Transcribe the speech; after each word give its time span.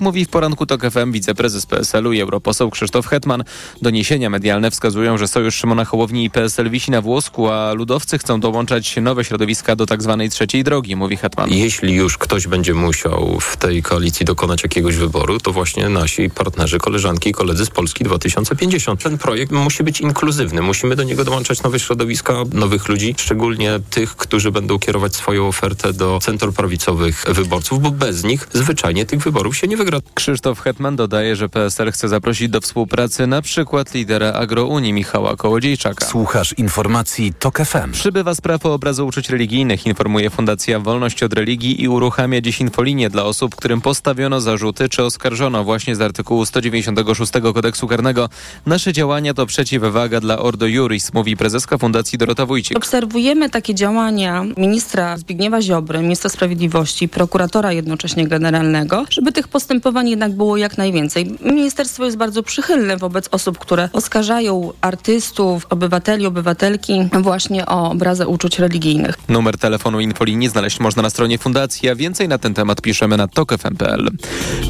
Mówi 0.00 0.24
w 0.24 0.28
poranku 0.28 0.66
TOK 0.66 0.90
FM 0.90 1.12
wiceprezes 1.12 1.66
PSL-u 1.66 2.12
i 2.12 2.20
europoseł 2.20 2.70
Krzysztof 2.70 3.06
Hetman. 3.06 3.44
Doniesienia 3.82 4.30
medialne 4.30 4.70
wskazują, 4.70 5.18
że 5.18 5.28
sojusz 5.28 5.54
Szymona 5.54 5.84
Hołowni 5.84 6.24
i 6.24 6.30
PSL 6.30 6.70
wisi 6.70 6.90
na 6.90 7.02
włosku, 7.02 7.48
a 7.48 7.72
ludowcy 7.72 8.18
chcą 8.18 8.40
dołączać 8.40 8.96
nowe 9.02 9.24
środowiska 9.24 9.76
do. 9.76 9.86
Tak 9.86 10.00
trzeciej 10.30 10.64
drogi, 10.64 10.96
mówi 10.96 11.16
Hetman. 11.16 11.50
Jeśli 11.50 11.94
już 11.94 12.18
ktoś 12.18 12.46
będzie 12.46 12.74
musiał 12.74 13.40
w 13.40 13.56
tej 13.56 13.82
koalicji 13.82 14.26
dokonać 14.26 14.62
jakiegoś 14.62 14.96
wyboru, 14.96 15.40
to 15.40 15.52
właśnie 15.52 15.88
nasi 15.88 16.30
partnerzy, 16.30 16.78
koleżanki 16.78 17.30
i 17.30 17.32
koledzy 17.32 17.64
z 17.64 17.70
Polski 17.70 18.04
2050. 18.04 19.02
Ten 19.02 19.18
projekt 19.18 19.52
musi 19.52 19.84
być 19.84 20.00
inkluzywny. 20.00 20.62
Musimy 20.62 20.96
do 20.96 21.02
niego 21.02 21.24
dołączać 21.24 21.62
nowe 21.62 21.80
środowiska, 21.80 22.34
nowych 22.52 22.88
ludzi, 22.88 23.14
szczególnie 23.18 23.80
tych, 23.90 24.16
którzy 24.16 24.52
będą 24.52 24.78
kierować 24.78 25.16
swoją 25.16 25.48
ofertę 25.48 25.92
do 25.92 26.18
centroprawicowych 26.22 27.24
wyborców, 27.28 27.82
bo 27.82 27.90
bez 27.90 28.24
nich 28.24 28.48
zwyczajnie 28.52 29.06
tych 29.06 29.22
wyborów 29.22 29.56
się 29.56 29.66
nie 29.66 29.76
wygra. 29.76 29.87
Krzysztof 30.14 30.60
Hetman 30.60 30.96
dodaje, 30.96 31.36
że 31.36 31.48
PSL 31.48 31.92
chce 31.92 32.08
zaprosić 32.08 32.48
do 32.48 32.60
współpracy 32.60 33.26
na 33.26 33.42
przykład 33.42 33.94
lidera 33.94 34.32
Agrounii 34.32 34.92
Michała 34.92 35.36
Kołodziejczaka. 35.36 36.06
Słuchasz 36.06 36.52
informacji 36.52 37.32
TOK 37.38 37.58
FM. 37.58 37.92
Przybywa 37.92 38.34
spraw 38.34 38.66
o 38.66 38.74
obrazu 38.74 39.06
uczuć 39.06 39.30
religijnych, 39.30 39.86
informuje 39.86 40.30
Fundacja 40.30 40.80
Wolność 40.80 41.22
od 41.22 41.32
Religii 41.32 41.82
i 41.82 41.88
uruchamia 41.88 42.40
dziś 42.40 42.60
infolinię 42.60 43.10
dla 43.10 43.24
osób, 43.24 43.56
którym 43.56 43.80
postawiono 43.80 44.40
zarzuty 44.40 44.88
czy 44.88 45.04
oskarżono 45.04 45.64
właśnie 45.64 45.96
z 45.96 46.00
artykułu 46.00 46.46
196 46.46 47.32
kodeksu 47.54 47.88
karnego. 47.88 48.28
Nasze 48.66 48.92
działania 48.92 49.34
to 49.34 49.46
przeciwwaga 49.46 50.20
dla 50.20 50.38
Ordo 50.38 50.66
Juris, 50.66 51.14
mówi 51.14 51.36
prezeska 51.36 51.78
Fundacji 51.78 52.18
Dorota 52.18 52.46
Wójcik. 52.46 52.76
Obserwujemy 52.76 53.50
takie 53.50 53.74
działania 53.74 54.44
ministra 54.56 55.16
Zbigniewa 55.16 55.62
Ziobry, 55.62 55.98
ministra 55.98 56.30
sprawiedliwości, 56.30 57.08
prokuratora 57.08 57.72
jednocześnie 57.72 58.28
generalnego, 58.28 59.04
żeby 59.10 59.32
tych 59.32 59.48
postępowań 59.48 59.77
jednak 60.04 60.32
było 60.32 60.56
jak 60.56 60.78
najwięcej. 60.78 61.34
Ministerstwo 61.40 62.04
jest 62.04 62.16
bardzo 62.16 62.42
przychylne 62.42 62.96
wobec 62.96 63.28
osób, 63.30 63.58
które 63.58 63.88
oskarżają 63.92 64.72
artystów, 64.80 65.66
obywateli, 65.70 66.26
obywatelki 66.26 67.08
właśnie 67.22 67.66
o 67.66 67.90
obrazę 67.90 68.28
uczuć 68.28 68.58
religijnych. 68.58 69.14
Numer 69.28 69.58
telefonu 69.58 70.00
infolinii 70.00 70.48
znaleźć 70.48 70.80
można 70.80 71.02
na 71.02 71.10
stronie 71.10 71.38
fundacji, 71.38 71.88
a 71.88 71.94
więcej 71.94 72.28
na 72.28 72.38
ten 72.38 72.54
temat 72.54 72.82
piszemy 72.82 73.16
na 73.16 73.28
tokefm.pl. 73.28 74.10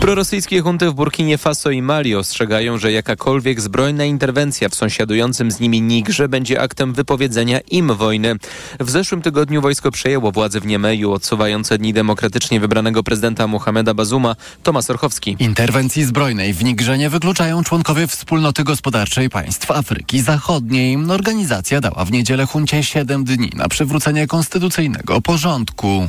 Prorosyjskie 0.00 0.60
hunty 0.60 0.90
w 0.90 0.94
Burkinie 0.94 1.38
Faso 1.38 1.70
i 1.70 1.82
Mali 1.82 2.14
ostrzegają, 2.14 2.78
że 2.78 2.92
jakakolwiek 2.92 3.60
zbrojna 3.60 4.04
interwencja 4.04 4.68
w 4.68 4.74
sąsiadującym 4.74 5.50
z 5.50 5.60
nimi 5.60 5.82
Nigrze 5.82 6.28
będzie 6.28 6.60
aktem 6.60 6.92
wypowiedzenia 6.92 7.60
im 7.70 7.94
wojny. 7.94 8.36
W 8.80 8.90
zeszłym 8.90 9.22
tygodniu 9.22 9.62
wojsko 9.62 9.90
przejęło 9.90 10.32
władzę 10.32 10.60
w 10.60 10.66
Niemeju, 10.66 11.12
odsuwając 11.12 11.68
dni 11.68 11.92
demokratycznie 11.92 12.60
wybranego 12.60 13.02
prezydenta 13.02 13.46
Mohameda 13.46 13.94
Bazuma. 13.94 14.36
Tomasz 14.62 14.84
Orchowski. 14.98 15.36
Interwencji 15.38 16.04
zbrojnej 16.04 16.54
w 16.54 16.64
Nigrze 16.64 16.98
nie 16.98 17.10
wykluczają 17.10 17.64
członkowie 17.64 18.06
Wspólnoty 18.06 18.64
Gospodarczej 18.64 19.30
Państw 19.30 19.70
Afryki 19.70 20.20
Zachodniej. 20.20 20.98
Organizacja 21.08 21.80
dała 21.80 22.04
w 22.04 22.12
niedzielę 22.12 22.46
huncie 22.46 22.82
7 22.82 23.24
dni 23.24 23.50
na 23.54 23.68
przywrócenie 23.68 24.26
konstytucyjnego 24.26 25.20
porządku. 25.20 26.08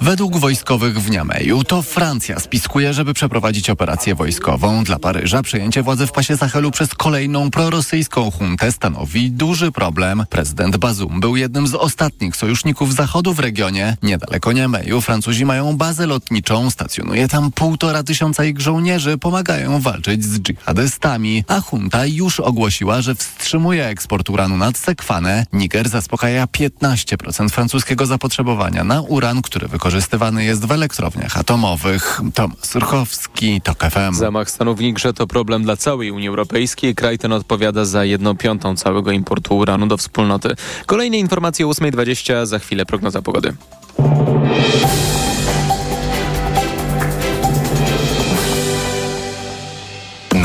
Według 0.00 0.36
wojskowych 0.36 1.00
w 1.00 1.10
Niameju 1.10 1.64
to 1.64 1.82
Francja 1.82 2.40
spiskuje, 2.40 2.94
żeby 2.94 3.14
przeprowadzić 3.14 3.70
operację 3.70 4.14
wojskową. 4.14 4.84
Dla 4.84 4.98
Paryża 4.98 5.42
przejęcie 5.42 5.82
władzy 5.82 6.06
w 6.06 6.12
pasie 6.12 6.36
Sahelu 6.36 6.70
przez 6.70 6.94
kolejną 6.94 7.50
prorosyjską 7.50 8.30
huntę 8.30 8.72
stanowi 8.72 9.30
duży 9.30 9.72
problem. 9.72 10.24
Prezydent 10.30 10.76
Bazum 10.76 11.20
był 11.20 11.36
jednym 11.36 11.66
z 11.66 11.74
ostatnich 11.74 12.36
sojuszników 12.36 12.94
Zachodu 12.94 13.34
w 13.34 13.38
regionie. 13.38 13.96
Niedaleko 14.02 14.52
Niameju 14.52 15.00
Francuzi 15.00 15.44
mają 15.44 15.73
bazę 15.76 16.06
lotniczą, 16.06 16.70
stacjonuje 16.70 17.28
tam 17.28 17.52
półtora 17.52 18.02
tysiąca 18.02 18.44
ich 18.44 18.60
żołnierzy, 18.60 19.18
pomagają 19.18 19.80
walczyć 19.80 20.24
z 20.24 20.40
dżihadystami, 20.40 21.44
a 21.48 21.60
junta 21.72 22.06
już 22.06 22.40
ogłosiła, 22.40 23.02
że 23.02 23.14
wstrzymuje 23.14 23.86
eksport 23.86 24.30
uranu 24.30 24.56
nad 24.56 24.78
Sekwanę. 24.78 25.46
Niger 25.52 25.88
zaspokaja 25.88 26.46
15% 26.46 27.48
francuskiego 27.48 28.06
zapotrzebowania 28.06 28.84
na 28.84 29.00
uran, 29.00 29.42
który 29.42 29.68
wykorzystywany 29.68 30.44
jest 30.44 30.66
w 30.66 30.72
elektrowniach 30.72 31.38
atomowych. 31.38 32.20
Tomasz 32.34 32.58
Surchowski, 32.62 33.60
TOK 33.60 33.78
FM. 33.90 34.14
Zamach 34.14 34.50
stanu 34.50 34.74
w 34.74 34.80
Nigrze 34.80 35.12
to 35.12 35.26
problem 35.26 35.62
dla 35.62 35.76
całej 35.76 36.10
Unii 36.10 36.28
Europejskiej. 36.28 36.94
Kraj 36.94 37.18
ten 37.18 37.32
odpowiada 37.32 37.84
za 37.84 38.04
jedną 38.04 38.36
piątą 38.36 38.76
całego 38.76 39.10
importu 39.10 39.56
uranu 39.56 39.86
do 39.86 39.96
wspólnoty. 39.96 40.48
Kolejne 40.86 41.18
informacje 41.18 41.66
o 41.66 41.70
8.20, 41.70 42.46
za 42.46 42.58
chwilę 42.58 42.86
prognoza 42.86 43.22
pogody. 43.22 43.54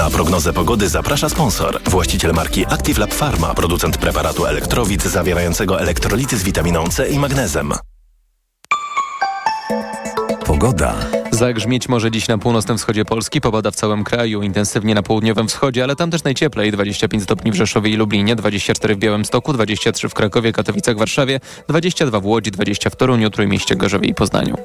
Na 0.09 0.15
prognozę 0.15 0.53
pogody 0.53 0.89
zaprasza 0.89 1.29
sponsor. 1.29 1.79
Właściciel 1.83 2.33
marki 2.33 2.65
Active 2.65 2.97
Lab 2.97 3.13
Pharma, 3.13 3.53
producent 3.53 3.97
preparatu 3.97 4.45
elektrowid 4.45 5.03
zawierającego 5.03 5.81
elektrolity 5.81 6.37
z 6.37 6.43
witaminą 6.43 6.87
C 6.87 7.09
i 7.09 7.19
magnezem. 7.19 7.73
Pogoda. 10.45 10.95
Zagrzmieć 11.31 11.89
może 11.89 12.11
dziś 12.11 12.27
na 12.27 12.37
północnym 12.37 12.77
wschodzie 12.77 13.05
Polski, 13.05 13.41
pogoda 13.41 13.71
w 13.71 13.75
całym 13.75 14.03
kraju, 14.03 14.41
intensywnie 14.41 14.95
na 14.95 15.03
południowym 15.03 15.47
wschodzie, 15.47 15.83
ale 15.83 15.95
tam 15.95 16.11
też 16.11 16.23
najcieplej, 16.23 16.71
25 16.71 17.23
stopni 17.23 17.51
w 17.51 17.55
Rzeszowie 17.55 17.91
i 17.91 17.95
Lublinie, 17.95 18.35
24 18.35 18.95
w 18.95 18.97
Białymstoku, 18.97 19.53
23 19.53 20.09
w 20.09 20.13
Krakowie, 20.13 20.51
Katowicach, 20.51 20.97
Warszawie, 20.97 21.39
22 21.67 22.19
w 22.19 22.25
Łodzi, 22.25 22.51
20 22.51 22.89
w 22.89 22.95
Toruniu, 22.95 23.29
Trójmieście, 23.29 23.75
Gorzowie 23.75 24.07
i 24.07 24.13
Poznaniu. 24.13 24.57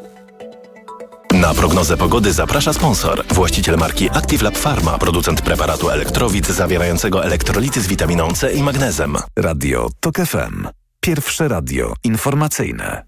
Na 1.40 1.54
prognozę 1.54 1.96
pogody 1.96 2.32
zaprasza 2.32 2.72
sponsor. 2.72 3.24
Właściciel 3.30 3.76
marki 3.76 4.10
Active 4.10 4.42
Lab 4.42 4.58
Pharma, 4.58 4.98
producent 4.98 5.42
preparatu 5.42 5.90
elektrowid 5.90 6.46
zawierającego 6.46 7.24
elektrolity 7.24 7.80
z 7.80 7.86
witaminą 7.86 8.32
C 8.32 8.52
i 8.52 8.62
magnezem. 8.62 9.16
Radio 9.38 9.88
TOK 10.00 10.16
FM. 10.16 10.68
Pierwsze 11.00 11.48
radio 11.48 11.94
informacyjne. 12.04 13.04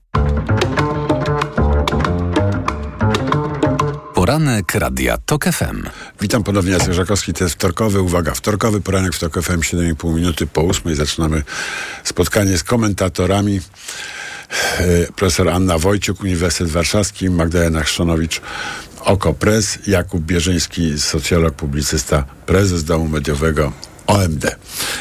Poranek 4.15 4.75
Radia 4.75 5.19
TOK 5.19 5.45
FM. 5.45 5.83
Witam 6.21 6.43
ponownie, 6.43 6.73
Jacek 6.73 6.95
Żakowski, 6.95 7.33
to 7.33 7.45
jest 7.45 7.55
wtorkowy, 7.55 8.01
uwaga, 8.01 8.35
wtorkowy 8.35 8.81
poranek 8.81 9.15
w 9.15 9.19
TOK 9.19 9.43
FM, 9.43 9.61
7,5 9.61 10.15
minuty 10.15 10.47
po 10.47 10.61
8. 10.61 10.95
Zaczynamy 10.97 11.43
spotkanie 12.05 12.59
z 12.59 12.65
komentatorami. 12.65 13.61
E, 14.79 15.13
profesor 15.13 15.49
Anna 15.49 15.79
Wojciuk, 15.79 16.21
Uniwersytet 16.21 16.73
Warszawski, 16.73 17.31
Magdalena 17.31 17.83
Oko 19.01 19.35
Press, 19.35 19.79
Jakub 19.87 20.23
Bierzyński, 20.23 21.01
socjolog, 21.01 21.55
publicysta, 21.55 22.25
prezes 22.47 22.85
Domu 22.85 23.09
Mediowego 23.09 23.73
OMD. 24.07 24.57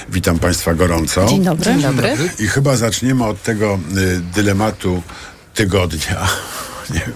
Witam 0.09 0.39
Państwa 0.39 0.73
gorąco. 0.73 1.25
Dzień 1.25 1.44
dobry. 1.44 1.66
Dzień 1.66 1.81
dobry. 1.81 2.17
I 2.39 2.47
chyba 2.47 2.75
zaczniemy 2.75 3.25
od 3.25 3.44
tego 3.44 3.79
y, 3.97 4.22
dylematu 4.35 5.01
tygodnia. 5.53 6.27
Nie 6.94 7.00
wiem, 7.00 7.13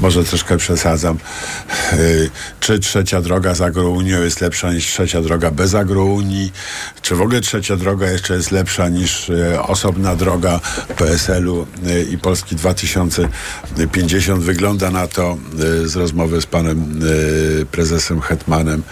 może 0.00 0.24
troszkę 0.24 0.56
przesadzam. 0.56 1.18
Yy, 1.92 2.30
czy 2.60 2.78
trzecia 2.78 3.20
droga 3.20 3.54
z 3.54 3.60
agrounią 3.60 4.22
jest 4.22 4.40
lepsza 4.40 4.72
niż 4.72 4.86
trzecia 4.86 5.22
droga 5.22 5.50
bez 5.50 5.74
agrounii? 5.74 6.52
Czy 7.02 7.14
w 7.14 7.20
ogóle 7.20 7.40
trzecia 7.40 7.76
droga 7.76 8.10
jeszcze 8.10 8.34
jest 8.34 8.50
lepsza 8.50 8.88
niż 8.88 9.28
yy, 9.28 9.62
osobna 9.62 10.16
droga 10.16 10.60
PSL-u 10.96 11.66
yy, 11.82 12.02
i 12.02 12.18
Polski 12.18 12.56
2050? 12.56 14.40
Wygląda 14.40 14.90
na 14.90 15.06
to 15.06 15.38
z 15.84 15.96
rozmowy 15.96 16.40
z 16.40 16.46
panem 16.46 17.00
prezesem 17.70 18.20
Hetmanem, 18.20 18.82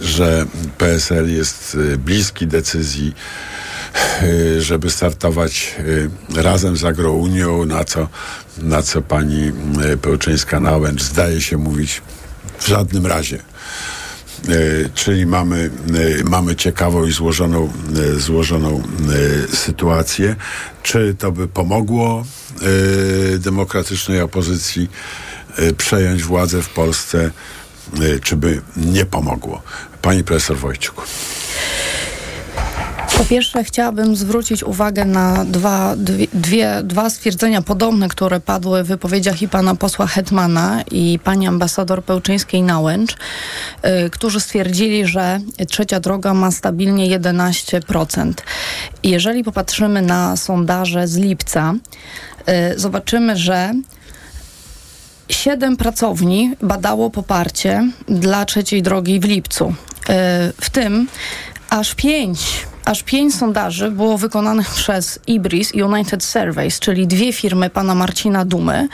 że 0.00 0.46
PSL 0.78 1.34
jest 1.34 1.76
bliski 1.98 2.46
decyzji 2.46 3.14
żeby 4.58 4.90
startować 4.90 5.76
razem 6.34 6.76
z 6.76 6.84
Agrounią, 6.84 7.64
na 7.64 7.84
co, 7.84 8.08
na 8.58 8.82
co 8.82 9.02
pani 9.02 9.52
Pełczyńska-Nałęcz 10.02 11.02
zdaje 11.02 11.40
się 11.40 11.56
mówić 11.56 12.02
w 12.58 12.66
żadnym 12.66 13.06
razie. 13.06 13.38
Czyli 14.94 15.26
mamy, 15.26 15.70
mamy 16.24 16.56
ciekawą 16.56 17.06
i 17.06 17.12
złożoną, 17.12 17.72
złożoną 18.16 18.82
sytuację. 19.54 20.36
Czy 20.82 21.14
to 21.18 21.32
by 21.32 21.48
pomogło 21.48 22.24
demokratycznej 23.38 24.20
opozycji 24.20 24.90
przejąć 25.76 26.22
władzę 26.22 26.62
w 26.62 26.68
Polsce, 26.68 27.30
czy 28.22 28.36
by 28.36 28.62
nie 28.76 29.04
pomogło? 29.04 29.62
Pani 30.02 30.24
profesor 30.24 30.56
Wojciuk. 30.56 31.06
Po 33.18 33.24
pierwsze 33.24 33.64
chciałabym 33.64 34.16
zwrócić 34.16 34.62
uwagę 34.62 35.04
na 35.04 35.44
dwa, 35.44 35.94
dwie, 36.34 36.80
dwa 36.84 37.10
stwierdzenia 37.10 37.62
podobne, 37.62 38.08
które 38.08 38.40
padły 38.40 38.84
w 38.84 38.86
wypowiedziach 38.86 39.42
i 39.42 39.48
pana 39.48 39.74
posła 39.74 40.06
Hetmana 40.06 40.82
i 40.90 41.18
pani 41.24 41.46
ambasador 41.46 42.04
Pełczyńskiej-Nałęcz, 42.04 43.16
y, 44.06 44.10
którzy 44.10 44.40
stwierdzili, 44.40 45.06
że 45.06 45.40
trzecia 45.68 46.00
droga 46.00 46.34
ma 46.34 46.50
stabilnie 46.50 47.18
11%. 47.18 48.32
Jeżeli 49.02 49.44
popatrzymy 49.44 50.02
na 50.02 50.36
sondaże 50.36 51.08
z 51.08 51.16
lipca, 51.16 51.74
y, 52.74 52.78
zobaczymy, 52.78 53.36
że 53.36 53.72
siedem 55.28 55.76
pracowni 55.76 56.54
badało 56.62 57.10
poparcie 57.10 57.90
dla 58.08 58.44
trzeciej 58.44 58.82
drogi 58.82 59.20
w 59.20 59.24
lipcu. 59.24 59.74
E, 60.08 60.52
w 60.60 60.70
tym 60.70 61.08
aż 61.70 61.94
pięć 61.94 62.66
aż 62.88 63.02
pięć 63.02 63.34
sondaży 63.34 63.90
było 63.90 64.18
wykonanych 64.18 64.70
przez 64.70 65.18
Ibris 65.26 65.72
United 65.74 66.24
Surveys, 66.24 66.78
czyli 66.78 67.06
dwie 67.06 67.32
firmy 67.32 67.70
pana 67.70 67.94
Marcina 67.94 68.44
Dumy, 68.44 68.88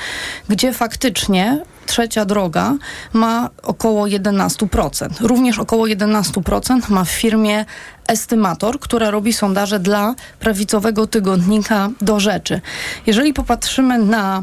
gdzie 0.48 0.72
faktycznie 0.72 1.62
trzecia 1.86 2.24
droga 2.24 2.74
ma 3.12 3.50
około 3.62 4.06
11%. 4.06 5.08
Również 5.20 5.58
około 5.58 5.86
11% 5.86 6.90
ma 6.90 7.04
w 7.04 7.10
firmie 7.10 7.64
Estymator, 8.06 8.80
która 8.80 9.10
robi 9.10 9.32
sondaże 9.32 9.80
dla 9.80 10.14
prawicowego 10.40 11.06
tygodnika 11.06 11.88
do 12.00 12.20
rzeczy. 12.20 12.60
Jeżeli 13.06 13.32
popatrzymy 13.32 13.98
na 13.98 14.42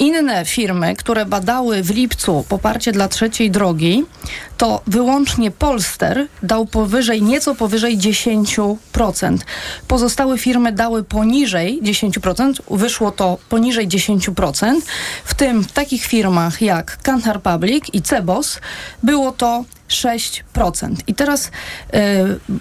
inne 0.00 0.44
firmy, 0.44 0.96
które 0.96 1.26
badały 1.26 1.82
w 1.82 1.90
lipcu 1.90 2.44
poparcie 2.48 2.92
dla 2.92 3.08
trzeciej 3.08 3.50
drogi, 3.50 4.04
to 4.56 4.82
wyłącznie 4.86 5.50
Polster 5.50 6.26
dał 6.42 6.66
powyżej, 6.66 7.22
nieco 7.22 7.54
powyżej 7.54 7.98
10%. 7.98 9.38
Pozostałe 9.88 10.38
firmy 10.38 10.72
dały 10.72 11.04
poniżej 11.04 11.80
10%, 11.82 12.52
wyszło 12.70 13.10
to 13.10 13.38
poniżej 13.48 13.88
10%, 13.88 14.74
w 15.24 15.34
tym 15.34 15.64
w 15.64 15.72
takich 15.72 16.04
firmach 16.04 16.62
jak 16.62 17.02
Kantar 17.02 17.42
Public 17.42 17.84
i 17.92 18.02
Cebos 18.02 18.60
było 19.02 19.32
to 19.32 19.64
6%. 19.88 20.94
I 21.06 21.14
teraz 21.14 21.50
yy, 21.92 22.00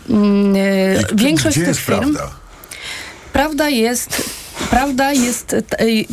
yy, 0.10 1.06
większość 1.14 1.58
Gdzie 1.58 1.66
tych 1.66 1.80
firm... 1.80 2.00
prawda? 2.00 2.30
Prawda 3.34 3.70
jest 3.70 4.40
Prawda 4.70 5.14
jest, 5.14 5.56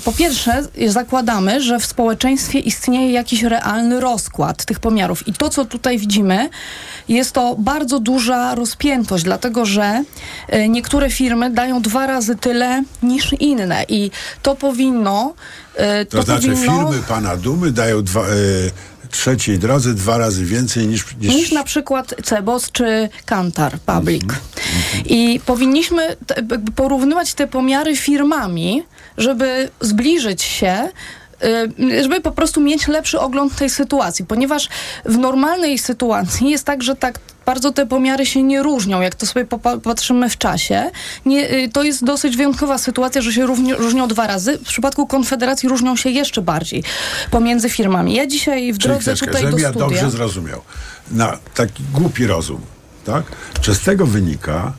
po 0.05 0.13
pierwsze, 0.13 0.63
zakładamy, 0.87 1.61
że 1.61 1.79
w 1.79 1.87
społeczeństwie 1.87 2.59
istnieje 2.59 3.13
jakiś 3.13 3.43
realny 3.43 4.01
rozkład 4.01 4.65
tych 4.65 4.81
pomiarów. 4.81 5.29
I 5.29 5.33
to, 5.33 5.49
co 5.49 5.65
tutaj 5.65 5.99
widzimy, 5.99 6.49
jest 7.09 7.33
to 7.33 7.57
bardzo 7.59 8.01
duża 8.01 8.55
rozpiętość, 8.55 9.25
dlatego 9.25 9.65
że 9.67 10.05
e, 10.49 10.69
niektóre 10.69 11.11
firmy 11.11 11.51
dają 11.51 11.83
dwa 11.83 12.07
razy 12.07 12.37
tyle 12.37 12.83
niż 13.03 13.33
inne. 13.41 13.85
I 13.89 14.11
to 14.43 14.55
powinno. 14.55 15.35
e, 15.75 16.05
To, 16.05 16.23
znaczy 16.23 16.49
powinno, 16.49 16.73
firmy 16.91 17.03
pana 17.09 17.37
Dumy 17.37 17.71
dają 17.71 18.03
dwa, 18.03 18.21
trzeciej 19.17 19.59
drodze 19.59 19.95
dwa 19.95 20.19
razy 20.19 20.45
więcej 20.45 20.87
niż... 20.87 21.17
niż, 21.21 21.35
niż 21.35 21.53
na 21.53 21.65
przykład 21.65 22.15
Cebos 22.25 22.71
czy 22.73 23.09
Kantar 23.25 23.79
Public. 23.81 24.25
I 25.07 25.41
powinniśmy 25.47 26.17
te, 26.27 26.35
jakby 26.35 26.73
porównywać 26.73 27.35
te 27.35 27.47
pomiary 27.47 27.97
firmami, 27.97 28.83
żeby 29.19 29.69
zbliżyć 29.81 30.43
się 30.43 30.89
żeby 32.03 32.21
po 32.21 32.31
prostu 32.31 32.61
mieć 32.61 32.89
lepszy 32.89 33.21
ogląd 33.21 33.57
tej 33.57 33.71
sytuacji, 33.71 34.25
ponieważ 34.25 34.69
w 35.05 35.19
normalnej 35.19 35.79
sytuacji 35.79 36.51
jest 36.51 36.65
tak, 36.65 36.83
że 36.83 36.97
tak 36.97 37.19
bardzo 37.47 37.73
te 37.73 37.87
pomiary 37.87 38.27
się 38.27 38.43
nie 38.43 38.63
różnią, 38.63 39.01
jak 39.01 39.15
to 39.15 39.27
sobie 39.27 39.45
popatrzymy 39.45 40.31
w 40.31 40.39
czasie. 40.39 40.91
Nie, 41.27 41.53
y, 41.53 41.69
to 41.73 41.83
jest 41.83 42.05
dosyć 42.05 42.37
wyjątkowa 42.37 42.79
sytuacja, 42.79 43.23
że 43.23 43.33
się 43.33 43.47
równi, 43.47 43.75
różnią 43.75 44.09
dwa 44.09 44.27
razy. 44.27 44.59
W 44.59 44.63
przypadku 44.63 45.07
Konfederacji 45.07 45.69
różnią 45.69 45.97
się 45.97 46.11
jeszcze 46.11 46.43
bardziej 46.43 46.85
pomiędzy 47.31 47.71
firmami. 47.71 48.15
Ja 48.15 48.27
dzisiaj 48.27 48.73
w 48.73 48.79
Czyli 48.79 48.89
drodze 48.89 49.01
chwileczkę, 49.01 49.27
tutaj 49.27 49.43
do 49.51 49.59
ja 49.59 49.71
studia... 49.71 49.89
dobrze 49.89 50.11
zrozumiał. 50.11 50.61
Na 51.11 51.39
taki 51.55 51.83
głupi 51.93 52.27
rozum, 52.27 52.61
tak? 53.05 53.25
Czy 53.61 53.75
z 53.75 53.81
tego 53.81 54.07
wynika, 54.07 54.73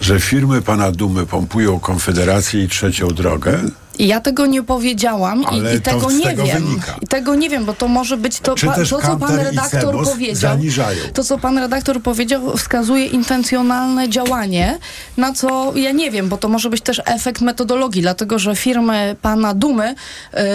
że 0.00 0.20
firmy 0.20 0.62
pana 0.62 0.92
Dumy 0.92 1.26
pompują 1.26 1.80
Konfederację 1.80 2.64
i 2.64 2.68
trzecią 2.68 3.08
drogę? 3.08 3.60
I 3.98 4.06
ja 4.06 4.20
tego 4.20 4.46
nie 4.46 4.62
powiedziałam 4.62 5.44
Ale 5.46 5.74
i, 5.74 5.76
i 5.76 5.80
tego 5.80 6.10
nie 6.10 6.24
tego 6.24 6.44
wiem. 6.44 6.64
wynika. 6.64 6.96
I 7.02 7.06
tego 7.06 7.34
nie 7.34 7.50
wiem, 7.50 7.64
bo 7.64 7.72
to 7.72 7.88
może 7.88 8.16
być 8.16 8.40
to, 8.40 8.54
pa, 8.66 8.74
to 8.74 9.00
co 9.00 9.16
pan 9.16 9.36
redaktor 9.36 10.04
powiedział. 10.04 10.34
zaniżają? 10.34 10.98
To, 11.14 11.24
co 11.24 11.38
pan 11.38 11.58
redaktor 11.58 12.02
powiedział, 12.02 12.56
wskazuje 12.56 13.06
intencjonalne 13.06 14.08
działanie, 14.08 14.78
na 15.16 15.32
co 15.32 15.72
ja 15.76 15.92
nie 15.92 16.10
wiem, 16.10 16.28
bo 16.28 16.36
to 16.36 16.48
może 16.48 16.70
być 16.70 16.80
też 16.80 17.02
efekt 17.04 17.40
metodologii, 17.42 18.02
dlatego 18.02 18.38
że 18.38 18.56
firmy 18.56 19.16
pana 19.22 19.54
Dumy 19.54 19.94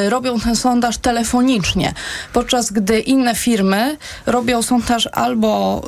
y, 0.06 0.10
robią 0.10 0.40
ten 0.40 0.56
sondaż 0.56 0.98
telefonicznie, 0.98 1.94
podczas 2.34 2.72
gdy 2.72 3.00
inne 3.00 3.36
firmy 3.36 3.98
robią 4.26 4.62
sondaż 4.62 5.10
albo 5.12 5.82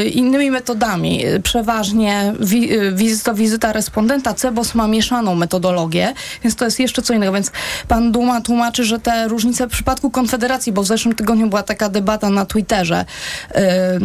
y, 0.00 0.04
innymi 0.04 0.50
metodami, 0.50 1.24
przeważnie 1.42 2.34
wi, 2.40 2.72
y, 2.72 2.92
wizyta, 2.92 3.34
wizyta 3.34 3.72
respondenta. 3.72 4.34
Cebos 4.34 4.74
ma 4.74 4.88
mieszaną 4.88 5.34
metodologię, 5.34 6.14
więc 6.42 6.56
to 6.56 6.64
jest 6.64 6.80
jeszcze 6.80 6.95
co 7.02 7.14
innego, 7.14 7.32
więc 7.32 7.50
pan 7.88 8.12
Duma 8.12 8.40
tłumaczy, 8.40 8.84
że 8.84 8.98
te 8.98 9.28
różnice 9.28 9.66
w 9.66 9.70
przypadku 9.70 10.10
Konfederacji, 10.10 10.72
bo 10.72 10.82
w 10.82 10.86
zeszłym 10.86 11.14
tygodniu 11.14 11.48
była 11.48 11.62
taka 11.62 11.88
debata 11.88 12.30
na 12.30 12.46
Twitterze, 12.46 13.04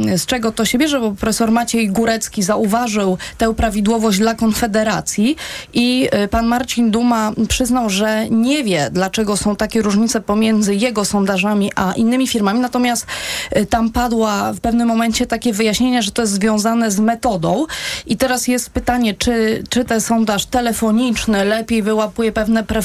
yy, 0.06 0.18
z 0.18 0.26
czego 0.26 0.52
to 0.52 0.66
się 0.66 0.78
bierze, 0.78 1.00
bo 1.00 1.12
profesor 1.12 1.52
Maciej 1.52 1.90
Górecki 1.90 2.44
zauważył 2.44 3.18
tę 3.38 3.54
prawidłowość 3.54 4.20
dla 4.20 4.36
Konfederacji 4.36 5.36
i 5.74 6.10
yy, 6.14 6.28
pan 6.28 6.46
Marcin 6.48 6.92
Duma 6.92 7.32
przyznał, 7.50 7.90
że 7.90 8.30
nie 8.30 8.64
wie, 8.64 8.90
dlaczego 8.92 9.38
są 9.38 9.56
takie 9.56 9.82
różnice 9.82 10.22
pomiędzy 10.22 10.76
jego 10.76 11.06
sondażami 11.06 11.72
a 11.76 11.94
innymi 11.94 12.28
firmami, 12.28 12.60
natomiast 12.60 13.06
yy, 13.56 13.66
tam 13.66 13.90
padła 13.90 14.54
w 14.54 14.60
pewnym 14.60 14.88
momencie 14.88 15.26
takie 15.28 15.54
wyjaśnienie, 15.54 16.02
że 16.02 16.12
to 16.12 16.22
jest 16.22 16.34
związane 16.34 16.92
z 16.92 17.00
metodą. 17.00 17.66
I 18.06 18.18
teraz 18.18 18.48
jest 18.48 18.70
pytanie, 18.70 19.14
czy, 19.14 19.64
czy 19.70 19.86
ten 19.86 20.02
sondaż 20.02 20.46
telefoniczny 20.46 21.46
lepiej 21.46 21.84
wyłapuje 21.84 22.32
pewne 22.32 22.64
preferencje, 22.64 22.81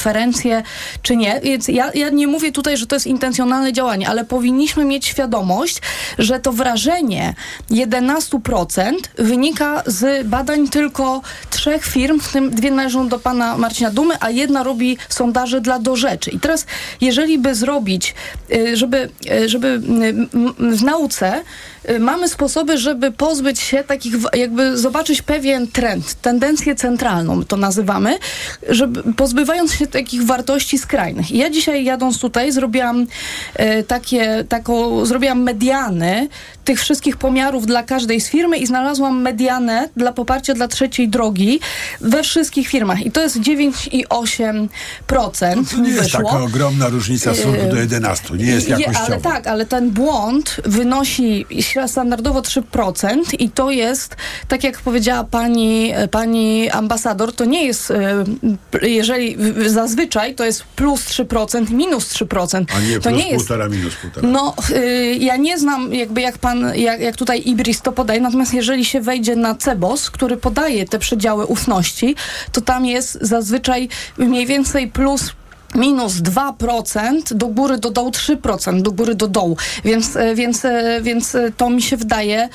czy 1.03 1.17
nie. 1.17 1.41
Więc 1.43 1.69
ja, 1.69 1.91
ja 1.95 2.09
nie 2.09 2.27
mówię 2.27 2.53
tutaj, 2.53 2.77
że 2.77 2.87
to 2.87 2.97
jest 2.97 3.07
intencjonalne 3.07 3.73
działanie, 3.73 4.09
ale 4.09 4.25
powinniśmy 4.25 4.85
mieć 4.85 5.07
świadomość, 5.07 5.81
że 6.19 6.41
to 6.41 6.53
wrażenie 6.53 7.35
11% 7.71 8.93
wynika 9.19 9.83
z 9.87 10.27
badań 10.27 10.69
tylko 10.69 11.23
trzech 11.51 11.85
firm, 11.85 12.21
w 12.21 12.33
tym 12.33 12.51
dwie 12.51 12.71
należą 12.71 13.09
do 13.09 13.19
pana 13.19 13.57
Marcina 13.57 13.91
Dumy, 13.91 14.15
a 14.21 14.31
jedna 14.31 14.63
robi 14.63 14.99
sondaże 15.09 15.61
dla 15.61 15.79
do 15.79 15.97
rzeczy. 15.97 16.31
I 16.31 16.41
teraz, 16.41 16.67
jeżeli 17.01 17.39
by 17.39 17.55
zrobić, 17.55 18.15
y, 18.53 18.77
żeby, 18.77 19.11
y, 19.31 19.49
żeby 19.49 19.81
w 20.59 20.83
nauce 20.83 21.39
y, 21.39 21.43
mamy 22.01 22.29
sposoby, 22.29 22.79
żeby 22.79 23.13
pozbyć 23.13 23.61
się 23.61 23.85
takich, 23.85 24.15
jakby 24.35 24.79
zobaczyć 24.79 25.23
pewien 25.23 25.69
trend, 25.69 26.15
tendencję 26.15 26.75
centralną, 26.75 27.45
to 27.45 27.57
nazywamy, 27.57 28.19
żeby 28.69 29.13
pozbywając 29.13 29.75
się 29.75 29.87
takich 29.87 30.25
wartości 30.25 30.79
skrajnych. 30.79 31.31
I 31.31 31.39
ja 31.39 31.51
dzisiaj 31.51 31.85
jadąc 31.85 32.19
tutaj 32.21 32.53
zrobiłam 32.53 33.07
e, 33.55 33.83
takie, 33.83 34.45
taką, 34.49 35.05
zrobiłam 35.05 35.43
mediany 35.43 36.29
tych 36.65 36.81
wszystkich 36.81 37.17
pomiarów 37.17 37.67
dla 37.67 37.83
każdej 37.83 38.21
z 38.21 38.29
firmy 38.29 38.59
i 38.59 38.67
znalazłam 38.67 39.23
medianę 39.23 39.89
dla 39.97 40.13
poparcia 40.13 40.55
dla 40.55 40.69
trzeciej 40.69 41.09
drogi 41.09 41.61
we 42.01 42.23
wszystkich 42.23 42.69
firmach. 42.69 43.07
I 43.07 43.11
to 43.11 43.23
jest 43.23 43.41
9,8%. 43.41 44.69
To 45.71 45.79
nie 45.81 45.91
jest 45.91 46.03
wyszło. 46.03 46.23
taka 46.23 46.43
ogromna 46.43 46.89
różnica 46.89 47.33
w 47.33 47.37
stosunku 47.37 47.71
do 47.71 47.77
11. 47.77 48.35
Nie 48.35 48.45
jest 48.45 48.69
Je, 48.69 48.77
jakościowo. 48.77 49.07
ale 49.07 49.21
tak, 49.21 49.47
ale 49.47 49.67
ten 49.67 49.91
błąd 49.91 50.57
wynosi 50.65 51.47
standardowo 51.89 52.41
3% 52.41 53.23
i 53.39 53.51
to 53.51 53.71
jest, 53.71 54.17
tak 54.49 54.65
jak 54.65 54.79
powiedziała 54.81 55.25
pani, 55.25 55.93
pani 56.11 56.71
ambasador, 56.71 57.33
to 57.33 57.45
nie 57.45 57.65
jest, 57.65 57.91
e, 57.91 58.25
jeżeli 58.89 59.37
zazwyczaj 59.67 60.35
to 60.35 60.45
jest 60.45 60.65
plus 60.65 61.05
3%, 61.05 61.71
minus 61.71 62.09
3%. 62.09 62.65
A 62.77 62.81
nie 62.81 62.95
to 62.95 63.03
plus 63.03 63.23
nie 63.23 63.31
jest, 63.31 63.37
półtora, 63.37 63.69
minus 63.69 63.95
półtora. 63.95 64.29
no, 64.29 64.55
y, 64.71 65.17
ja 65.21 65.37
nie 65.37 65.59
znam 65.59 65.95
jakby 65.95 66.21
jak 66.21 66.39
pan, 66.39 66.73
jak, 66.75 67.01
jak 67.01 67.17
tutaj 67.17 67.43
Ibris 67.45 67.83
to 67.83 67.93
podaje, 67.93 68.21
natomiast 68.21 68.55
jeżeli 68.55 68.85
się 68.85 69.01
wejdzie 69.01 69.37
na 69.37 69.55
Cebos, 69.55 70.11
który 70.11 70.37
podaje 70.37 70.87
te 70.89 70.99
przedziały 70.99 71.47
ufności, 71.47 72.17
to 72.53 72.61
tam 72.61 72.87
jest 72.87 73.19
zazwyczaj 73.21 73.89
mniej 74.19 74.47
więcej 74.47 74.89
plus 74.89 75.33
minus 75.75 76.13
2%, 76.15 77.35
do 77.35 77.47
góry 77.47 77.79
do 77.79 77.91
dołu 77.91 78.11
3%, 78.11 78.83
do 78.83 78.93
góry 78.93 79.15
do 79.15 79.29
dołu. 79.29 79.57
Więc, 79.85 80.17
e, 80.17 80.35
więc, 80.35 80.65
e, 80.65 81.01
więc 81.03 81.35
e, 81.35 81.53
to 81.57 81.71
mi 81.71 81.83
się 81.83 81.97
wydaje 81.97 82.49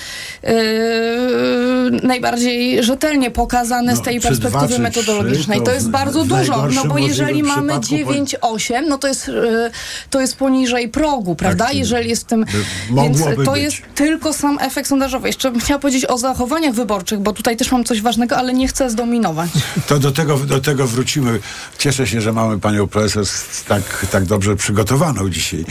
yy, 0.44 0.50
najbardziej 2.03 2.84
rzetelnie 2.84 3.32
pokazane 3.32 3.91
No, 3.91 3.98
z 3.98 4.01
tej 4.01 4.20
perspektywy 4.22 4.68
dwa, 4.68 4.68
czy 4.75 4.80
metodologicznej. 4.82 5.58
trzy, 5.58 5.65
to 5.65 5.72
to 5.72 5.75
jest 5.75 5.88
w- 5.88 5.91
bardzo 5.91 6.24
w 6.24 6.27
dużo, 6.27 6.68
no 6.68 6.86
bo 6.86 6.98
jeżeli 6.98 7.44
mamy 7.44 7.80
przypadku 7.80 8.12
9,8, 8.13 8.88
no 8.88 8.98
to 8.98 9.08
jest, 9.08 9.27
yy, 9.27 9.72
to 10.10 10.22
jest 10.22 10.36
poniżej 10.38 10.89
progu, 10.89 11.36
prawda? 11.36 11.65
Tak, 11.65 11.75
jeżeli 11.75 12.10
jest 12.10 12.24
w 12.24 12.25
tym... 12.25 12.46
Więc 12.96 13.20
to 13.46 13.51
być. 13.51 13.62
jest 13.62 13.77
tylko 13.96 14.34
sam 14.34 14.58
efekt 14.62 14.89
sondażowy. 14.89 15.27
Jeszcze 15.27 15.51
bym 15.51 15.60
chciała 15.60 15.80
powiedzieć 15.80 16.06
o 16.06 16.18
zachowaniach 16.18 16.74
wyborczych, 16.74 17.20
bo 17.20 17.34
tutaj 17.34 17.58
też 17.58 17.72
mam 17.72 17.84
coś 17.84 18.01
ważnego, 18.01 18.38
ale 18.38 18.53
nie 18.53 18.68
chcę 18.68 18.89
zdominować. 18.89 19.50
To 19.88 20.00
do 20.00 20.12
tego, 20.12 20.38
do 20.38 20.60
tego 20.60 20.88
wrócimy. 20.88 21.39
Cieszę 21.77 22.08
się, 22.08 22.22
że 22.22 22.34
mamy 22.34 22.60
panią 22.60 22.88
profesor 23.01 23.25
z 23.25 23.63
tak, 23.63 24.05
tak 24.12 24.25
dobrze 24.25 24.55
przygotowaną 24.55 25.29
dzisiaj. 25.29 25.65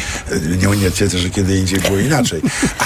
Nie, 0.58 0.76
nie 0.76 0.90
twierdzę, 0.90 1.18
że 1.18 1.30
kiedy 1.30 1.58
indziej 1.58 1.80
było 1.80 1.98
inaczej, 1.98 2.42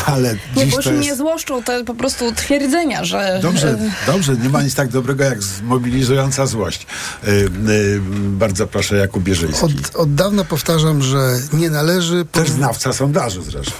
ale 0.06 0.34
Nie, 0.56 0.64
dziś 0.64 0.70
bo 0.70 0.76
już 0.76 0.84
to 0.84 0.92
jest... 0.92 1.06
mnie 1.06 1.16
złoszczą 1.16 1.62
te 1.62 1.84
po 1.84 1.94
prostu 1.94 2.32
twierdzenia, 2.32 3.04
że... 3.04 3.38
Dobrze, 3.42 3.78
dobrze, 4.06 4.36
nie 4.36 4.48
ma 4.48 4.62
nic 4.62 4.74
tak 4.74 4.88
dobrego 4.88 5.24
jak 5.24 5.42
zmobilizująca 5.42 6.46
złość. 6.46 6.86
Y, 7.24 7.30
y, 7.68 8.00
bardzo 8.30 8.66
proszę, 8.66 8.96
Jakub 8.96 9.22
Bierzyński. 9.22 9.64
Od, 9.64 9.96
od 9.96 10.14
dawna 10.14 10.44
powtarzam, 10.44 11.02
że 11.02 11.38
nie 11.52 11.70
należy. 11.70 12.24
Też 12.32 12.50
znawca 12.50 12.92
sondażu 12.92 13.42
zresztą. 13.42 13.74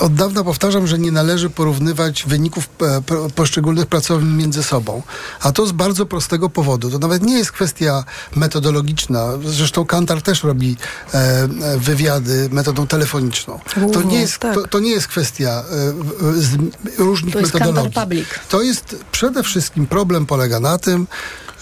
Od 0.00 0.14
dawna 0.14 0.44
powtarzam, 0.44 0.86
że 0.86 0.98
nie 0.98 1.12
należy 1.12 1.50
porównywać 1.50 2.24
wyników 2.26 2.68
e, 2.82 3.30
poszczególnych 3.34 3.86
pracowni 3.86 4.30
między 4.30 4.62
sobą. 4.62 5.02
A 5.40 5.52
to 5.52 5.66
z 5.66 5.72
bardzo 5.72 6.06
prostego 6.06 6.48
powodu. 6.48 6.90
To 6.90 6.98
nawet 6.98 7.22
nie 7.22 7.38
jest 7.38 7.52
kwestia 7.52 8.04
metodologiczna. 8.36 9.28
Zresztą 9.44 9.84
Kantar 9.92 10.22
też 10.22 10.42
robi 10.42 10.76
e, 11.14 11.18
e, 11.18 11.48
wywiady 11.78 12.48
metodą 12.52 12.86
telefoniczną. 12.86 13.60
To 13.92 14.02
nie 14.02 14.20
jest, 14.20 14.38
tak. 14.38 14.54
to, 14.54 14.68
to 14.68 14.80
nie 14.80 14.90
jest 14.90 15.08
kwestia 15.08 15.50
e, 15.50 16.42
z, 16.42 16.56
różnych 16.98 17.34
To 17.34 17.40
metodologii. 17.40 18.24
To 18.48 18.62
jest 18.62 18.96
przede 19.12 19.42
wszystkim 19.42 19.86
problem 19.86 20.26
polega 20.26 20.60
na 20.60 20.78
tym, 20.78 21.06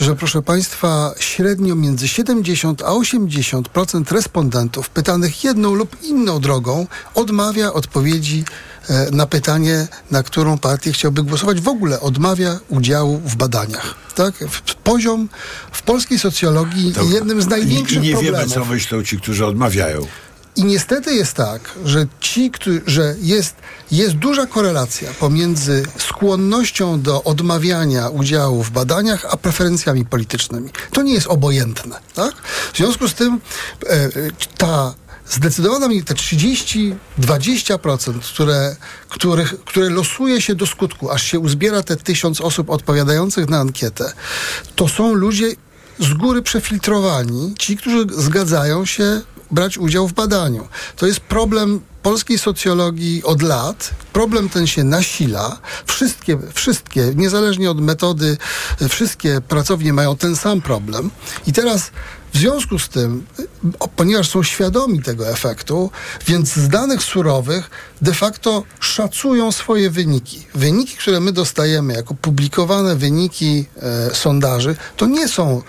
że 0.00 0.16
proszę 0.16 0.42
Państwa, 0.42 1.14
średnio 1.18 1.74
między 1.74 2.08
70 2.08 2.82
a 2.82 2.86
80% 2.90 4.12
respondentów 4.12 4.90
pytanych 4.90 5.44
jedną 5.44 5.74
lub 5.74 5.96
inną 6.02 6.40
drogą 6.40 6.86
odmawia 7.14 7.72
odpowiedzi 7.72 8.44
e, 8.88 9.10
na 9.10 9.26
pytanie, 9.26 9.88
na 10.10 10.22
którą 10.22 10.58
partię 10.58 10.92
chciałby 10.92 11.22
głosować. 11.22 11.60
W 11.60 11.68
ogóle 11.68 12.00
odmawia 12.00 12.58
udziału 12.68 13.20
w 13.24 13.36
badaniach. 13.36 13.94
Tak? 14.14 14.34
Poziom 14.84 15.28
w 15.72 15.82
polskiej 15.82 16.18
socjologii 16.18 16.92
To- 16.92 17.02
jednym 17.04 17.42
z 17.42 17.46
największych 17.46 17.98
I 17.98 18.00
nie 18.00 18.12
problemów. 18.12 18.40
wiemy, 18.40 18.52
co 18.54 18.64
myślą 18.64 19.02
ci, 19.02 19.18
którzy 19.20 19.46
odmawiają. 19.46 20.06
I 20.56 20.64
niestety 20.64 21.14
jest 21.14 21.34
tak, 21.34 21.60
że 21.84 22.06
ci, 22.20 22.50
którzy, 22.50 22.82
że 22.86 23.14
jest, 23.20 23.54
jest 23.92 24.14
duża 24.14 24.46
korelacja 24.46 25.10
pomiędzy 25.20 25.82
skłonnością 25.98 27.00
do 27.00 27.24
odmawiania 27.24 28.08
udziału 28.08 28.62
w 28.62 28.70
badaniach, 28.70 29.26
a 29.30 29.36
preferencjami 29.36 30.04
politycznymi. 30.04 30.70
To 30.92 31.02
nie 31.02 31.14
jest 31.14 31.26
obojętne. 31.26 32.00
Tak? 32.14 32.34
W 32.72 32.76
związku 32.76 33.08
z 33.08 33.14
tym 33.14 33.40
e, 33.86 34.08
ta 34.58 34.94
zdecydowana 35.30 35.88
te 36.04 36.14
30-20%, 36.14 38.20
które, 38.20 38.76
których, 39.08 39.64
które 39.64 39.90
losuje 39.90 40.42
się 40.42 40.54
do 40.54 40.66
skutku, 40.66 41.10
aż 41.10 41.22
się 41.22 41.38
uzbiera 41.38 41.82
te 41.82 41.96
tysiąc 41.96 42.40
osób 42.40 42.70
odpowiadających 42.70 43.48
na 43.48 43.60
ankietę, 43.60 44.12
to 44.76 44.88
są 44.88 45.14
ludzie 45.14 45.46
z 45.98 46.14
góry 46.14 46.42
przefiltrowani, 46.42 47.54
ci, 47.58 47.76
którzy 47.76 48.06
zgadzają 48.10 48.86
się 48.86 49.20
brać 49.50 49.78
udział 49.78 50.08
w 50.08 50.12
badaniu. 50.12 50.68
To 50.96 51.06
jest 51.06 51.20
problem 51.20 51.80
polskiej 52.02 52.38
socjologii 52.38 53.24
od 53.24 53.42
lat. 53.42 53.90
Problem 54.12 54.48
ten 54.48 54.66
się 54.66 54.84
nasila. 54.84 55.58
Wszystkie, 55.86 56.38
wszystkie, 56.54 57.12
niezależnie 57.14 57.70
od 57.70 57.80
metody, 57.80 58.36
wszystkie 58.88 59.40
pracownie 59.40 59.92
mają 59.92 60.16
ten 60.16 60.36
sam 60.36 60.60
problem. 60.60 61.10
I 61.46 61.52
teraz 61.52 61.90
w 62.34 62.38
związku 62.38 62.78
z 62.78 62.88
tym, 62.88 63.26
ponieważ 63.96 64.28
są 64.28 64.42
świadomi 64.42 65.02
tego 65.02 65.28
efektu, 65.28 65.90
więc 66.26 66.54
z 66.54 66.68
danych 66.68 67.02
surowych 67.02 67.70
de 68.02 68.14
facto 68.14 68.62
szacują 68.80 69.52
swoje 69.52 69.90
wyniki. 69.90 70.46
Wyniki, 70.54 70.96
które 70.96 71.20
my 71.20 71.32
dostajemy 71.32 71.92
jako 71.92 72.14
publikowane 72.14 72.96
wyniki 72.96 73.66
e, 73.76 74.14
sondaży, 74.14 74.76
to 74.96 75.06
nie 75.06 75.28
są 75.28 75.62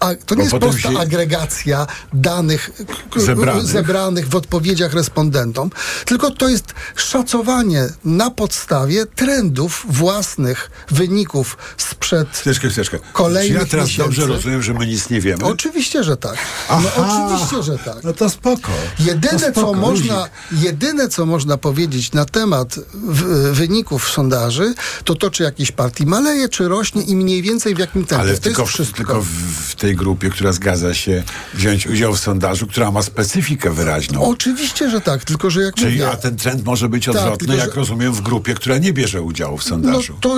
a, 0.00 0.14
to 0.14 0.16
Bo 0.28 0.34
nie 0.34 0.42
jest 0.42 0.56
prosta 0.58 0.92
się- 0.92 0.98
agregacja 0.98 1.86
danych 2.12 2.70
Zebranych. 3.16 3.66
zebranych 3.66 4.28
w 4.28 4.36
odpowiedziach 4.36 4.92
respondentom, 4.92 5.70
tylko 6.04 6.30
to 6.30 6.48
jest 6.48 6.64
szacowanie 6.96 7.88
na 8.04 8.30
podstawie 8.30 9.06
trendów 9.06 9.86
własnych 9.88 10.70
wyników 10.90 11.56
sprzed 11.76 12.28
Chwileczkę, 12.36 12.68
chwileczkę. 12.70 12.98
Kolejnych 13.12 13.58
Czy 13.58 13.64
ja 13.64 13.70
teraz 13.70 13.86
miesięcy. 13.86 14.02
dobrze 14.10 14.26
rozumiem, 14.26 14.62
że 14.62 14.74
my 14.74 14.86
nic 14.86 15.10
nie 15.10 15.20
wiemy? 15.20 15.44
Oczywiście, 15.44 16.04
że 16.04 16.16
tak. 16.16 16.36
No 16.70 16.90
oczywiście, 16.96 17.62
że 17.62 17.78
tak. 17.78 18.04
No 18.04 18.12
to 18.12 18.30
spoko. 18.30 18.72
Jedyne, 18.98 19.32
to 19.52 19.60
spoko, 19.60 19.72
co 19.72 19.80
można, 19.80 20.16
luzik. 20.50 20.64
jedyne, 20.64 21.08
co 21.08 21.26
można 21.26 21.58
powiedzieć 21.58 22.12
na 22.12 22.24
temat 22.24 22.74
w, 22.94 23.22
wyników 23.52 24.10
sondaży, 24.10 24.74
to 25.04 25.14
to, 25.14 25.30
czy 25.30 25.42
jakiejś 25.42 25.72
partii 25.72 26.06
maleje, 26.06 26.48
czy 26.48 26.68
rośnie 26.68 27.02
i 27.02 27.16
mniej 27.16 27.42
więcej 27.42 27.74
w 27.74 27.78
jakim 27.78 28.04
tempie. 28.04 28.22
Ale 28.22 28.34
to 28.34 28.40
tylko, 28.40 28.66
wszystko. 28.66 28.96
tylko 28.96 29.20
w, 29.22 29.26
w 29.68 29.74
tej 29.74 29.87
grupie, 29.94 30.30
która 30.30 30.52
zgadza 30.52 30.94
się 30.94 31.22
wziąć 31.54 31.86
udział 31.86 32.14
w 32.14 32.18
sondażu, 32.20 32.66
która 32.66 32.90
ma 32.90 33.02
specyfikę 33.02 33.70
wyraźną. 33.70 34.22
Oczywiście, 34.24 34.90
że 34.90 35.00
tak, 35.00 35.24
tylko 35.24 35.50
że 35.50 35.62
jak 35.62 35.74
Czyli 35.74 35.92
mówię... 35.92 36.10
a 36.10 36.16
ten 36.16 36.36
trend 36.36 36.64
może 36.64 36.88
być 36.88 37.04
Tak, 37.06 37.14
odwrotny, 37.16 37.46
tylko, 37.46 37.60
jak 37.62 37.70
że- 37.70 37.76
rozumiem, 37.76 38.12
w 38.12 38.20
grupie, 38.20 38.54
która 38.54 38.78
nie 38.78 38.92
bierze 38.92 39.22
udziału 39.22 39.58
w 39.58 39.64
No 39.64 39.68
sondażu. 39.70 40.16
to... 40.20 40.36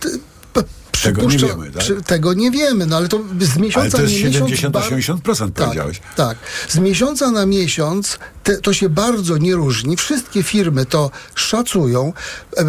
T, 0.00 0.08
p, 0.52 0.62
Tego 1.02 1.22
nie 1.22 1.38
wiemy, 1.38 1.70
tak? 1.70 1.82
przy- 1.82 2.02
tego 2.02 2.34
nie 2.34 2.50
wiemy, 2.50 2.86
no 2.86 2.96
ale 2.96 3.08
to 3.08 3.20
z 3.40 3.56
miesiąca 3.58 3.80
Ale 3.80 3.90
to 3.90 4.02
jest 4.02 4.14
na 4.22 4.28
miesiąc... 4.28 4.50
70-80% 4.50 5.52
tak, 5.52 5.52
powiedziałeś. 5.52 6.00
tak. 6.16 6.38
Z 6.68 6.78
miesiąca 6.78 7.30
na 7.30 7.46
miesiąc 7.46 8.18
te, 8.42 8.56
to 8.56 8.72
się 8.72 8.88
bardzo 8.88 9.38
nie 9.38 9.54
różni. 9.54 9.96
Wszystkie 9.96 10.42
firmy 10.42 10.86
to 10.86 11.10
szacują. 11.34 12.12
E, 12.58 12.64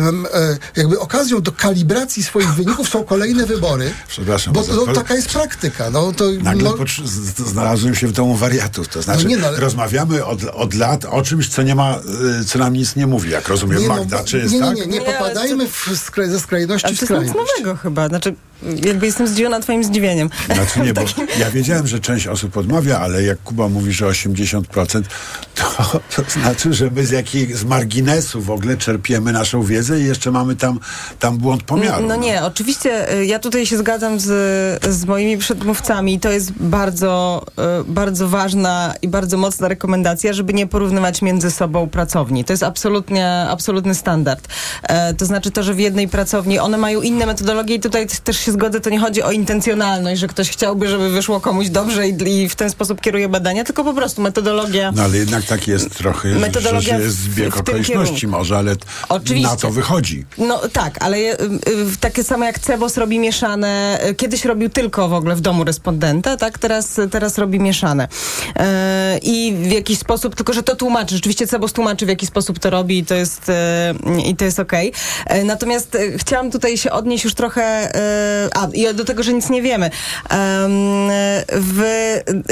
jakby 0.76 1.00
okazją 1.00 1.42
do 1.42 1.52
kalibracji 1.52 2.24
swoich 2.24 2.54
wyników 2.64 2.90
są 2.90 3.04
kolejne 3.04 3.46
wybory. 3.46 3.92
Przepraszam, 4.08 4.54
Bo 4.54 4.64
to, 4.64 4.94
taka 4.94 5.16
jest 5.16 5.30
praktyka. 5.30 5.90
No, 5.90 6.12
to, 6.12 6.26
Nagle 6.42 6.70
no, 6.70 6.78
potrzy- 6.78 7.08
z- 7.08 7.12
z- 7.12 7.48
znalazłem 7.48 7.96
się 7.96 8.08
w 8.08 8.12
domu 8.12 8.36
wariatów. 8.36 8.88
To 8.88 9.02
znaczy, 9.02 9.24
No 9.24 9.30
nie, 9.30 9.38
no, 9.38 9.48
ale- 9.48 9.60
rozmawiamy 9.60 10.26
od, 10.26 10.44
od 10.44 10.74
lat 10.74 11.06
o 11.06 11.22
czymś, 11.22 11.50
co 11.50 11.62
nie 11.64 11.76
ma, 11.76 12.00
y, 12.42 12.46
co 12.46 12.60
nam 12.60 12.74
nic 12.74 12.96
nie 12.96 13.08
mówi, 13.08 13.30
jak 13.30 13.48
rozumiem 13.48 13.82
nie, 13.82 13.88
no, 13.88 13.96
Magda, 13.96 14.24
czy 14.24 14.38
jest 14.38 14.54
nie, 14.54 14.60
nie, 14.60 14.66
tak? 14.66 14.76
nie, 14.76 14.86
nie 14.86 15.00
Nie, 15.00 15.08
ale 15.08 15.18
popadajmy 15.18 15.68
w 15.68 15.88
skra- 15.88 16.30
ze 16.30 16.40
skrajności 16.40 16.88
w 16.88 16.90
to 16.90 16.92
jest 16.92 17.02
nic 17.02 17.10
skrajność. 17.32 17.52
nowego 17.58 17.76
chyba. 17.82 18.08
Znaczy, 18.08 18.36
jakby 18.86 19.06
jestem 19.06 19.28
zdziwiona 19.28 19.60
twoim 19.60 19.84
zdziwieniem. 19.84 20.30
Znaczy 20.46 20.80
nie, 20.80 20.94
bo 20.98 21.02
ja 21.40 21.52
wiedziałem, 21.52 21.88
że 21.88 22.00
część 22.00 22.28
osób 22.28 22.58
odmawia, 22.58 23.00
ale 23.00 23.24
jak 23.24 23.44
Kuba 23.44 23.70
mówi, 23.70 23.94
że 23.94 24.06
80%, 24.06 25.04
to, 25.56 26.00
to 26.16 26.32
znaczy, 26.32 26.74
że 26.74 26.92
my 26.92 27.06
z 27.06 27.12
jakiej, 27.12 27.54
z 27.54 27.64
marginesu 27.64 28.42
w 28.42 28.52
ogóle 28.52 28.78
czerpiemy 28.78 29.32
naszą 29.32 29.64
wiedzę 29.64 30.00
i 30.00 30.06
jeszcze 30.06 30.32
mamy 30.32 30.56
tam, 30.56 30.80
tam 31.20 31.38
błąd 31.38 31.64
pomiaru. 31.64 32.08
No 32.08 32.16
nie, 32.16 32.44
oczywiście 32.44 33.14
y, 33.14 33.26
ja 33.26 33.40
tutaj 33.40 33.66
się 33.66 33.78
zgadzam 33.78 34.20
z, 34.20 34.26
z 34.90 35.06
moimi 35.06 35.38
przedmówcami. 35.38 36.20
To 36.20 36.32
jest 36.32 36.52
bardzo, 36.52 37.46
y, 37.82 37.92
bardzo 37.92 38.30
ważna 38.30 38.94
i 39.02 39.08
bardzo 39.08 39.38
mocna 39.38 39.68
rekomendacja, 39.68 40.34
żeby 40.34 40.54
nie 40.54 40.68
porównywać 40.68 41.22
między 41.22 41.52
sobą 41.52 41.90
pracowni. 41.90 42.44
To 42.44 42.54
jest 42.54 42.64
absolutnie, 42.64 43.46
absolutny 43.50 43.96
standard. 43.96 44.48
E, 44.84 45.14
to 45.14 45.26
znaczy 45.26 45.52
to, 45.52 45.64
że 45.64 45.74
w 45.74 45.80
jednej 45.80 46.08
pracowni 46.08 46.60
one 46.60 46.78
mają 46.78 47.02
inne 47.02 47.26
metodologie 47.26 47.76
i 47.76 47.80
tutaj 47.80 48.08
też 48.24 48.40
się 48.40 48.52
zgodzę, 48.54 48.80
to 48.80 48.90
nie 48.90 49.00
chodzi 49.00 49.24
o 49.24 49.32
intencjonalność, 49.32 50.22
że 50.22 50.28
ktoś 50.28 50.50
chciałby, 50.50 50.88
żeby 50.88 51.10
wyszło 51.10 51.40
komuś 51.40 51.70
dobrze 51.70 52.08
i, 52.08 52.44
i 52.44 52.50
w 52.50 52.56
ten 52.56 52.70
sposób 52.70 53.02
kieruje 53.02 53.30
badania, 53.30 53.64
tylko 53.64 53.84
po 53.84 53.94
prostu 53.94 54.22
metodologia. 54.22 54.92
No 54.96 55.04
ale 55.04 55.18
jednak 55.18 55.44
tak 55.46 55.68
jest 55.68 55.98
trochę, 55.98 56.30
Metodologia 56.30 56.98
że 56.98 57.04
jest 57.04 57.18
w- 57.18 57.22
zbieg 57.34 57.50
w 57.50 57.52
tym 57.54 57.62
okoliczności 57.62 58.28
może, 58.28 58.58
ale 58.58 58.76
Oczywiście. 59.10 59.50
na 59.50 59.56
to 59.56 59.70
wychodzi. 59.70 60.26
No 60.38 60.62
tak, 60.74 60.98
ale 61.04 61.18
y, 61.18 61.34
y, 61.34 61.98
takie 62.00 62.24
samo 62.24 62.46
jak 62.46 62.60
Cebos 62.60 62.98
robi 62.98 63.20
mieszane, 63.20 64.00
y, 64.10 64.16
kiedyś 64.16 64.46
robił 64.46 64.70
tylko 64.70 65.10
w 65.10 65.14
ogóle 65.14 65.36
w 65.36 65.42
domu 65.42 65.64
respondenta, 65.64 66.38
tak? 66.38 66.58
Teraz, 66.60 67.00
teraz 67.12 67.38
robi 67.38 67.60
mieszane. 67.60 68.08
E, 68.56 69.20
I 69.22 69.54
w 69.64 69.72
jakiś 69.72 70.00
sposób, 70.00 70.36
tylko 70.36 70.54
że 70.54 70.64
to 70.64 70.76
tłumaczy, 70.76 71.16
rzeczywiście 71.16 71.48
Cebos 71.48 71.74
tłumaczy 71.74 72.06
w 72.06 72.10
jaki 72.10 72.26
sposób 72.28 72.60
to 72.60 72.70
robi 72.70 72.98
i 72.98 73.06
to 73.06 73.16
jest, 73.16 73.50
e, 73.50 73.94
i 74.26 74.36
to 74.36 74.46
jest 74.46 74.60
okej. 74.60 74.94
E, 75.26 75.44
Natomiast 75.44 75.98
chciałam 76.18 76.52
tutaj 76.52 76.78
się 76.78 76.92
odnieść 76.92 77.24
już 77.24 77.34
trochę, 77.34 77.92
a 78.56 78.68
i 78.74 78.96
do 78.96 79.06
tego, 79.06 79.24
że 79.24 79.34
nic 79.34 79.50
nie 79.50 79.62
wiemy. 79.62 79.86
Em, 79.86 80.72
w, 81.52 81.84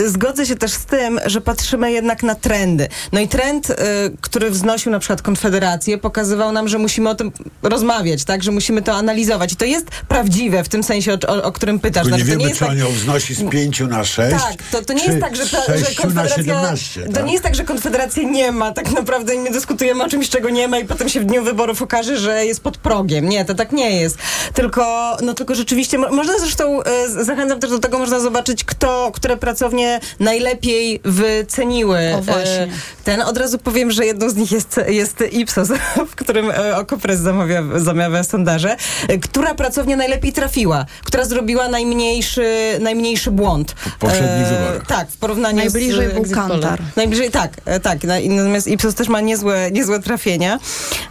zgodzę 0.06 0.46
się 0.46 0.56
też 0.56 0.72
z 0.72 0.86
tym, 0.86 1.20
że 1.26 1.42
patrzymy 1.42 1.92
jednak 1.92 2.24
na 2.24 2.36
trendy. 2.36 2.88
No 3.12 3.20
i 3.20 3.28
trend, 3.28 3.70
y, 3.70 3.76
który 4.22 4.50
wznosił 4.52 4.92
na 4.92 5.00
przykład 5.00 5.22
Konfederację, 5.22 5.98
pokazywał 5.98 6.52
nam, 6.52 6.68
że 6.68 6.78
musimy 6.78 7.10
o 7.10 7.16
tym 7.16 7.32
rozmawiać, 7.62 8.24
tak? 8.24 8.44
Że 8.44 8.52
musimy 8.52 8.82
to 8.82 8.94
analizować. 8.94 9.54
I 9.54 9.56
to 9.56 9.66
jest 9.66 9.86
prawdziwe 10.08 10.64
w 10.64 10.70
tym 10.70 10.84
sensie, 10.84 11.18
o, 11.28 11.44
o, 11.44 11.52
którym 11.52 11.80
pytasz. 11.80 12.04
Nie 12.04 12.10
Znaczy, 12.10 12.24
to 12.24 12.32
wiemy, 12.32 12.44
jest 12.44 12.54
czy 12.54 12.60
tak- 12.60 12.70
on 12.70 12.78
ją 12.78 12.92
wznosi 12.92 13.36
z 13.36 13.50
5 13.50 13.80
na 13.80 14.04
6, 14.04 14.32
tak, 14.32 14.64
to, 14.72 14.86
to 14.86 14.94
nie 14.94 15.06
jest 15.06 15.20
tak, 15.20 15.36
że, 15.36 15.46
ta, 15.46 15.78
że 15.78 15.86
6 15.86 15.98
na 15.98 16.04
Konfederacja... 16.04 16.38
17. 16.38 17.02
To 17.02 17.14
tak? 17.14 17.26
nie 17.26 17.32
jest 17.32 17.44
tak, 17.44 17.56
że 17.56 17.64
Konfederacji 17.64 18.28
nie 18.28 18.52
ma 18.52 18.72
tak 18.72 18.92
naprawdę 18.92 19.36
my 19.36 19.52
dyskutujemy 19.52 20.04
o 20.04 20.10
czymś, 20.10 20.30
czego 20.30 20.50
nie 20.50 20.68
ma 20.68 20.80
i 20.80 20.86
potem 20.86 21.10
się 21.10 21.20
w 21.20 21.26
dniu 21.26 21.44
wyborów 21.44 21.82
okaże, 21.82 22.18
że 22.18 22.46
jest 22.46 22.62
pod 22.62 22.78
progiem. 22.78 23.30
Nie, 23.30 23.46
to 23.46 23.56
tak 23.56 23.72
nie 23.72 24.02
jest. 24.02 24.18
Tylko, 24.54 25.18
no 25.22 25.34
tylko 25.34 25.56
rzeczywiście 25.56 25.71
rzeczywiście, 25.72 25.98
mo- 25.98 26.10
można 26.12 26.40
zresztą, 26.40 26.84
e, 26.84 27.10
zachęcam 27.24 27.60
też 27.60 27.70
do 27.70 27.80
tego, 27.80 28.00
można 28.00 28.20
zobaczyć, 28.20 28.64
kto, 28.64 29.12
które 29.14 29.38
pracownie 29.38 30.00
najlepiej 30.20 31.00
wyceniły 31.04 32.00
O, 32.18 32.22
właśnie. 32.22 32.52
e, 32.64 32.68
ten. 33.04 33.22
Od 33.22 33.38
razu 33.38 33.58
powiem, 33.58 33.92
że 33.92 34.06
jedną 34.06 34.30
z 34.30 34.36
nich 34.36 34.52
jest, 34.52 34.80
jest 34.88 35.24
Ipsos, 35.32 35.70
w 36.12 36.16
którym 36.16 36.52
e, 36.52 36.78
Okopres 36.78 37.20
zamawia, 37.20 37.64
zamawia 37.76 38.24
sondaże. 38.24 38.76
E, 39.08 39.18
Która 39.18 39.54
pracownia 39.56 39.98
najlepiej 39.98 40.34
trafiła? 40.34 40.86
Która 41.04 41.26
zrobiła 41.26 41.68
najmniejszy, 41.68 42.78
najmniejszy 42.80 43.32
błąd? 43.32 43.72
W 43.72 43.98
poprzednich 43.98 44.48
wyborach. 44.48 44.88
Tak, 44.88 45.10
w 45.12 45.18
porównaniu 45.18 45.58
Najbliżej 45.58 46.08
z 46.10 46.14
był 46.14 46.22
exit 46.22 46.36
polem. 46.38 46.50
Kantar. 46.62 46.80
Najbliżej, 46.96 47.32
tak, 47.32 47.52
e, 47.66 47.80
tak. 47.80 48.04
Na- 48.04 48.20
Natomiast 48.30 48.68
Ipsos 48.68 48.96
też 48.96 49.08
ma 49.08 49.22
niezłe, 49.22 49.72
niezłe 49.72 50.00
trafienia. 50.00 50.60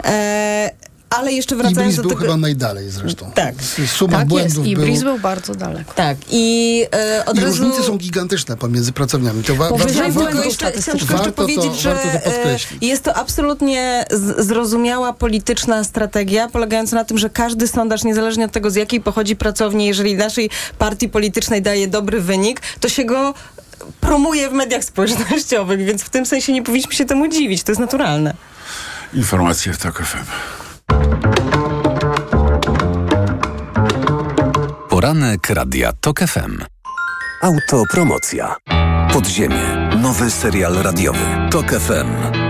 E, 0.04 0.70
ale 1.10 1.32
jeszcze 1.32 1.56
wracając 1.56 1.80
Ibris 1.80 1.96
do 1.96 2.02
był 2.02 2.10
tego... 2.10 2.22
chyba 2.22 2.36
najdalej 2.36 2.90
zresztą. 2.90 3.30
Tak. 3.34 3.54
Suma 3.86 4.10
Tak 4.12 4.20
jest. 4.20 4.28
błędów 4.28 4.66
I 4.66 4.74
był. 4.74 4.84
Bris 4.84 5.02
był 5.02 5.18
bardzo 5.18 5.54
daleko. 5.54 5.92
Tak, 5.94 6.16
i 6.30 6.86
e, 6.94 7.24
od 7.26 7.36
I 7.38 7.40
razu... 7.40 7.64
różnice 7.64 7.82
są 7.86 7.98
gigantyczne 7.98 8.56
pomiędzy 8.56 8.92
pracowniami. 8.92 9.42
To 9.42 9.54
wa- 9.54 9.68
Powyżej 9.68 10.12
wa- 10.12 10.26
tylko 10.26 10.44
jeszcze, 10.44 10.72
chciałam 10.72 10.82
tylko 10.82 10.92
jeszcze 10.98 11.06
Warto 11.14 11.24
to- 11.32 11.32
powiedzieć, 11.32 11.80
że 11.80 11.94
warto 11.94 12.08
to 12.18 12.30
podkreślić. 12.30 12.82
e, 12.82 12.86
jest 12.86 13.02
to 13.02 13.14
absolutnie 13.14 14.04
zrozumiała 14.38 15.12
polityczna 15.12 15.84
strategia, 15.84 16.48
polegająca 16.48 16.96
na 16.96 17.04
tym, 17.04 17.18
że 17.18 17.30
każdy 17.30 17.68
sondaż, 17.68 18.04
niezależnie 18.04 18.44
od 18.44 18.52
tego, 18.52 18.70
z 18.70 18.74
jakiej 18.74 19.00
pochodzi 19.00 19.36
pracowni, 19.36 19.86
jeżeli 19.86 20.14
naszej 20.14 20.50
partii 20.78 21.08
politycznej 21.08 21.62
daje 21.62 21.88
dobry 21.88 22.20
wynik, 22.20 22.60
to 22.80 22.88
się 22.88 23.04
go 23.04 23.34
promuje 24.00 24.50
w 24.50 24.52
mediach 24.52 24.84
społecznościowych, 24.84 25.84
więc 25.84 26.02
w 26.02 26.10
tym 26.10 26.26
sensie 26.26 26.52
nie 26.52 26.62
powinniśmy 26.62 26.92
się 26.94 27.04
temu 27.04 27.28
dziwić. 27.28 27.62
To 27.62 27.72
jest 27.72 27.80
naturalne. 27.80 28.34
Informacje 29.14 29.72
w 29.72 29.78
TOK 29.78 30.02
FM. 30.02 30.18
Poranek 34.88 35.50
Radia 35.50 35.92
TOK 36.00 36.20
FM. 36.20 36.64
Autopromocja. 37.42 38.56
Podziemie. 39.12 39.90
Nowy 40.02 40.30
serial 40.30 40.74
radiowy. 40.82 41.50
TOK 41.50 41.66
FM. 41.72 42.49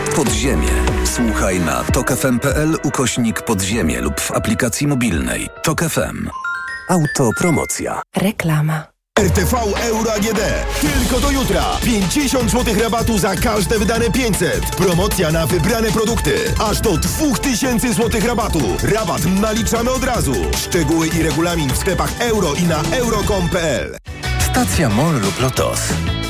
Podziemie. 0.15 0.71
Słuchaj 1.05 1.59
na 1.59 1.83
tokefm.pl 1.83 2.77
ukośnik 2.83 3.41
podziemie 3.41 4.01
lub 4.01 4.21
w 4.21 4.31
aplikacji 4.31 4.87
mobilnej. 4.87 5.49
TOK 5.63 5.81
FM. 5.83 6.29
Autopromocja. 6.89 8.01
Reklama. 8.17 8.83
RTV 9.19 9.57
Euro 9.81 10.13
AGD. 10.13 10.39
Tylko 10.81 11.19
do 11.19 11.31
jutra. 11.31 11.63
50 11.85 12.51
zł 12.51 12.75
rabatu 12.83 13.17
za 13.17 13.35
każde 13.35 13.79
wydane 13.79 14.11
500. 14.11 14.75
Promocja 14.75 15.31
na 15.31 15.47
wybrane 15.47 15.91
produkty. 15.91 16.35
Aż 16.63 16.81
do 16.81 16.97
2000 16.97 17.93
zł 17.93 18.21
rabatu. 18.27 18.61
Rabat 18.83 19.21
naliczamy 19.41 19.91
od 19.91 20.03
razu. 20.03 20.35
Szczegóły 20.57 21.07
i 21.07 21.23
regulamin 21.23 21.69
w 21.69 21.77
sklepach 21.77 22.21
euro 22.21 22.53
i 22.53 22.63
na 22.63 22.81
euro.com.pl. 22.91 23.97
Stacja 24.51 24.89
MOL 24.89 25.13
lub 25.21 25.41
LOTOS. 25.41 25.79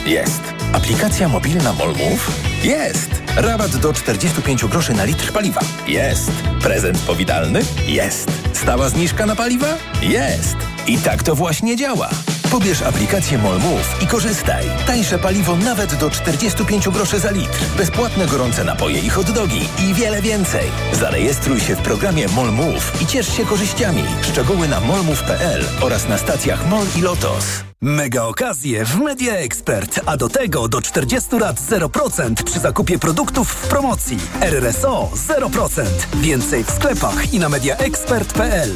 Jest. 0.05 0.60
Aplikacja 0.73 1.27
mobilna 1.27 1.73
MOL 1.73 1.87
Move? 1.89 2.31
Jest. 2.63 3.09
Rabat 3.35 3.77
do 3.77 3.93
45 3.93 4.65
groszy 4.65 4.93
na 4.93 5.03
litr 5.05 5.31
paliwa? 5.33 5.61
Jest. 5.87 6.31
Prezent 6.61 6.97
powitalny? 6.99 7.61
Jest. 7.87 8.31
Stała 8.53 8.89
zniżka 8.89 9.25
na 9.25 9.35
paliwa? 9.35 9.77
Jest. 10.01 10.55
I 10.87 10.97
tak 10.97 11.23
to 11.23 11.35
właśnie 11.35 11.75
działa. 11.75 12.09
Pobierz 12.51 12.81
aplikację 12.81 13.37
MOL 13.37 13.59
Move 13.59 14.03
i 14.03 14.07
korzystaj. 14.07 14.65
Tańsze 14.87 15.19
paliwo 15.19 15.55
nawet 15.55 15.95
do 15.95 16.09
45 16.09 16.89
groszy 16.89 17.19
za 17.19 17.31
litr. 17.31 17.59
Bezpłatne 17.77 18.27
gorące 18.27 18.63
napoje 18.63 18.99
i 18.99 19.09
hot 19.09 19.31
dogi 19.31 19.69
i 19.89 19.93
wiele 19.93 20.21
więcej. 20.21 20.71
Zarejestruj 20.93 21.59
się 21.59 21.75
w 21.75 21.81
programie 21.81 22.27
MOL 22.27 22.51
Move 22.51 23.01
i 23.01 23.05
ciesz 23.05 23.37
się 23.37 23.45
korzyściami. 23.45 24.03
Szczegóły 24.21 24.67
na 24.67 24.79
molmove.pl 24.79 25.65
oraz 25.81 26.09
na 26.09 26.17
stacjach 26.17 26.69
MOL 26.69 26.85
i 26.97 27.01
LOTOS. 27.01 27.45
Mega 27.81 28.23
okazje 28.23 28.85
w 28.85 28.95
Media 28.95 29.33
Expert, 29.33 29.99
a 30.05 30.17
do 30.17 30.29
tego 30.29 30.67
do 30.67 30.81
40 30.81 31.39
lat 31.39 31.59
0% 31.59 32.43
przy 32.43 32.59
zakupie 32.59 32.99
produktów 32.99 33.49
w 33.51 33.67
promocji. 33.67 34.17
RRSO 34.41 35.09
0%. 35.27 35.83
Więcej 36.13 36.63
w 36.63 36.71
sklepach 36.71 37.33
i 37.33 37.39
na 37.39 37.49
mediaexpert.pl. 37.49 38.75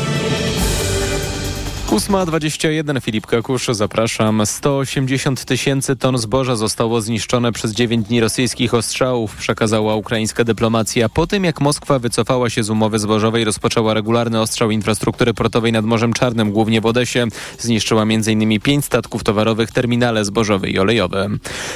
8.21 1.91 3.01
Filip 3.01 3.27
Kakusz, 3.27 3.67
zapraszam. 3.71 4.45
180 4.45 5.45
tysięcy 5.45 5.95
ton 5.95 6.17
zboża 6.17 6.55
zostało 6.55 7.01
zniszczone 7.01 7.51
przez 7.51 7.71
9 7.71 8.07
dni 8.07 8.19
rosyjskich 8.19 8.73
ostrzałów, 8.73 9.35
przekazała 9.35 9.95
ukraińska 9.95 10.43
dyplomacja. 10.43 11.09
Po 11.09 11.27
tym, 11.27 11.43
jak 11.43 11.61
Moskwa 11.61 11.99
wycofała 11.99 12.49
się 12.49 12.63
z 12.63 12.69
umowy 12.69 12.99
zbożowej, 12.99 13.43
rozpoczęła 13.43 13.93
regularny 13.93 14.41
ostrzał 14.41 14.71
infrastruktury 14.71 15.33
portowej 15.33 15.71
nad 15.71 15.85
Morzem 15.85 16.13
Czarnym, 16.13 16.51
głównie 16.51 16.81
w 16.81 16.85
Odesie. 16.85 17.27
Zniszczyła 17.59 18.01
m.in. 18.01 18.59
pięć 18.59 18.85
statków 18.85 19.23
towarowych, 19.23 19.71
terminale 19.71 20.25
zbożowe 20.25 20.69
i 20.69 20.79
olejowe. 20.79 21.29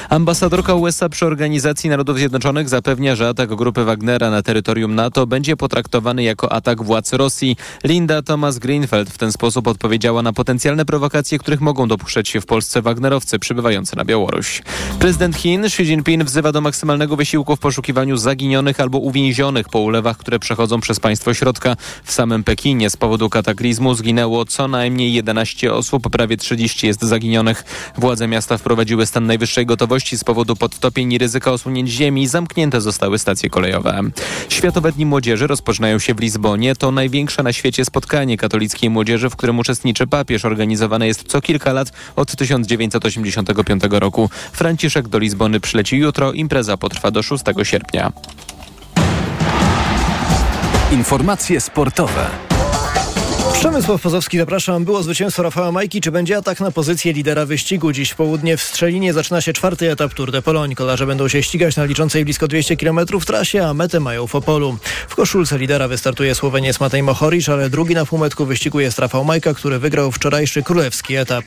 Ambasadorka 0.10 0.74
USA 0.74 1.10
przy 1.10 1.26
Organizacji 1.26 1.90
Narodów 1.90 2.18
Zjednoczonych 2.18 2.70
zapewnia, 2.70 3.16
że 3.16 3.30
atak 3.30 3.56
grupy 3.56 3.84
Wagnera 3.84 4.30
na 4.30 4.42
terytorium 4.42 4.96
NATO 4.96 5.28
będzie 5.28 5.58
potraktowany 5.58 6.24
jako 6.24 6.52
atak 6.52 6.84
władz 6.84 7.14
Rosji. 7.14 7.56
Linda 7.84 8.22
Thomas 8.22 8.60
Greenfeld 8.60 9.10
w 9.10 9.18
ten 9.18 9.32
sposób 9.32 9.68
odpowiedziała 9.68 10.05
na 10.14 10.34
potencjalne 10.34 10.86
prowokacje, 10.86 11.40
których 11.40 11.62
mogą 11.62 11.88
dopuszczać 11.88 12.30
się 12.30 12.42
w 12.42 12.46
Polsce 12.46 12.82
Wagnerowcy 12.82 13.40
przybywający 13.40 13.96
na 13.96 14.06
Białoruś. 14.06 14.62
Prezydent 15.00 15.36
Chin 15.36 15.66
Xi 15.66 15.84
Jinping 15.84 16.24
wzywa 16.24 16.52
do 16.52 16.62
maksymalnego 16.62 17.16
wysiłku 17.16 17.56
w 17.56 17.60
poszukiwaniu 17.60 18.18
zaginionych 18.18 18.80
albo 18.80 18.98
uwięzionych 18.98 19.70
po 19.70 19.80
ulewach, 19.80 20.18
które 20.18 20.40
przechodzą 20.40 20.80
przez 20.80 21.00
państwo 21.00 21.34
środka. 21.34 21.76
W 22.04 22.12
samym 22.12 22.44
Pekinie 22.44 22.90
z 22.90 22.98
powodu 22.98 23.30
kataklizmu 23.30 23.94
zginęło 23.94 24.46
co 24.46 24.68
najmniej 24.68 25.14
11 25.14 25.74
osób, 25.74 26.10
prawie 26.10 26.38
30 26.38 26.88
jest 26.88 27.02
zaginionych. 27.02 27.64
Władze 27.98 28.28
miasta 28.28 28.58
wprowadziły 28.58 29.06
stan 29.06 29.26
najwyższej 29.26 29.66
gotowości 29.66 30.18
z 30.18 30.24
powodu 30.24 30.56
podtopień 30.56 31.14
i 31.14 31.18
ryzyka 31.18 31.52
osunięć 31.52 31.90
ziemi. 31.90 32.28
Zamknięte 32.28 32.82
zostały 32.82 33.20
stacje 33.20 33.50
kolejowe. 33.50 34.02
Światowe 34.50 34.92
Dni 34.92 35.06
Młodzieży 35.06 35.48
rozpoczynają 35.48 36.00
się 36.00 36.14
w 36.14 36.20
Lizbonie. 36.20 36.76
To 36.76 36.92
największe 36.92 37.44
na 37.44 37.54
świecie 37.54 37.86
spotkanie 37.86 38.38
katolickiej 38.38 38.90
młodzieży, 38.90 39.30
w 39.30 39.36
którym 39.36 39.60
uczestniczy 39.60 39.95
papież. 40.08 40.46
Organizowane 40.46 41.08
jest 41.08 41.24
co 41.28 41.42
kilka 41.42 41.74
lat 41.74 41.92
od 42.16 42.36
1985 42.36 43.84
roku. 43.90 44.30
Franciszek 44.52 45.08
do 45.08 45.20
Lizbony 45.20 45.60
przyleci 45.60 45.98
jutro. 45.98 46.34
Impreza 46.34 46.78
potrwa 46.78 47.12
do 47.12 47.24
6 47.24 47.44
sierpnia. 47.64 48.12
Informacje 50.92 51.62
sportowe. 51.62 52.30
Przemysław 53.54 54.02
Pozowski, 54.02 54.38
zapraszam. 54.38 54.86
Było 54.86 55.04
zwycięstwo 55.04 55.44
Rafała 55.44 55.72
Majki. 55.72 56.02
Czy 56.02 56.12
będzie 56.12 56.38
atak 56.38 56.60
na 56.60 56.72
pozycję 56.72 57.14
lidera 57.14 57.46
wyścigu? 57.46 57.92
Dziś 57.92 58.12
w 58.12 58.16
południe 58.16 58.58
w 58.58 58.62
Strzelinie 58.62 59.14
zaczyna 59.14 59.42
się 59.42 59.54
czwarty 59.54 59.92
etap 59.92 60.14
Tour 60.14 60.32
de 60.32 60.42
Pologne. 60.42 60.76
Kolarze 60.76 61.06
będą 61.06 61.28
się 61.28 61.44
ścigać 61.44 61.76
na 61.76 61.86
liczącej 61.86 62.26
blisko 62.26 62.48
200 62.48 62.78
km 62.78 63.00
trasie, 63.26 63.66
a 63.68 63.74
metę 63.74 64.00
mają 64.00 64.28
w 64.28 64.36
Opolu. 64.36 64.78
W 65.08 65.16
koszulce 65.16 65.58
lidera 65.58 65.88
wystartuje 65.88 66.36
Słoweniec 66.36 66.80
Matej 66.80 67.04
Mohoric, 67.04 67.50
ale 67.50 67.70
drugi 67.70 67.96
na 67.96 68.06
półmetku 68.06 68.46
wyścigu 68.46 68.80
jest 68.80 69.00
Rafał 69.00 69.26
Majka, 69.26 69.54
który 69.54 69.80
wygrał 69.80 70.12
wczorajszy 70.12 70.64
królewski 70.64 71.16
etap. 71.16 71.46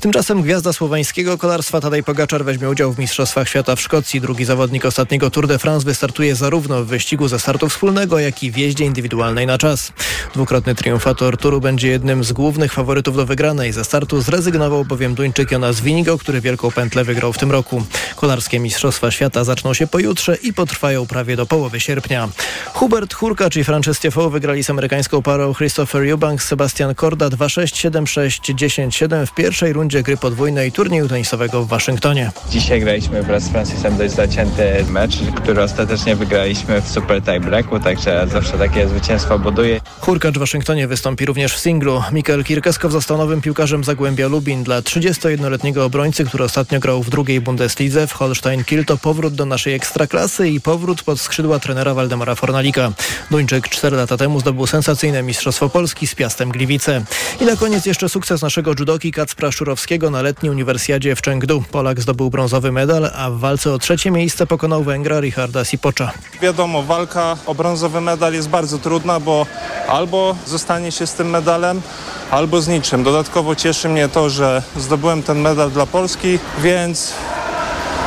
Tymczasem 0.00 0.42
gwiazda 0.42 0.72
słoweńskiego 0.72 1.38
kolarstwa 1.38 1.80
Tadej 1.80 2.02
Pogaczar 2.02 2.44
weźmie 2.44 2.68
udział 2.68 2.92
w 2.92 2.98
Mistrzostwach 2.98 3.48
Świata 3.48 3.76
w 3.76 3.80
Szkocji. 3.80 4.20
Drugi 4.20 4.44
zawodnik 4.44 4.84
ostatniego 4.84 5.30
Tour 5.30 5.46
de 5.46 5.58
France 5.58 5.84
wystartuje 5.84 6.34
zarówno 6.34 6.84
w 6.84 6.86
wyścigu 6.86 7.28
ze 7.28 7.38
startu 7.38 7.68
wspólnego, 7.68 8.18
jak 8.18 8.42
i 8.42 8.50
w 8.50 8.56
jeździe 8.56 8.84
indywidualnej 8.84 9.46
na 9.46 9.58
czas. 9.58 9.92
Dwukrotny 10.34 10.74
triumfator 10.74 11.35
Turu 11.36 11.60
będzie 11.60 11.88
jednym 11.88 12.24
z 12.24 12.32
głównych 12.32 12.72
faworytów 12.72 13.16
do 13.16 13.26
wygranej. 13.26 13.72
Ze 13.72 13.84
startu 13.84 14.20
zrezygnował 14.20 14.84
bowiem 14.84 15.14
Duńczyk 15.14 15.50
Jonas 15.50 15.80
Winigo, 15.80 16.18
który 16.18 16.40
wielką 16.40 16.70
pętlę 16.70 17.04
wygrał 17.04 17.32
w 17.32 17.38
tym 17.38 17.50
roku. 17.50 17.82
Kolarskie 18.16 18.60
Mistrzostwa 18.60 19.10
Świata 19.10 19.44
zaczną 19.44 19.74
się 19.74 19.86
pojutrze 19.86 20.36
i 20.36 20.52
potrwają 20.52 21.06
prawie 21.06 21.36
do 21.36 21.46
połowy 21.46 21.80
sierpnia. 21.80 22.28
Hubert 22.72 23.14
Hurkacz 23.14 23.56
i 23.56 23.64
Frances 23.64 24.00
Tiafoe 24.00 24.30
wygrali 24.30 24.64
z 24.64 24.70
amerykańską 24.70 25.22
parą 25.22 25.54
Christopher 25.54 26.10
Eubanks, 26.10 26.46
Sebastian 26.46 26.94
Korda 26.94 27.28
2-6, 27.28 27.90
7-6, 27.90 28.54
10-7 28.54 29.26
w 29.26 29.34
pierwszej 29.34 29.72
rundzie 29.72 30.02
gry 30.02 30.16
podwójnej 30.16 30.72
turnieju 30.72 31.08
tenisowego 31.08 31.64
w 31.64 31.68
Waszyngtonie. 31.68 32.30
Dzisiaj 32.50 32.80
graliśmy 32.80 33.22
wraz 33.22 33.42
z 33.42 33.48
Francisem 33.48 33.96
dość 33.96 34.14
zacięty 34.14 34.84
mecz, 34.90 35.16
który 35.36 35.62
ostatecznie 35.62 36.16
wygraliśmy 36.16 36.82
w 36.82 36.88
super 36.88 37.22
tiebreaku, 37.22 37.80
także 37.80 38.26
zawsze 38.32 38.58
takie 38.58 38.88
zwycięstwo 38.88 39.38
buduje. 39.38 39.80
Hurkacz 40.00 40.34
w 40.34 40.38
Waszyngtonie 40.38 40.88
wystąpi 40.88 41.25
również 41.26 41.54
w 41.54 41.58
singlu. 41.58 42.02
Mikael 42.12 42.44
Kirkeskow 42.44 42.92
został 42.92 43.18
nowym 43.18 43.40
piłkarzem 43.40 43.84
Zagłębia 43.84 44.28
Lubin. 44.28 44.64
Dla 44.64 44.80
31-letniego 44.80 45.84
obrońcy, 45.84 46.24
który 46.24 46.44
ostatnio 46.44 46.80
grał 46.80 47.02
w 47.02 47.10
drugiej 47.10 47.40
Bundeslidze 47.40 48.06
w 48.06 48.12
Holstein 48.12 48.64
Kiel 48.64 48.84
to 48.84 48.96
powrót 48.96 49.34
do 49.34 49.46
naszej 49.46 49.74
ekstraklasy 49.74 50.48
i 50.48 50.60
powrót 50.60 51.02
pod 51.02 51.20
skrzydła 51.20 51.58
trenera 51.58 51.94
Waldemara 51.94 52.34
Fornalika. 52.34 52.92
Duńczyk 53.30 53.68
4 53.68 53.96
lata 53.96 54.16
temu 54.16 54.40
zdobył 54.40 54.66
sensacyjne 54.66 55.22
Mistrzostwo 55.22 55.68
Polski 55.68 56.06
z 56.06 56.14
Piastem 56.14 56.50
Gliwice. 56.50 57.04
I 57.40 57.44
na 57.44 57.56
koniec 57.56 57.86
jeszcze 57.86 58.08
sukces 58.08 58.42
naszego 58.42 58.70
judoki 58.78 59.12
Kacpra 59.12 59.52
Szurowskiego 59.52 60.10
na 60.10 60.22
letniej 60.22 60.50
uniwersjadzie 60.50 61.16
w 61.16 61.22
Chengdu. 61.22 61.64
Polak 61.70 62.00
zdobył 62.00 62.30
brązowy 62.30 62.72
medal, 62.72 63.10
a 63.14 63.30
w 63.30 63.38
walce 63.38 63.72
o 63.72 63.78
trzecie 63.78 64.10
miejsce 64.10 64.46
pokonał 64.46 64.84
Węgra 64.84 65.20
Richarda 65.20 65.64
Sipocza. 65.64 66.12
Wiadomo, 66.42 66.82
walka 66.82 67.36
o 67.46 67.54
brązowy 67.54 68.00
medal 68.00 68.32
jest 68.32 68.48
bardzo 68.48 68.78
trudna, 68.78 69.20
bo 69.20 69.46
albo 69.88 70.36
zostanie 70.46 70.92
się 70.92 71.06
z 71.06 71.14
tym 71.16 71.30
medalem, 71.30 71.82
albo 72.30 72.60
z 72.60 72.68
niczym. 72.68 73.04
Dodatkowo 73.04 73.54
cieszy 73.54 73.88
mnie 73.88 74.08
to, 74.08 74.30
że 74.30 74.62
zdobyłem 74.76 75.22
ten 75.22 75.38
medal 75.38 75.70
dla 75.70 75.86
Polski, 75.86 76.38
więc 76.62 77.12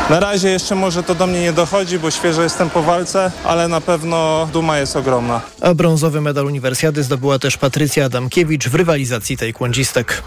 na 0.10 0.20
razie 0.20 0.50
jeszcze 0.50 0.76
może 0.76 1.04
to 1.04 1.16
do 1.16 1.28
mnie 1.28 1.42
nie 1.42 1.54
dochodzi, 1.54 2.00
bo 2.00 2.12
świeżo 2.12 2.44
jestem 2.44 2.70
po 2.70 2.84
walce, 2.84 3.32
ale 3.44 3.68
na 3.68 3.82
pewno 3.82 4.48
duma 4.54 4.80
jest 4.80 4.96
ogromna. 4.96 5.42
A 5.62 5.74
brązowy 5.74 6.22
medal 6.22 6.46
uniwersjady 6.46 7.04
zdobyła 7.04 7.40
też 7.40 7.58
Patrycja 7.58 8.06
Adamkiewicz 8.06 8.70
w 8.70 8.76
rywalizacji 8.76 9.38
tej 9.38 9.54
kłądzistek. 9.54 10.24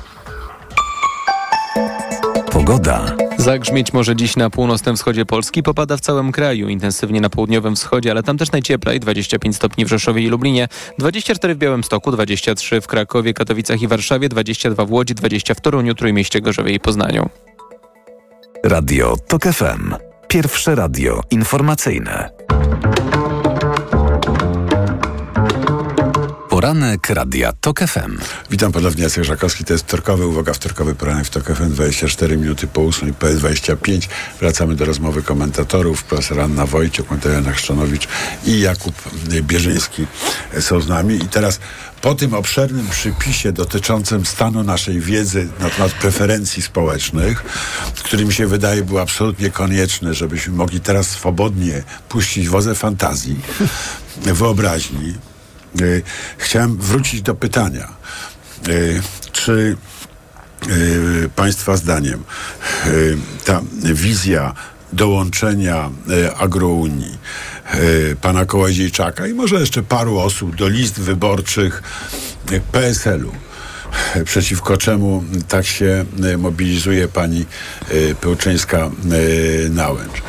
Pogoda. 2.50 3.16
Zagrzmieć 3.42 3.92
może 3.92 4.16
dziś 4.16 4.36
na 4.36 4.50
północnym 4.50 4.96
wschodzie 4.96 5.26
Polski, 5.26 5.62
popada 5.62 5.96
w 5.96 6.00
całym 6.00 6.32
kraju, 6.32 6.68
intensywnie 6.68 7.20
na 7.20 7.30
południowym 7.30 7.76
wschodzie, 7.76 8.10
ale 8.10 8.22
tam 8.22 8.38
też 8.38 8.52
najcieplej, 8.52 9.00
25 9.00 9.56
stopni 9.56 9.84
w 9.84 9.88
Rzeszowie 9.88 10.22
i 10.22 10.28
Lublinie, 10.28 10.68
24 10.98 11.54
w 11.54 11.58
Białymstoku, 11.58 12.12
23 12.12 12.80
w 12.80 12.86
Krakowie, 12.86 13.34
Katowicach 13.34 13.82
i 13.82 13.88
Warszawie, 13.88 14.28
22 14.28 14.84
w 14.84 14.92
Łodzi, 14.92 15.14
20 15.14 15.54
w 15.54 15.60
Toruniu, 15.60 15.94
Trójmieście, 15.94 16.40
Gorzowie 16.40 16.74
i 16.74 16.80
Poznaniu. 16.80 17.28
Radio 18.64 19.16
TOK 19.28 19.42
FM. 19.42 19.94
Pierwsze 20.28 20.74
radio 20.74 21.20
informacyjne. 21.30 22.30
Poranek 26.62 27.10
Radia 27.10 27.52
TOK 27.52 27.80
FM. 27.80 28.18
Witam 28.50 28.72
ponownie, 28.72 29.02
Jacek 29.02 29.24
Żakowski, 29.24 29.64
to 29.64 29.72
jest 29.72 29.84
wtorkowy, 29.84 30.26
uwaga, 30.26 30.52
wtorkowy 30.52 30.94
poranek 30.94 31.26
w 31.26 31.30
TOK 31.30 31.44
FM, 31.44 31.70
24 31.70 32.36
minuty 32.36 32.66
po 32.66 32.82
8 32.82 33.14
PS25. 33.14 34.08
Wracamy 34.40 34.76
do 34.76 34.84
rozmowy 34.84 35.22
komentatorów, 35.22 36.04
profesor 36.04 36.40
Anna 36.40 36.66
Wojciuk, 36.66 37.10
Magdalena 37.10 37.52
Chrzczanowicz 37.52 38.08
i 38.44 38.60
Jakub 38.60 38.94
Bierzyński 39.42 40.06
są 40.60 40.80
z 40.80 40.88
nami. 40.88 41.14
I 41.14 41.28
teraz 41.28 41.60
po 42.00 42.14
tym 42.14 42.34
obszernym 42.34 42.88
przypisie 42.88 43.52
dotyczącym 43.52 44.26
stanu 44.26 44.62
naszej 44.62 45.00
wiedzy 45.00 45.48
na 45.60 45.70
temat 45.70 45.92
preferencji 45.92 46.62
społecznych, 46.62 47.42
który 48.02 48.24
mi 48.24 48.32
się 48.32 48.46
wydaje 48.46 48.84
był 48.84 48.98
absolutnie 48.98 49.50
konieczny, 49.50 50.14
żebyśmy 50.14 50.52
mogli 50.52 50.80
teraz 50.80 51.06
swobodnie 51.06 51.82
puścić 52.08 52.48
wozę 52.48 52.74
fantazji, 52.74 53.40
wyobraźni, 54.16 55.14
chciałem 56.38 56.76
wrócić 56.76 57.22
do 57.22 57.34
pytania. 57.34 57.88
Y, 58.68 59.02
czy 59.32 59.76
y, 60.68 61.30
Państwa 61.36 61.76
zdaniem 61.76 62.24
ta 63.44 63.60
wizja 63.82 64.54
dołączenia 64.92 65.90
agrounii 66.38 67.18
pana 68.20 68.44
Kołodziejczaka 68.44 69.26
i 69.26 69.34
może 69.34 69.56
jeszcze 69.56 69.82
paru 69.82 70.18
osób 70.18 70.56
do 70.56 70.68
list 70.68 71.00
wyborczych 71.00 71.82
PSL-u 72.72 73.32
przeciwko 74.24 74.76
czemu 74.76 75.24
tak 75.48 75.66
się 75.66 76.04
mobilizuje 76.38 77.08
pani 77.08 77.46
Pełczyńska-Nałęcz. 78.20 80.22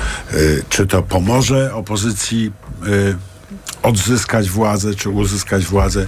Czy 0.69 0.87
to 0.87 1.03
pomoże 1.03 1.73
opozycji 1.73 2.51
odzyskać 3.83 4.49
władzę, 4.49 4.95
czy 4.95 5.09
uzyskać 5.09 5.65
władzę, 5.65 6.07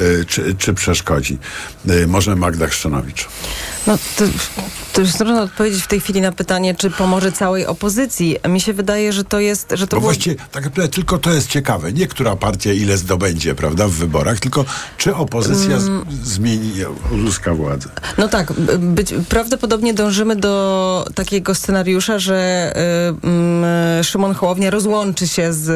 y, 0.00 0.24
czy, 0.28 0.54
czy 0.54 0.74
przeszkodzi. 0.74 1.38
Y, 1.90 2.06
może 2.06 2.36
Magda 2.36 2.66
Chrzczanowicz. 2.66 3.28
No 3.86 3.98
to, 4.16 4.24
to 4.96 5.02
już 5.02 5.12
trudno 5.12 5.42
odpowiedzieć 5.42 5.82
w 5.82 5.86
tej 5.86 6.00
chwili 6.00 6.20
na 6.20 6.32
pytanie, 6.32 6.74
czy 6.74 6.90
pomoże 6.90 7.32
całej 7.32 7.66
opozycji. 7.66 8.36
Mi 8.48 8.60
się 8.60 8.72
wydaje, 8.72 9.12
że 9.12 9.24
to 9.24 9.40
jest... 9.40 9.72
Że 9.74 9.86
to 9.86 9.96
Bo 9.96 10.00
było... 10.00 10.12
właściwie 10.12 10.36
tak 10.52 10.64
naprawdę 10.64 10.92
tylko 10.92 11.18
to 11.18 11.32
jest 11.32 11.48
ciekawe. 11.48 11.92
Nie 11.92 12.06
która 12.06 12.36
partia 12.36 12.72
ile 12.72 12.96
zdobędzie, 12.96 13.54
prawda, 13.54 13.88
w 13.88 13.90
wyborach, 13.90 14.40
tylko 14.40 14.64
czy 14.98 15.14
opozycja 15.14 15.78
z, 15.78 15.90
zmieni, 16.22 16.72
uzyska 17.14 17.54
władzę. 17.54 17.88
No 18.18 18.28
tak, 18.28 18.52
być, 18.78 19.14
prawdopodobnie 19.28 19.94
dążymy 19.94 20.36
do 20.36 21.06
takiego 21.14 21.54
scenariusza, 21.54 22.18
że 22.18 22.72
y, 23.96 24.00
y, 24.00 24.04
Szymon 24.04 24.34
Hołownia 24.34 24.70
rozłączy 24.70 25.28
się 25.28 25.52
z, 25.52 25.68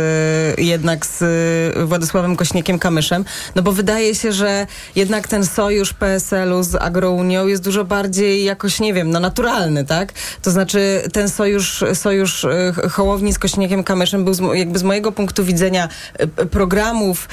y, 0.58 0.62
jednak 0.62 1.06
z 1.06 1.88
Władysławem 1.88 2.36
Kośniekiem-Kamyszem, 2.36 3.24
no 3.54 3.62
bo 3.62 3.72
wydaje 3.72 4.14
się, 4.14 4.32
że 4.32 4.66
jednak 4.96 5.28
ten 5.28 5.46
sojusz 5.46 5.92
PSL-u 5.92 6.62
z 6.62 6.74
Agrounią 6.74 7.46
jest 7.46 7.62
dużo 7.62 7.84
bardziej 7.84 8.44
jakoś, 8.44 8.80
nie 8.80 8.94
wiem, 8.94 9.09
no 9.10 9.20
naturalny, 9.20 9.84
tak? 9.84 10.12
To 10.42 10.50
znaczy 10.50 11.02
ten 11.12 11.28
sojusz, 11.28 11.84
sojusz 11.94 12.46
Hołowni 12.90 13.32
z 13.32 13.38
Kośniekiem-Kamyszem 13.38 14.24
był 14.24 14.34
z, 14.34 14.40
jakby 14.54 14.78
z 14.78 14.82
mojego 14.82 15.12
punktu 15.12 15.44
widzenia 15.44 15.88
programów 16.50 17.28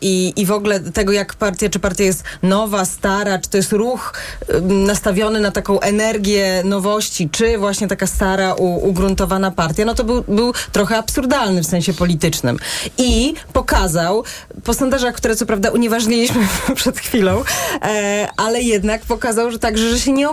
i, 0.00 0.32
i 0.36 0.46
w 0.46 0.52
ogóle 0.52 0.80
tego, 0.80 1.12
jak 1.12 1.34
partia, 1.34 1.68
czy 1.68 1.78
partia 1.78 2.04
jest 2.04 2.24
nowa, 2.42 2.84
stara, 2.84 3.38
czy 3.38 3.50
to 3.50 3.56
jest 3.56 3.72
ruch 3.72 4.14
nastawiony 4.62 5.40
na 5.40 5.50
taką 5.50 5.80
energię 5.80 6.62
nowości, 6.64 7.28
czy 7.30 7.58
właśnie 7.58 7.88
taka 7.88 8.06
stara, 8.06 8.54
u, 8.54 8.88
ugruntowana 8.88 9.50
partia, 9.50 9.84
no 9.84 9.94
to 9.94 10.04
był, 10.04 10.24
był 10.28 10.52
trochę 10.72 10.96
absurdalny 10.96 11.62
w 11.62 11.66
sensie 11.66 11.92
politycznym. 11.92 12.58
I 12.98 13.34
pokazał, 13.52 14.24
po 14.64 14.74
sondażach, 14.74 15.14
które 15.14 15.36
co 15.36 15.46
prawda 15.46 15.70
unieważniliśmy 15.70 16.46
przed 16.74 16.98
chwilą, 16.98 17.42
e, 17.82 18.28
ale 18.36 18.62
jednak 18.62 19.02
pokazał, 19.02 19.50
że 19.50 19.58
także, 19.58 19.90
że 19.90 20.00
się 20.00 20.12
nie 20.12 20.28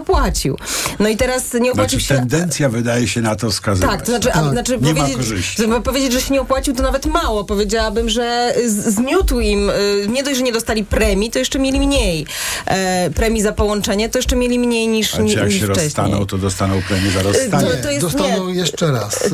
opłacił. 0.53 0.95
No 0.99 1.09
i 1.09 1.17
teraz 1.17 1.53
nie 1.53 1.71
opłacił 1.71 1.99
znaczy, 1.99 2.13
się... 2.13 2.15
tendencja 2.29 2.69
wydaje 2.69 3.07
się 3.07 3.21
na 3.21 3.35
to 3.35 3.51
wskazywać. 3.51 3.89
Tak, 3.91 4.01
to 4.01 4.05
znaczy, 4.11 4.33
a, 4.33 4.49
znaczy 4.51 4.71
nie 4.71 4.77
powiedzieć, 4.93 5.11
ma 5.17 5.17
korzyści. 5.17 5.61
żeby 5.61 5.81
powiedzieć, 5.81 6.13
że 6.13 6.21
się 6.21 6.33
nie 6.33 6.41
opłacił, 6.41 6.73
to 6.75 6.83
nawet 6.83 7.05
mało. 7.05 7.43
Powiedziałabym, 7.43 8.09
że 8.09 8.53
zmiótł 8.67 9.39
im, 9.39 9.69
y, 9.69 10.07
nie 10.09 10.23
dość, 10.23 10.37
że 10.37 10.43
nie 10.43 10.51
dostali 10.51 10.85
premii, 10.85 11.31
to 11.31 11.39
jeszcze 11.39 11.59
mieli 11.59 11.79
mniej 11.87 12.25
e, 12.65 13.09
premii 13.09 13.41
za 13.41 13.51
połączenie, 13.51 14.09
to 14.09 14.17
jeszcze 14.19 14.35
mieli 14.35 14.59
mniej 14.59 14.87
niż, 14.87 15.13
A 15.13 15.17
czy 15.17 15.23
niż 15.23 15.33
jak 15.33 15.51
się 15.51 15.57
wcześniej. 15.57 15.83
rozstaną, 15.83 16.25
to 16.25 16.37
dostaną 16.37 16.81
premię 16.87 17.11
za 17.11 17.23
rozstanie. 17.23 17.67
to 17.83 17.91
jest- 17.91 18.01
Dostaną 18.05 18.47
nie. 18.49 18.55
jeszcze 18.55 18.91
raz 18.91 19.23
e, 19.25 19.29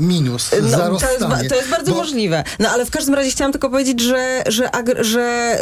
minus 0.00 0.50
No, 0.62 0.68
za 0.68 0.78
to, 0.78 0.92
jest, 0.92 1.02
rozstanie. 1.20 1.48
to 1.48 1.54
jest 1.56 1.68
bardzo 1.68 1.92
Bo- 1.92 1.98
możliwe. 1.98 2.44
No 2.58 2.68
ale 2.70 2.86
w 2.86 2.90
każdym 2.90 3.14
razie 3.14 3.30
chciałam 3.30 3.52
tylko 3.52 3.70
powiedzieć, 3.70 4.00
że, 4.00 4.42
że, 4.46 4.64
agr- 4.68 5.02
że 5.04 5.56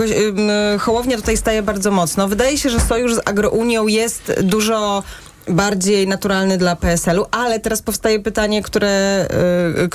y, 0.00 0.04
y, 0.04 0.10
y, 0.12 0.74
y, 0.74 0.78
Hołownia 0.78 1.16
tutaj 1.16 1.36
staje 1.36 1.62
bardzo 1.62 1.90
mocno. 1.90 2.28
Wydaje 2.28 2.58
się, 2.58 2.70
że 2.70 2.80
sojusz 2.80 3.14
z 3.14 3.18
Agrounią 3.24 3.86
jest 3.94 4.32
dużo 4.42 5.02
bardziej 5.48 6.08
naturalny 6.08 6.58
dla 6.58 6.76
PSL-u, 6.76 7.26
ale 7.30 7.60
teraz 7.60 7.82
powstaje 7.82 8.20
pytanie, 8.20 8.62
które, 8.62 9.26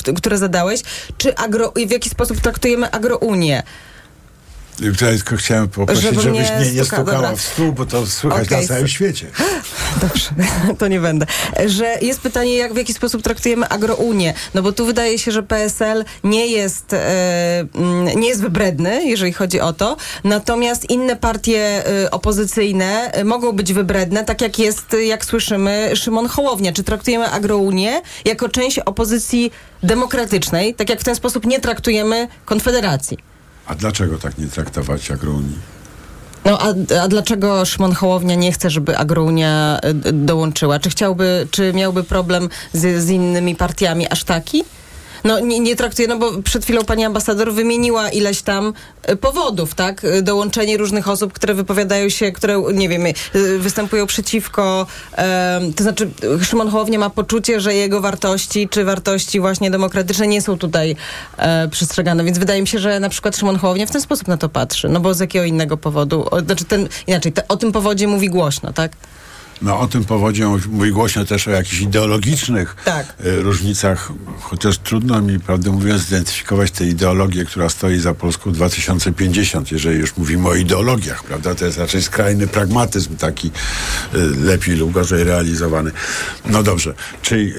y, 0.10 0.14
które 0.14 0.38
zadałeś. 0.38 0.82
Czy 1.18 1.36
agro, 1.36 1.74
w 1.88 1.92
jaki 1.92 2.10
sposób 2.10 2.42
traktujemy 2.42 2.92
Agrounię? 2.92 3.64
Tylko 4.80 5.38
chciałem 5.38 5.68
poprosić, 5.68 6.04
Żebym 6.04 6.22
żebyś 6.22 6.50
nie 6.50 6.72
nie, 6.72 6.84
stuka- 6.84 6.86
stukała 6.86 7.14
dobra. 7.14 7.36
w 7.36 7.42
stół, 7.42 7.74
bo 7.74 7.86
to 7.86 8.08
słychać 8.08 8.48
Okej, 8.48 8.62
na 8.62 8.68
całym 8.68 8.88
świecie. 8.88 9.28
Dobrze, 10.02 10.30
to 10.80 10.88
nie 10.88 11.00
będę. 11.00 11.26
Że 11.66 11.98
jest 12.02 12.22
pytanie, 12.22 12.56
jak 12.58 12.74
w 12.74 12.78
jaki 12.78 12.94
sposób 12.94 13.22
traktujemy 13.22 13.68
Agrounię. 13.70 14.34
No 14.54 14.62
bo 14.62 14.72
tu 14.72 14.86
wydaje 14.86 15.20
się, 15.20 15.32
że 15.32 15.44
PSL 15.44 16.06
nie 16.24 16.48
jest, 16.48 16.94
e, 16.94 17.60
mm, 17.76 18.20
nie 18.20 18.28
jest 18.28 18.42
wybredny, 18.42 19.06
jeżeli 19.06 19.34
chodzi 19.34 19.60
o 19.60 19.74
to. 19.74 19.98
Natomiast 20.24 20.90
inne 20.90 21.16
partie 21.16 21.88
e, 22.06 22.12
opozycyjne 22.12 23.12
e, 23.12 23.24
mogą 23.24 23.52
być 23.52 23.74
wybredne, 23.74 24.26
tak 24.26 24.42
jak 24.42 24.60
jest, 24.60 24.96
jak 25.06 25.26
słyszymy, 25.26 25.92
Szymon 25.96 26.28
Hołownia. 26.28 26.74
Czy 26.74 26.84
traktujemy 26.84 27.30
Agrounię 27.30 28.02
jako 28.26 28.50
część 28.50 28.80
opozycji 28.80 29.52
demokratycznej, 29.84 30.76
tak 30.76 30.90
jak 30.90 31.00
w 31.00 31.04
ten 31.04 31.16
sposób 31.16 31.46
nie 31.46 31.60
traktujemy 31.60 32.28
Konfederacji? 32.46 33.29
A 33.70 33.76
dlaczego 33.76 34.18
tak 34.18 34.38
nie 34.38 34.48
traktować 34.48 35.12
Agrounii? 35.12 35.58
No 36.46 36.60
a, 36.62 36.68
a 37.04 37.08
dlaczego 37.08 37.66
Szymon 37.66 37.94
Hołownia 37.94 38.36
nie 38.36 38.52
chce, 38.52 38.70
żeby 38.70 38.98
Agrounia 38.98 39.80
d- 39.94 40.14
dołączyła? 40.14 40.80
Czy 40.80 40.90
chciałby, 40.90 41.48
czy 41.52 41.74
miałby 41.74 42.04
problem 42.04 42.50
z, 42.74 43.04
z 43.04 43.10
innymi 43.10 43.56
partiami 43.56 44.08
aż 44.12 44.24
taki? 44.24 44.64
No 45.24 45.40
nie, 45.40 45.60
nie 45.60 45.76
no 46.08 46.18
bo 46.18 46.42
przed 46.44 46.64
chwilą 46.64 46.84
pani 46.84 47.06
ambasador 47.06 47.54
wymieniła 47.54 48.10
ileś 48.10 48.42
tam 48.42 48.74
y, 49.10 49.16
powodów, 49.16 49.76
tak? 49.76 50.04
Y, 50.04 50.22
Dołączenie 50.22 50.78
różnych 50.78 51.08
osób, 51.08 51.34
które 51.34 51.54
wypowiadają 51.54 52.10
się, 52.10 52.32
które, 52.32 52.64
nie 52.74 52.90
wiem, 52.90 53.06
y, 53.06 53.14
występują 53.60 54.08
przeciwko, 54.08 54.88
em, 55.16 55.74
to 55.74 55.84
znaczy 55.84 56.10
Szymon 56.42 56.70
Hołownia 56.70 57.00
ma 57.00 57.10
poczucie, 57.10 57.62
że 57.62 57.74
jego 57.74 58.02
wartości, 58.02 58.70
czy 58.70 58.84
wartości 58.84 59.40
właśnie 59.40 59.72
demokratyczne 59.72 60.28
nie 60.28 60.42
są 60.42 60.58
tutaj 60.58 60.96
e, 61.38 61.68
przestrzegane, 61.68 62.24
więc 62.24 62.38
wydaje 62.38 62.62
mi 62.62 62.68
się, 62.68 62.80
że 62.80 63.00
na 63.00 63.10
przykład 63.10 63.38
Szymon 63.38 63.58
Hołownia 63.58 63.86
w 63.86 63.92
ten 63.92 64.02
sposób 64.02 64.28
na 64.28 64.38
to 64.38 64.50
patrzy, 64.50 64.90
no 64.90 65.00
bo 65.00 65.14
z 65.14 65.20
jakiego 65.20 65.46
innego 65.46 65.78
powodu, 65.78 66.28
o, 66.32 66.42
znaczy 66.42 66.66
ten, 66.66 66.88
inaczej, 67.08 67.32
te, 67.32 67.48
o 67.48 67.58
tym 67.58 67.72
powodzie 67.72 68.08
mówi 68.08 68.30
głośno, 68.30 68.74
tak? 68.74 68.92
No 69.62 69.80
o 69.80 69.88
tym 69.88 70.06
powodzie 70.06 70.48
mówi 70.70 70.92
głośno 70.92 71.26
też 71.26 71.48
o 71.48 71.52
jakichś 71.52 71.82
ideologicznych 71.82 72.76
Tak. 72.86 73.14
e, 73.20 73.32
różnicach, 73.36 74.12
chociaż 74.42 74.78
trudno 74.78 75.22
mi, 75.22 75.40
prawdę 75.40 75.72
mówiąc, 75.72 76.02
zidentyfikować 76.02 76.72
tę 76.72 76.86
ideologię, 76.86 77.46
która 77.46 77.70
stoi 77.70 78.00
za 78.00 78.14
Polską 78.14 78.52
2050, 78.52 79.72
jeżeli 79.72 80.00
już 80.00 80.18
mówimy 80.18 80.48
o 80.50 80.56
ideologiach, 80.56 81.24
prawda? 81.24 81.56
To 81.56 81.66
jest 81.66 81.78
raczej 81.78 82.02
skrajny 82.02 82.48
pragmatyzm 82.48 83.16
taki 83.16 83.52
e, 84.14 84.18
lepiej 84.18 84.76
lub 84.76 84.92
gorzej 84.92 85.24
realizowany. 85.24 85.92
No 86.46 86.64
dobrze, 86.64 86.94
czyli 87.22 87.54
e, 87.54 87.56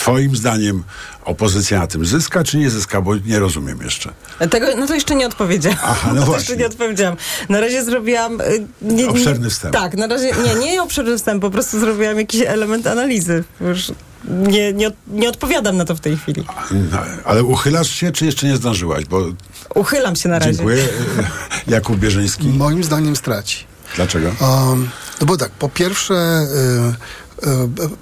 twoim 0.00 0.36
zdaniem 0.36 0.84
opozycja 1.24 1.78
na 1.78 1.86
tym 1.86 2.06
zyska, 2.06 2.44
czy 2.44 2.58
nie 2.58 2.70
zyska, 2.70 3.00
bo 3.00 3.16
nie 3.16 3.38
rozumiem 3.38 3.78
jeszcze. 3.82 4.12
Tego, 4.50 4.66
no 4.76 4.86
to 4.86 4.94
jeszcze 4.94 5.14
nie 5.14 5.26
odpowiedziałam. 5.26 5.78
Aha, 5.82 6.10
no 6.14 6.20
to 6.20 6.26
właśnie. 6.26 6.40
jeszcze 6.40 6.56
nie 6.56 6.66
odpowiedziałam. 6.66 7.16
Na 7.48 7.60
razie 7.60 7.84
zrobiłam... 7.84 8.40
y, 8.40 8.66
Nie, 8.82 9.08
Obszerny 9.08 9.50
wstęp. 9.50 9.74
Tak, 9.74 9.94
na 9.96 10.06
razie, 10.06 10.32
nie, 10.44 10.54
nie 10.54 10.82
obszerny 10.82 11.16
wstęp, 11.18 11.42
po 11.42 11.50
prostu 11.50 11.80
zrobiłam 11.80 12.16
jakiś 12.18 12.42
element 12.46 12.86
analizy. 12.86 13.44
Już 13.60 13.92
nie, 14.28 14.72
nie, 14.72 14.90
nie 15.08 15.28
odpowiadam 15.28 15.76
na 15.76 15.84
to 15.84 15.94
w 15.96 16.00
tej 16.00 16.16
chwili. 16.16 16.44
No, 16.70 16.98
ale 17.24 17.44
uchylasz 17.44 17.90
się, 17.90 18.12
czy 18.12 18.26
jeszcze 18.26 18.46
nie 18.46 18.56
zdążyłaś? 18.56 19.04
Bo 19.04 19.24
Uchylam 19.74 20.16
się 20.16 20.28
na 20.28 20.38
razie. 20.38 20.52
dziękuję. 20.54 20.84
E, 21.66 21.70
Jakub 21.74 21.96
Bierzyński. 21.98 22.48
Moim 22.48 22.84
zdaniem 22.84 23.16
straci. 23.16 23.64
Dlaczego? 23.96 24.28
Um, 24.40 24.88
no 25.20 25.26
bo 25.26 25.36
tak, 25.36 25.50
po 25.50 25.68
pierwsze 25.68 26.14
y, 26.14 26.88
y, 26.90 26.94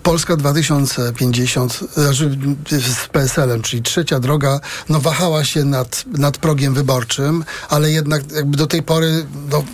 Polska 0.02 0.36
2050 0.36 1.80
znaczy 1.96 2.38
z 2.70 3.08
PSL-em, 3.08 3.62
czyli 3.62 3.82
trzecia 3.82 4.20
droga, 4.20 4.60
no 4.88 5.00
wahała 5.00 5.44
się 5.44 5.64
nad, 5.64 6.04
nad 6.06 6.38
progiem 6.38 6.74
wyborczym, 6.74 7.44
ale 7.68 7.90
jednak 7.90 8.32
jakby 8.32 8.56
do 8.56 8.66
tej 8.66 8.82
pory 8.82 9.26
no, 9.50 9.64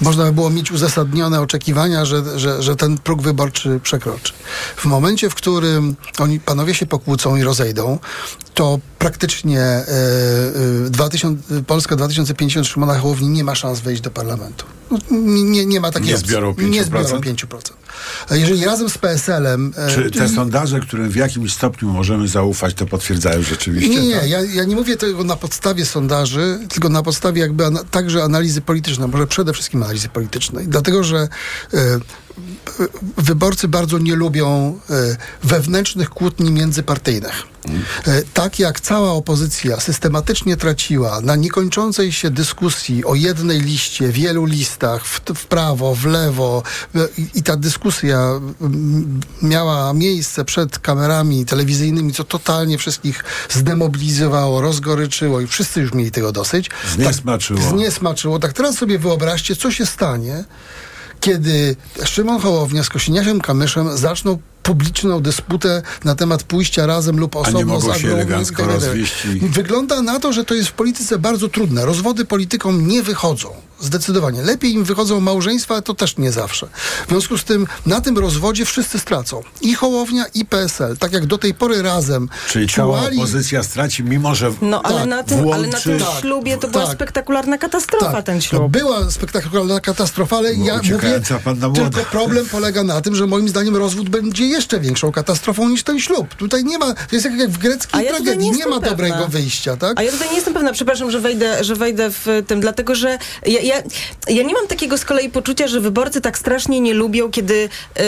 można 0.00 0.24
by 0.24 0.32
było 0.32 0.50
mieć 0.50 0.72
uzasadnione 0.72 1.40
oczekiwania, 1.40 2.04
że, 2.04 2.38
że, 2.40 2.62
że 2.62 2.76
ten 2.76 2.98
próg 2.98 3.22
wyborczy 3.22 3.80
przekroczy. 3.82 4.32
W 4.76 4.84
momencie, 4.84 5.30
w 5.30 5.34
którym 5.34 5.96
oni 6.18 6.40
panowie 6.40 6.74
się 6.74 6.86
pokłócą 6.86 7.36
i 7.36 7.42
rozejdą, 7.42 7.98
to 8.54 8.78
praktycznie 8.98 9.60
e, 9.60 9.86
e, 10.86 10.90
2000, 10.90 11.62
Polska 11.66 11.96
2050 11.96 12.66
Szymona 12.66 12.98
Hołowni 12.98 13.28
nie 13.28 13.44
ma 13.44 13.54
szans 13.54 13.80
wejść 13.80 14.02
do 14.02 14.10
parlamentu. 14.10 14.66
No, 14.90 14.98
Nie, 15.10 15.42
nie, 15.42 15.66
nie 15.66 15.80
ma 15.80 15.90
takiej 15.92 16.08
Nie 16.08 16.14
opcji. 16.14 16.28
zbiorą 16.28 16.54
Nie 16.58 16.82
5%? 16.82 16.86
zbiorą 16.86 17.20
5%. 17.20 17.72
Jeżeli 18.30 18.64
razem 18.64 18.90
z 18.90 18.98
PSL-em... 18.98 19.72
e, 19.76 19.90
Czy 19.94 20.10
te 20.10 20.28
sondaże, 20.28 20.80
którym 20.80 21.10
w 21.10 21.16
jakimś 21.16 21.52
stopniu 21.52 21.88
możemy 21.90 22.28
zaufać, 22.28 22.74
to 22.74 22.86
potwierdzają 22.86 23.42
rzeczywiście? 23.42 24.00
nie, 24.00 24.06
nie, 24.06 24.14
tak? 24.20 24.28
ja, 24.30 24.40
ja 24.42 24.64
nie 24.64 24.76
mówię 24.76 24.96
tego 24.96 25.24
na 25.24 25.36
podstawie 25.36 25.86
sondaży, 25.86 26.58
tylko 26.68 26.88
na 26.88 27.02
podstawie 27.02 27.40
jakby 27.40 27.66
ana- 27.66 27.84
także 27.84 28.22
analizy 28.22 28.60
politycznej, 28.60 29.08
może 29.08 29.26
przede 29.26 29.52
wszystkim 29.52 29.82
analizy 29.82 30.08
politycznej. 30.08 30.68
Dlatego, 30.68 31.04
że 31.04 31.28
e, 31.74 31.78
wyborcy 33.16 33.68
bardzo 33.68 33.98
nie 33.98 34.16
lubią 34.16 34.78
e, 34.90 35.16
wewnętrznych 35.42 36.10
kłótni 36.10 36.50
międzypartyjnych. 36.52 37.42
E, 38.06 38.22
tak 38.34 38.58
jak 38.58 38.80
cała 38.80 39.12
opozycja 39.12 39.80
systematycznie 39.80 40.56
traciła 40.56 41.20
na 41.20 41.36
niekończącej 41.36 42.12
się 42.12 42.30
dyskusji 42.30 43.04
o 43.04 43.14
jednej 43.14 43.60
liście, 43.60 44.08
wielu 44.08 44.44
listach, 44.44 45.06
w, 45.06 45.20
w 45.34 45.46
prawo, 45.46 45.94
w 45.94 46.04
lewo 46.04 46.62
e, 46.94 47.08
i, 47.34 47.42
ta 47.42 47.56
dyskusja 47.56 48.18
mm, 48.60 49.20
miała 49.42 49.92
miejsce 49.92 50.44
przed 50.44 50.78
kamerami 50.78 51.46
telewizyjnymi, 51.46 52.12
co 52.12 52.24
totalnie 52.24 52.78
wszystkich 52.78 53.24
zdemobilizowało, 53.50 54.60
rozgoryczyło 54.60 55.40
i 55.40 55.46
wszyscy 55.46 55.80
już 55.80 55.92
mieli 55.94 56.10
tego 56.10 56.32
dosyć. 56.32 56.70
Zniesmaczyło. 56.94 57.60
Tak, 57.60 57.68
zniesmaczyło. 57.68 58.38
Tak 58.38 58.52
teraz 58.52 58.76
sobie 58.76 58.98
wyobraźcie, 58.98 59.56
co 59.56 59.70
się 59.70 59.86
stanie, 59.86 60.44
kiedy 61.20 61.76
Szymon 62.04 62.40
Hołownia 62.40 62.84
z 62.84 62.88
Kosiniakiem 62.88 63.40
Kamyszem 63.40 63.98
zaczną 63.98 64.38
publiczną 64.62 65.20
dysputę 65.20 65.82
na 66.04 66.14
temat 66.14 66.42
pójścia 66.42 66.86
razem 66.86 67.18
lub 67.18 67.36
osobno 67.36 67.64
mogą 67.64 67.80
z 67.80 67.84
się 67.84 67.90
Agrounią 67.92 68.14
elegancko 68.14 68.64
rozwieść 68.64 69.26
Wygląda 69.42 70.02
na 70.02 70.20
to, 70.20 70.32
że 70.32 70.44
to 70.44 70.54
jest 70.54 70.68
w 70.68 70.72
polityce 70.72 71.18
bardzo 71.18 71.48
trudne. 71.48 71.86
Rozwody 71.86 72.24
politykom 72.24 72.86
nie 72.86 73.02
wychodzą. 73.02 73.48
Zdecydowanie. 73.80 74.42
Lepiej 74.42 74.72
im 74.74 74.84
wychodzą 74.84 75.20
małżeństwa, 75.20 75.74
ale 75.74 75.82
to 75.82 75.94
też 75.94 76.16
nie 76.16 76.32
zawsze. 76.32 76.66
W 77.06 77.08
związku 77.10 77.38
z 77.38 77.44
tym 77.44 77.66
na 77.86 78.00
tym 78.00 78.18
rozwodzie 78.18 78.64
wszyscy 78.64 78.98
stracą. 78.98 79.42
I 79.60 79.74
Hołownia, 79.74 80.24
i 80.34 80.44
PSL. 80.44 80.96
Tak 80.96 81.12
jak 81.12 81.26
do 81.26 81.38
tej 81.38 81.54
pory 81.54 81.82
razem 81.82 82.28
Czyli 82.48 82.68
cała 82.68 82.98
czułali- 83.00 83.16
opozycja 83.18 83.62
straci, 83.62 84.04
mimo 84.04 84.34
że 84.34 84.52
No 84.62 84.82
ale, 84.82 84.98
tak, 84.98 85.08
na 85.08 85.22
tym, 85.22 85.52
ale 85.52 85.68
na 85.68 85.78
tym 85.78 85.98
włączy- 85.98 86.20
ślubie 86.20 86.58
to 86.58 86.68
była 86.68 86.84
Tak. 86.86 86.94
spektakularna 86.94 87.58
katastrofa, 87.58 88.22
ten 88.22 88.38
To 88.40 88.44
ślub. 88.46 88.70
była 88.72 89.10
spektakularna 89.10 89.80
katastrofa, 89.80 90.36
ale 90.36 90.54
ja 90.54 90.76
mówię, 90.76 91.20
tylko 91.74 92.10
problem 92.10 92.46
polega 92.46 92.82
na 92.82 93.00
tym, 93.00 93.14
że 93.16 93.26
moim 93.26 93.48
zdaniem 93.48 93.76
rozwód 93.76 94.08
będzie 94.08 94.46
jeszcze 94.46 94.80
większą 94.80 95.12
katastrofą 95.12 95.68
niż 95.68 95.82
ten 95.82 96.00
ślub. 96.00 96.34
Tutaj 96.34 96.64
nie 96.64 96.78
ma, 96.78 96.94
to 96.94 97.16
jest 97.16 97.24
jak, 97.24 97.38
jak 97.38 97.50
w 97.50 97.58
greckiej 97.58 98.04
ja 98.04 98.10
tragedii, 98.14 98.50
nie 98.50 98.56
nie, 98.58 98.66
ma 98.66 98.74
pewna. 98.74 98.88
dobrego 98.90 99.28
wyjścia, 99.28 99.76
tak? 99.76 99.98
A 100.00 100.02
ja 100.02 100.12
tutaj 100.12 100.28
nie 100.28 100.34
jestem 100.34 100.54
pewna, 100.54 100.72
przepraszam, 100.72 101.10
że 101.10 101.20
wejdę, 101.20 101.64
że 101.64 101.74
wejdę 101.74 102.10
w 102.10 102.26
tym, 102.46 102.60
dlatego 102.60 102.94
że 102.94 103.18
ja, 103.46 103.60
ja, 103.66 103.82
ja 104.28 104.42
nie 104.42 104.54
mam 104.54 104.66
takiego 104.66 104.98
z 104.98 105.04
kolei 105.04 105.30
poczucia, 105.30 105.68
że 105.68 105.80
wyborcy 105.80 106.20
tak 106.20 106.38
strasznie 106.38 106.80
nie 106.80 106.94
lubią, 106.94 107.30
kiedy 107.30 107.54
y, 107.54 108.02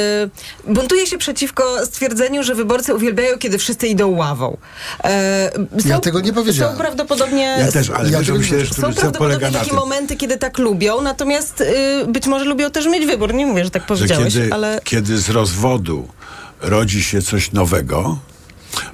buntuję 0.73 1.07
się 1.07 1.19
przeciwko 1.19 1.87
stwierdzeniu, 1.87 2.43
że 2.43 2.55
wyborcy 2.55 2.95
uwielbiają, 2.95 3.39
kiedy 3.39 3.59
wszyscy 3.59 3.87
idą 3.87 4.09
ławą. 4.17 4.57
E, 5.05 5.51
Ja 5.85 6.01
tego 6.01 6.21
nie 6.21 6.33
powiedziałem. 6.33 6.75
Są 6.75 6.79
prawdopodobnie... 6.81 7.57
Ja 7.61 7.73
też, 7.73 7.91
ale 7.91 8.11
Ja 8.11 8.19
myślę, 8.19 8.65
że 8.65 8.75
Są 8.75 8.83
prawdopodobnie 8.93 9.51
takie 9.51 9.73
momenty, 9.73 10.17
kiedy 10.17 10.37
tak 10.37 10.59
lubią, 10.59 11.01
natomiast 11.01 11.61
y, 11.61 12.07
być 12.09 12.27
może 12.27 12.45
lubią 12.45 12.71
też 12.71 12.87
mieć 12.87 13.07
wybór. 13.07 13.35
Nie 13.35 13.47
mówię, 13.47 13.65
że 13.65 13.71
tak 13.71 13.83
że 13.83 13.89
powiedziałeś, 13.89 14.35
kiedy, 14.35 14.55
ale... 14.55 14.81
kiedy 14.85 15.19
z 15.19 15.29
rozwodu 15.29 16.09
rodzi 16.61 17.03
się 17.03 17.23
coś 17.23 17.53
nowego, 17.53 18.19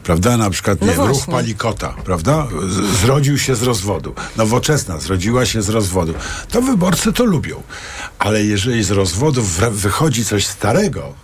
prawda, 0.03 0.37
na 0.37 0.51
przykład, 0.51 0.81
nie 0.81 0.87
No 0.87 1.07
ruch 1.07 1.17
właśnie. 1.17 1.33
palikota, 1.33 1.95
prawda, 2.05 2.47
Z, 2.69 2.99
zrodził 3.01 3.39
się 3.39 3.55
z 3.55 3.63
rozwodu, 3.63 4.15
nowoczesna 4.37 4.99
zrodziła 4.99 5.47
się 5.47 5.63
z 5.63 5.69
rozwodu, 5.69 6.15
to 6.51 6.63
wyborcy 6.63 7.13
to 7.13 7.25
lubią, 7.25 7.63
ale 8.19 8.45
jeżeli 8.45 8.85
z 8.85 8.91
rozwodu 8.91 9.43
wychodzi 9.71 10.25
coś 10.25 10.47
starego, 10.47 11.24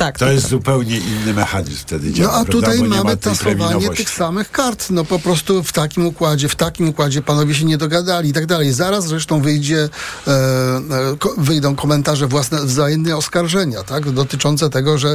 Tak, 0.00 0.18
to 0.18 0.32
jest 0.32 0.48
zupełnie 0.48 0.98
inny 0.98 1.34
mechanizm 1.34 1.76
wtedy 1.76 2.12
działa, 2.12 2.32
No 2.32 2.38
a 2.38 2.44
prawda, 2.44 2.52
tutaj 2.52 2.88
mamy 2.88 3.16
tasowanie 3.16 3.90
tych 3.90 4.10
samych 4.10 4.50
kart. 4.50 4.90
No 4.90 5.04
po 5.04 5.18
prostu 5.18 5.62
w 5.62 5.72
takim 5.72 6.06
układzie, 6.06 6.48
w 6.48 6.54
takim 6.54 6.88
układzie 6.88 7.22
panowie 7.22 7.54
się 7.54 7.64
nie 7.64 7.78
dogadali 7.78 8.30
i 8.30 8.32
tak 8.32 8.46
dalej. 8.46 8.72
Zaraz 8.72 9.06
zresztą 9.06 9.42
wyjdzie, 9.42 9.88
e, 10.26 10.30
e, 10.30 11.16
ko, 11.18 11.34
wyjdą 11.38 11.76
komentarze 11.76 12.26
własne, 12.26 12.64
wzajemne 12.64 13.16
oskarżenia, 13.16 13.82
tak? 13.82 14.10
Dotyczące 14.10 14.70
tego, 14.70 14.98
że 14.98 15.08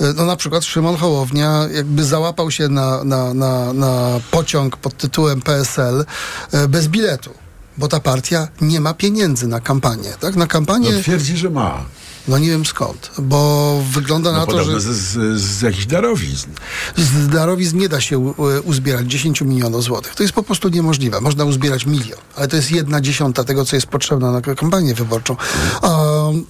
e, 0.00 0.12
no 0.16 0.26
na 0.26 0.36
przykład 0.36 0.64
Szymon 0.64 0.96
Hołownia 0.96 1.68
jakby 1.74 2.04
załapał 2.04 2.50
się 2.50 2.68
na, 2.68 3.04
na, 3.04 3.34
na, 3.34 3.72
na 3.72 4.20
pociąg 4.30 4.76
pod 4.76 4.96
tytułem 4.96 5.42
PSL 5.42 6.04
e, 6.52 6.68
bez 6.68 6.88
biletu. 6.88 7.30
Bo 7.78 7.88
ta 7.88 8.00
partia 8.00 8.48
nie 8.60 8.80
ma 8.80 8.94
pieniędzy 8.94 9.46
na 9.46 9.60
kampanię, 9.60 10.12
tak? 10.20 10.36
Na 10.36 10.46
kampanię... 10.46 10.92
No 10.92 11.02
twierdzi, 11.02 11.36
że 11.36 11.50
ma. 11.50 11.84
No 12.30 12.38
nie 12.38 12.48
wiem 12.48 12.66
skąd, 12.66 13.10
bo 13.18 13.80
wygląda 13.92 14.32
No 14.32 14.38
na 14.38 14.46
to, 14.46 14.64
że... 14.64 14.80
z, 14.80 14.84
z, 14.84 15.40
z 15.40 15.62
jakichś 15.62 15.86
darowizn. 15.86 16.50
Z 16.96 17.28
darowizn 17.28 17.78
nie 17.78 17.88
da 17.88 18.00
się 18.00 18.18
u, 18.18 18.34
uzbierać 18.64 19.06
10 19.06 19.40
milionów 19.40 19.84
złotych. 19.84 20.14
To 20.14 20.22
jest 20.22 20.34
po 20.34 20.42
prostu 20.42 20.68
niemożliwe. 20.68 21.20
Można 21.20 21.44
uzbierać 21.44 21.86
milion, 21.86 22.18
ale 22.36 22.48
to 22.48 22.56
jest 22.56 22.70
jedna 22.72 23.00
dziesiąta 23.00 23.44
tego, 23.44 23.64
co 23.64 23.76
jest 23.76 23.86
potrzebne 23.86 24.32
na 24.32 24.40
kampanię 24.40 24.94
wyborczą. 24.94 25.36
A, 25.82 25.88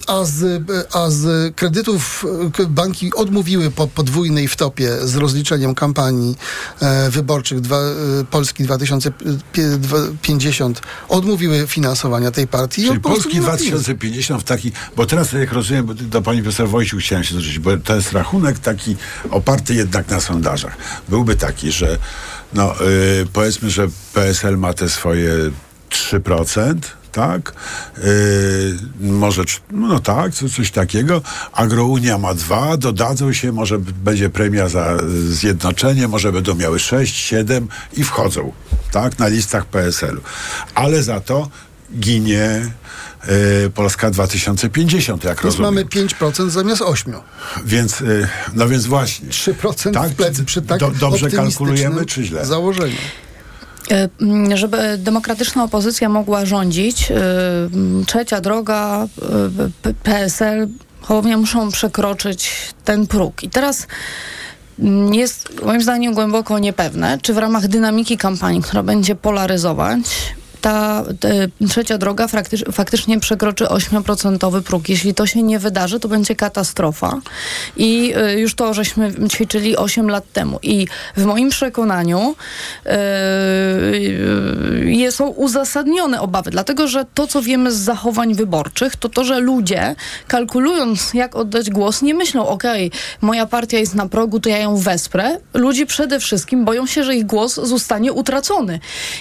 a, 0.07 0.25
z, 0.25 0.63
a 0.93 1.09
z 1.09 1.55
kredytów 1.55 2.25
k- 2.57 2.63
banki 2.69 3.13
odmówiły 3.13 3.71
po 3.71 3.87
podwójnej 3.87 4.47
wtopie 4.47 4.97
z 5.07 5.15
rozliczeniem 5.15 5.75
kampanii 5.75 6.35
e, 6.81 7.09
wyborczych 7.09 7.61
dwa, 7.61 7.77
e, 7.79 7.83
Polski 8.31 8.63
2050 8.63 10.81
odmówiły 11.09 11.67
finansowania 11.67 12.31
tej 12.31 12.47
partii. 12.47 12.87
Czyli 12.87 12.99
Polski 12.99 13.33
nie 13.33 13.41
ma 13.41 13.47
pieniędzy. 13.47 13.69
2050 13.69 14.41
w 14.41 14.43
taki, 14.43 14.71
bo 14.95 15.05
teraz 15.05 15.31
jak 15.31 15.51
rozumiem, 15.51 15.70
bo 15.83 15.93
do 15.93 16.21
pani 16.21 16.41
profesor 16.41 16.69
Wojciuk 16.69 16.99
chciałem 16.99 17.23
się 17.23 17.33
zwrócić, 17.33 17.59
bo 17.59 17.77
to 17.77 17.95
jest 17.95 18.13
rachunek 18.13 18.59
taki 18.59 18.95
oparty 19.31 19.73
jednak 19.73 20.09
na 20.09 20.19
sondażach. 20.19 20.77
Byłby 21.09 21.35
taki, 21.35 21.71
że 21.71 21.97
No, 22.53 22.75
y, 22.81 23.27
powiedzmy, 23.33 23.69
że 23.69 23.87
PSL 24.13 24.57
ma 24.57 24.73
te 24.73 24.89
swoje 24.89 25.33
3%. 25.89 26.75
Tak, 27.11 27.53
yy, 27.97 28.03
może, 28.99 29.43
no 29.71 29.99
tak, 29.99 30.33
co, 30.33 30.49
coś 30.49 30.71
takiego. 30.71 31.21
Agrounia 31.53 32.17
ma 32.17 32.33
dwa, 32.33 32.77
dodadzą 32.77 33.33
się, 33.33 33.51
może 33.51 33.79
będzie 33.79 34.29
premia 34.29 34.69
za 34.69 34.97
zjednoczenie, 35.29 36.07
może 36.07 36.31
będą 36.31 36.55
miały 36.55 36.79
6, 36.79 37.15
7 37.15 37.67
i 37.93 38.03
wchodzą, 38.03 38.51
tak, 38.91 39.19
na 39.19 39.27
listach 39.27 39.65
PSL-u. 39.65 40.21
Ale 40.75 41.03
za 41.03 41.19
to 41.19 41.49
ginie 41.99 42.71
Polska 43.75 44.11
2050, 44.11 45.23
jak 45.23 45.33
Więc 45.37 45.43
rozumiem. 45.45 45.73
mamy 45.73 45.85
5% 45.85 46.49
zamiast 46.49 46.81
8%. 46.81 47.19
Więc, 47.65 48.03
no 48.53 48.67
więc 48.67 48.85
właśnie. 48.85 49.29
3% 49.29 49.91
Tak, 49.93 50.09
w 50.11 50.15
plecy 50.15 50.43
przy 50.45 50.61
tak 50.61 50.79
do- 50.79 50.91
dobrze 50.91 51.29
kalkulujemy, 51.31 52.05
czy 52.05 52.23
źle? 52.23 52.45
Założeniu. 52.45 52.95
E, 53.91 54.09
m, 54.21 54.57
Żeby 54.57 54.97
demokratyczna 54.97 55.63
opozycja 55.63 56.09
mogła 56.09 56.45
rządzić, 56.45 57.11
e, 57.11 57.15
m, 57.73 58.03
trzecia 58.07 58.41
droga, 58.41 59.07
e, 59.85 59.93
PSL, 60.03 60.67
Hołownia 61.01 61.37
muszą 61.37 61.71
przekroczyć 61.71 62.51
ten 62.85 63.07
próg. 63.07 63.43
I 63.43 63.49
teraz 63.49 63.87
m, 64.79 65.13
jest 65.13 65.49
moim 65.65 65.81
zdaniem 65.81 66.13
głęboko 66.13 66.59
niepewne, 66.59 67.17
czy 67.21 67.33
w 67.33 67.37
ramach 67.37 67.67
dynamiki 67.67 68.17
kampanii, 68.17 68.61
która 68.61 68.83
będzie 68.83 69.15
polaryzować, 69.15 69.99
ta 70.61 71.03
trzecia 71.69 71.97
droga 71.97 72.27
faktycz, 72.27 72.63
faktycznie 72.71 73.19
przekroczy 73.19 73.65
8% 73.65 74.61
próg. 74.61 74.89
Jeśli 74.89 75.13
to 75.13 75.27
się 75.27 75.43
nie 75.43 75.59
wydarzy, 75.59 75.99
to 75.99 76.07
będzie 76.07 76.35
katastrofa. 76.35 77.19
I 77.77 78.13
y, 78.35 78.39
już 78.39 78.55
to, 78.55 78.73
żeśmy 78.73 79.13
ćwiczyli 79.29 79.77
8 79.77 80.09
lat 80.09 80.31
temu. 80.33 80.59
I 80.63 80.87
w 81.17 81.25
moim 81.25 81.49
przekonaniu 81.49 82.35
y, 82.85 82.89
y, 85.07 85.11
są 85.11 85.27
uzasadnione 85.27 86.21
obawy, 86.21 86.51
dlatego 86.51 86.87
że 86.87 87.05
to, 87.13 87.27
co 87.27 87.41
wiemy 87.41 87.71
z 87.71 87.75
zachowań 87.75 88.33
wyborczych, 88.33 88.95
to 88.95 89.09
to, 89.09 89.23
że 89.23 89.39
ludzie 89.39 89.95
kalkulując, 90.27 91.13
jak 91.13 91.35
oddać 91.35 91.69
głos, 91.69 92.01
nie 92.01 92.13
myślą, 92.13 92.47
okej, 92.47 92.91
moja 93.21 93.45
partia 93.45 93.77
jest 93.77 93.95
na 93.95 94.09
progu, 94.09 94.39
to 94.39 94.49
ja 94.49 94.57
ją 94.57 94.77
wesprę. 94.77 95.37
Ludzie 95.53 95.85
przede 95.85 96.19
wszystkim 96.19 96.65
boją 96.65 96.85
się, 96.85 97.03
że 97.03 97.15
ich 97.15 97.25
głos 97.25 97.55
zostanie 97.55 98.13
utracony. 98.13 98.79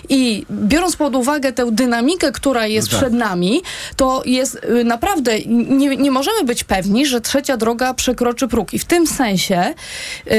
I 0.08 0.46
biorąc 0.50 0.96
pod 0.96 1.16
uwagę 1.16 1.29
tę 1.38 1.66
dynamikę, 1.72 2.32
która 2.32 2.66
jest 2.66 2.88
No 2.92 2.98
tak. 2.98 3.00
przed 3.00 3.18
nami, 3.18 3.62
to 3.96 4.22
jest 4.26 4.60
y, 4.80 4.84
naprawdę, 4.84 5.38
nie, 5.46 5.96
nie 5.96 6.10
możemy 6.10 6.44
być 6.44 6.64
pewni, 6.64 7.06
że 7.06 7.20
trzecia 7.20 7.56
droga 7.56 7.94
przekroczy 7.94 8.48
próg. 8.48 8.74
I 8.74 8.78
w 8.78 8.84
tym 8.84 9.06
sensie 9.06 9.74
y, 10.26 10.30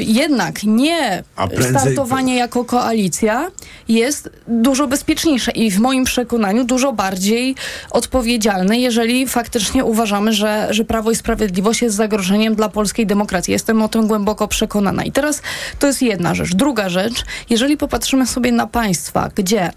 jednak 0.00 0.62
nie 0.64 1.22
prędzej- 1.36 1.70
startowanie 1.70 2.36
jako 2.36 2.64
koalicja 2.64 3.50
jest 3.88 4.30
dużo 4.48 4.86
bezpieczniejsze 4.86 5.50
i 5.52 5.70
w 5.70 5.78
moim 5.78 6.04
przekonaniu 6.04 6.64
dużo 6.64 6.92
bardziej 6.92 7.54
odpowiedzialne, 7.90 8.78
jeżeli 8.78 9.26
faktycznie 9.26 9.84
uważamy, 9.84 10.32
że, 10.32 10.66
że 10.70 10.84
Prawo 10.84 11.10
i 11.10 11.16
Sprawiedliwość 11.16 11.82
jest 11.82 11.96
zagrożeniem 11.96 12.54
dla 12.54 12.68
polskiej 12.68 13.06
demokracji. 13.06 13.52
Jestem 13.52 13.82
o 13.82 13.88
tym 13.88 14.06
głęboko 14.06 14.48
przekonana. 14.48 15.04
I 15.04 15.12
teraz 15.12 15.42
to 15.78 15.86
jest 15.86 16.02
jedna 16.02 16.34
rzecz. 16.34 16.54
Druga 16.54 16.88
rzecz, 16.88 17.24
jeżeli 17.50 17.76
popatrzymy 17.76 18.26
sobie 18.26 18.52
na 18.52 18.66
państwa, 18.66 19.30
gdzie 19.34 19.70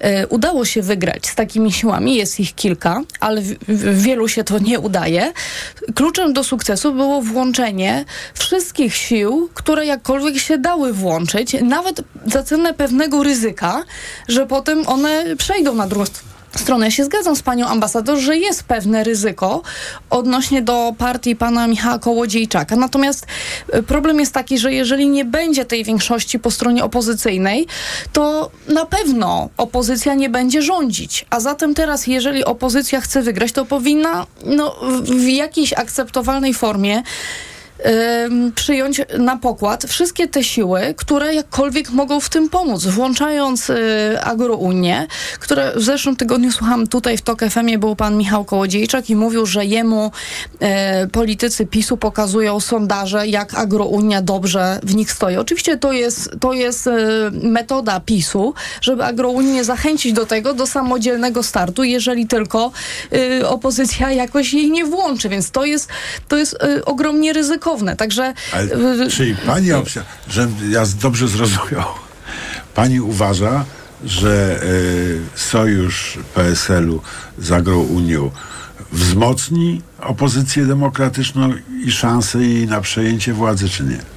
e, 0.00 0.15
udało 0.28 0.64
się 0.64 0.82
wygrać 0.82 1.26
z 1.26 1.34
takimi 1.34 1.72
siłami, 1.72 2.16
jest 2.16 2.40
ich 2.40 2.54
kilka, 2.54 3.02
ale 3.20 3.40
w, 3.40 3.54
w 3.68 4.02
wielu 4.02 4.28
się 4.28 4.44
to 4.44 4.58
nie 4.58 4.80
udaje, 4.80 5.32
kluczem 5.94 6.32
do 6.32 6.44
sukcesu 6.44 6.94
było 6.94 7.22
włączenie 7.22 8.04
wszystkich 8.34 8.94
sił, 8.94 9.50
które 9.54 9.86
jakkolwiek 9.86 10.38
się 10.38 10.58
dały 10.58 10.92
włączyć, 10.92 11.56
nawet 11.62 12.00
za 12.26 12.42
cenę 12.42 12.74
pewnego 12.74 13.22
ryzyka, 13.22 13.84
że 14.28 14.46
potem 14.46 14.88
one 14.88 15.36
przejdą 15.36 15.74
na 15.74 15.86
drugą 15.86 15.96
stronę 16.04 16.35
stronę. 16.60 16.86
Ja 16.86 16.90
się 16.90 17.04
zgadzam 17.04 17.36
z 17.36 17.42
panią 17.42 17.66
ambasador, 17.66 18.18
że 18.18 18.36
jest 18.36 18.62
pewne 18.62 19.04
ryzyko 19.04 19.62
odnośnie 20.10 20.62
do 20.62 20.94
partii 20.98 21.36
pana 21.36 21.66
Michała 21.66 21.98
Kołodziejczaka. 21.98 22.76
Natomiast 22.76 23.26
e, 23.72 23.82
problem 23.82 24.20
jest 24.20 24.32
taki, 24.32 24.58
że 24.58 24.72
jeżeli 24.72 25.08
nie 25.08 25.24
będzie 25.24 25.64
tej 25.64 25.84
większości 25.84 26.38
po 26.38 26.50
stronie 26.50 26.84
opozycyjnej, 26.84 27.66
to 28.12 28.50
na 28.68 28.86
pewno 28.86 29.48
opozycja 29.56 30.14
nie 30.14 30.30
będzie 30.30 30.62
rządzić. 30.62 31.26
A 31.30 31.40
zatem 31.40 31.74
teraz, 31.74 32.06
jeżeli 32.06 32.44
opozycja 32.44 33.00
chce 33.00 33.22
wygrać, 33.22 33.52
to 33.52 33.66
powinna 33.66 34.26
no, 34.44 34.76
w, 35.02 35.28
jakiejś 35.28 35.72
akceptowalnej 35.72 36.54
formie 36.54 37.02
przyjąć 38.54 39.00
na 39.18 39.36
pokład 39.36 39.84
wszystkie 39.84 40.28
te 40.28 40.44
siły, 40.44 40.94
które 40.96 41.34
jakkolwiek 41.34 41.90
mogą 41.90 42.20
w 42.20 42.28
tym 42.28 42.48
pomóc, 42.48 42.84
włączając 42.84 43.70
y, 43.70 43.76
Agrounię, 44.22 45.06
które 45.40 45.72
w 45.76 45.82
zeszłym 45.82 46.16
tygodniu 46.16 46.52
słucham 46.52 46.86
tutaj 46.86 47.16
w 47.16 47.22
TOK 47.22 47.40
FM 47.50 47.78
był 47.78 47.96
pan 47.96 48.16
Michał 48.16 48.44
Kołodziejczak 48.44 49.10
i 49.10 49.16
mówił, 49.16 49.46
że 49.46 49.64
jemu 49.64 50.10
y, 51.04 51.08
politycy 51.08 51.66
PiSu 51.66 51.96
pokazują 51.96 52.60
sondaże, 52.60 53.26
jak 53.26 53.54
Agrounia 53.54 54.22
dobrze 54.22 54.80
w 54.82 54.94
nich 54.94 55.12
stoi. 55.12 55.36
Oczywiście 55.36 55.76
to 55.76 55.92
jest, 55.92 56.30
to 56.40 56.52
jest 56.52 56.86
y, 56.86 56.90
metoda 57.32 58.00
PiSu, 58.00 58.54
żeby 58.80 59.04
Agrounię 59.04 59.64
zachęcić 59.64 60.12
do 60.12 60.26
tego, 60.26 60.54
do 60.54 60.66
samodzielnego 60.66 61.42
startu, 61.42 61.84
jeżeli 61.84 62.26
tylko 62.26 62.72
y, 63.12 63.48
opozycja 63.48 64.12
jakoś 64.12 64.52
jej 64.52 64.70
nie 64.70 64.84
włączy, 64.84 65.28
więc 65.28 65.50
to 65.50 65.64
jest, 65.64 65.88
to 66.28 66.36
jest 66.36 66.54
y, 66.54 66.84
ogromnie 66.84 67.32
ryzykowne. 67.32 67.65
Także 67.96 68.34
Ale, 68.52 69.02
y, 69.04 69.10
czyli 69.10 69.36
pani 69.46 69.72
opcja, 69.72 70.02
że 70.28 70.48
ja 70.70 70.84
dobrze 71.00 71.28
zrozumiał. 71.28 71.84
Pani 72.74 73.00
uważa, 73.00 73.64
że 74.04 74.62
y, 74.62 75.20
sojusz 75.34 76.18
PSL-u 76.34 77.00
z 77.38 77.52
Agrounią 77.52 78.30
wzmocni 78.92 79.82
opozycję 80.00 80.66
demokratyczną 80.66 81.52
i 81.84 81.92
szansę 81.92 82.38
jej 82.38 82.66
na 82.66 82.80
przejęcie 82.80 83.32
władzy, 83.32 83.68
czy 83.68 83.84
nie? 83.84 84.15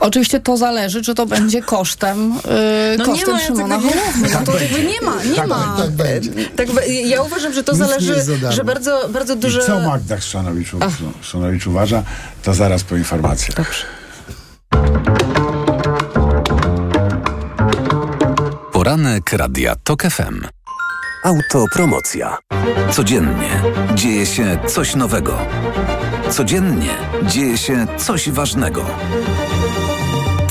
Oczywiście 0.00 0.40
to 0.40 0.56
zależy, 0.56 1.02
czy 1.02 1.14
to 1.14 1.26
będzie 1.26 1.62
kosztem, 1.62 2.30
yy, 2.30 2.98
No 2.98 3.06
nie 3.06 3.12
kosztem 3.12 3.32
ma, 3.34 3.40
Jacek, 3.40 3.56
Szymona 3.56 3.76
nie- 3.76 3.82
Hołowni. 3.82 4.22
No 4.32 4.38
to 4.44 4.52
Tak 4.52 4.60
jakby 4.62 4.84
nie 4.84 5.00
ma, 5.00 5.22
nie 5.24 5.36
Tak 5.36 5.48
ma. 5.48 5.74
Tak 5.78 5.90
będzie. 5.90 6.30
Tak, 6.56 6.68
ja 7.04 7.22
uważam, 7.22 7.52
że 7.52 7.64
to 7.64 7.72
Nic 7.72 7.80
nie 7.80 7.86
zależy, 7.86 8.14
że 8.50 8.64
bardzo, 8.64 9.08
bardzo 9.12 9.36
duże... 9.36 9.60
I 9.60 9.62
co 9.62 9.80
Magda 9.80 10.16
Chrzanowicz 10.16 11.66
uważa, 11.66 12.02
to 12.42 12.54
zaraz 12.54 12.82
po 12.84 12.96
informacjach. 12.96 13.56
Dobrze. 13.56 13.84
Poranek 18.72 19.32
Radia 19.32 19.74
TOK 19.84 20.02
FM. 20.02 20.46
Autopromocja. 21.24 22.38
Codziennie 22.90 23.62
dzieje 23.94 24.26
się 24.26 24.58
coś 24.66 24.94
nowego. 24.94 25.38
Codziennie 26.30 26.94
dzieje 27.22 27.58
się 27.58 27.86
coś 27.96 28.30
ważnego. 28.30 28.84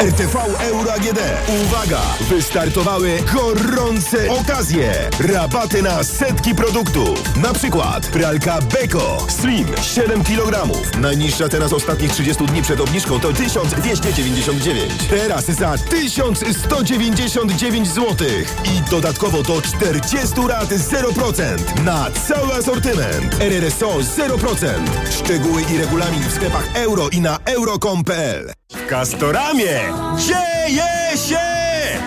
RTV 0.00 0.36
Euro 0.60 0.92
AGD. 0.92 1.18
Uwaga! 1.62 2.00
Wystartowały 2.28 3.18
gorące 3.34 4.30
okazje. 4.30 4.92
Rabaty 5.32 5.82
na 5.82 6.04
setki 6.04 6.54
produktów. 6.54 7.36
Na 7.36 7.52
przykład 7.52 8.06
pralka 8.06 8.58
Beko 8.60 9.26
Slim 9.28 9.66
7 9.82 10.24
kg. 10.24 10.68
Najniższa 11.00 11.48
teraz 11.48 11.72
ostatnich 11.72 12.12
30 12.12 12.46
dni 12.46 12.62
przed 12.62 12.80
obniżką 12.80 13.20
to 13.20 13.32
1299. 13.32 14.92
Teraz 15.10 15.44
za 15.44 15.78
1199 15.78 17.88
zł. 17.88 18.28
I 18.64 18.90
dodatkowo 18.90 19.42
do 19.42 19.62
40 19.62 20.34
rat 20.48 20.68
0% 20.68 21.84
na 21.84 22.10
cały 22.10 22.54
asortyment. 22.54 23.34
RRSO 23.40 23.98
0%. 23.98 24.66
Szczegóły 25.10 25.62
i 25.62 25.78
regulamin 25.78 26.22
w 26.22 26.32
sklepach 26.32 26.68
euro 26.74 27.08
i 27.08 27.20
na 27.20 27.38
euro.com.pl. 27.44 28.59
W 28.70 28.86
Castoramie 28.86 29.80
dzieje 30.18 31.18
się! 31.28 31.38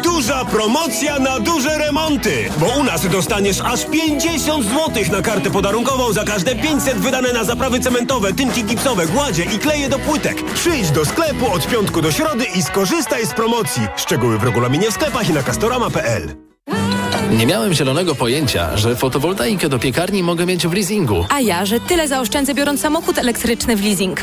Duża 0.03 0.45
promocja 0.45 1.19
na 1.19 1.39
duże 1.39 1.77
remonty! 1.77 2.49
Bo 2.57 2.65
u 2.79 2.83
nas 2.83 3.07
dostaniesz 3.07 3.61
aż 3.61 3.85
50 3.85 4.65
zł 4.65 5.03
na 5.11 5.21
kartę 5.21 5.51
podarunkową 5.51 6.13
za 6.13 6.23
każde 6.23 6.55
500 6.55 6.97
wydane 6.97 7.33
na 7.33 7.43
zaprawy 7.43 7.79
cementowe, 7.79 8.33
tynki 8.33 8.63
gipsowe, 8.63 9.07
gładzie 9.07 9.43
i 9.43 9.59
kleje 9.59 9.89
do 9.89 9.99
płytek. 9.99 10.43
Przyjdź 10.53 10.91
do 10.91 11.05
sklepu 11.05 11.51
od 11.51 11.67
piątku 11.67 12.01
do 12.01 12.11
środy 12.11 12.45
i 12.55 12.61
skorzystaj 12.63 13.25
z 13.27 13.33
promocji. 13.33 13.81
Szczegóły 13.95 14.37
w 14.37 14.43
regulaminie 14.43 14.91
w 14.91 14.93
sklepach 14.93 15.29
i 15.29 15.33
na 15.33 15.43
castorama.pl. 15.43 16.35
Nie 17.31 17.45
miałem 17.45 17.73
zielonego 17.73 18.15
pojęcia, 18.15 18.77
że 18.77 18.95
fotowoltaikę 18.95 19.69
do 19.69 19.79
piekarni 19.79 20.23
mogę 20.23 20.45
mieć 20.45 20.67
w 20.67 20.73
leasingu. 20.73 21.25
A 21.29 21.39
ja, 21.39 21.65
że 21.65 21.79
tyle 21.79 22.07
zaoszczędzę 22.07 22.53
biorąc 22.53 22.81
samochód 22.81 23.17
elektryczny 23.17 23.75
w 23.75 23.83
leasing. 23.83 24.19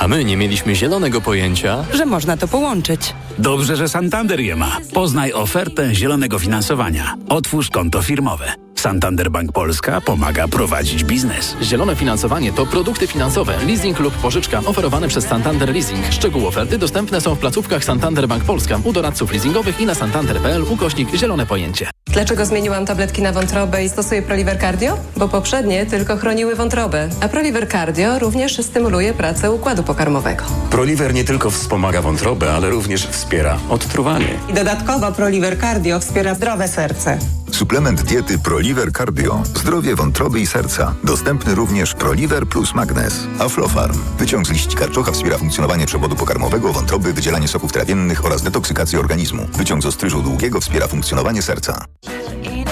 A 0.00 0.08
my 0.08 0.24
nie 0.24 0.36
mieliśmy 0.36 0.74
zielonego 0.74 1.20
pojęcia, 1.20 1.84
że 1.94 2.06
można 2.06 2.36
to 2.36 2.48
połączyć. 2.48 3.14
Dobrze, 3.38 3.76
że 3.76 3.88
Santander 3.88 4.40
je 4.40 4.56
ma. 4.56 4.76
Poznaj 4.94 5.32
ofertę 5.32 5.94
zielonego 5.94 6.38
finansowania. 6.38 7.14
Otwórz 7.28 7.70
konto 7.70 8.02
firmowe. 8.02 8.52
Santander 8.80 9.30
Bank 9.30 9.52
Polska 9.52 10.00
pomaga 10.00 10.48
prowadzić 10.48 11.04
biznes. 11.04 11.56
Zielone 11.62 11.96
finansowanie 11.96 12.52
to 12.52 12.66
produkty 12.66 13.06
finansowe, 13.06 13.54
leasing 13.66 14.00
lub 14.00 14.14
pożyczka 14.14 14.62
oferowane 14.66 15.08
przez 15.08 15.26
Santander 15.26 15.72
Leasing. 15.72 16.04
Szczegóły 16.10 16.46
oferty 16.46 16.78
dostępne 16.78 17.20
są 17.20 17.34
w 17.34 17.38
placówkach 17.38 17.84
Santander 17.84 18.28
Bank 18.28 18.44
Polska, 18.44 18.78
u 18.84 18.92
doradców 18.92 19.32
leasingowych 19.32 19.80
i 19.80 19.86
na 19.86 19.94
santander.pl 19.94 20.62
ukośnik 20.62 21.14
zielone 21.14 21.46
pojęcie. 21.46 21.90
Dlaczego 22.06 22.46
zmieniłam 22.46 22.86
tabletki 22.86 23.22
na 23.22 23.32
wątrobę 23.32 23.84
i 23.84 23.88
stosuję 23.88 24.22
Proliver 24.22 24.60
Cardio? 24.60 24.98
Bo 25.16 25.28
poprzednie 25.28 25.86
tylko 25.86 26.16
chroniły 26.16 26.54
wątrobę, 26.54 27.08
a 27.20 27.28
Proliver 27.28 27.68
Cardio 27.68 28.18
również 28.18 28.56
stymuluje 28.56 29.14
pracę 29.14 29.50
układu 29.52 29.82
pokarmowego. 29.82 30.44
Proliver 30.70 31.14
nie 31.14 31.24
tylko 31.24 31.50
wspomaga 31.50 32.02
wątrobę, 32.02 32.52
ale 32.52 32.70
również 32.70 33.06
wspiera 33.06 33.58
odtruwanie. 33.68 34.38
I 34.48 34.54
dodatkowo 34.54 35.12
Proliver 35.12 35.60
Cardio 35.60 36.00
wspiera 36.00 36.34
zdrowe 36.34 36.68
serce. 36.68 37.18
Suplement 37.50 38.02
diety 38.02 38.38
Proliver 38.38 38.92
Cardio. 38.92 39.42
Zdrowie 39.44 39.96
wątroby 39.96 40.40
i 40.40 40.46
serca. 40.46 40.94
Dostępny 41.04 41.54
również 41.54 41.94
Proliver 41.94 42.46
plus 42.46 42.74
Magnes. 42.74 43.26
Aflofarm. 43.38 43.98
Wyciąg 44.18 44.46
z 44.46 44.50
liści 44.50 44.76
karczocha 44.76 45.12
wspiera 45.12 45.38
funkcjonowanie 45.38 45.86
przewodu 45.86 46.16
pokarmowego, 46.16 46.72
wątroby, 46.72 47.12
wydzielanie 47.12 47.48
soków 47.48 47.72
trawiennych 47.72 48.24
oraz 48.24 48.42
detoksykację 48.42 48.98
organizmu. 48.98 49.46
Wyciąg 49.58 49.82
z 49.82 49.86
ostryżu 49.86 50.22
długiego 50.22 50.60
wspiera 50.60 50.88
funkcjonowanie 50.88 51.42
serca. 51.42 51.84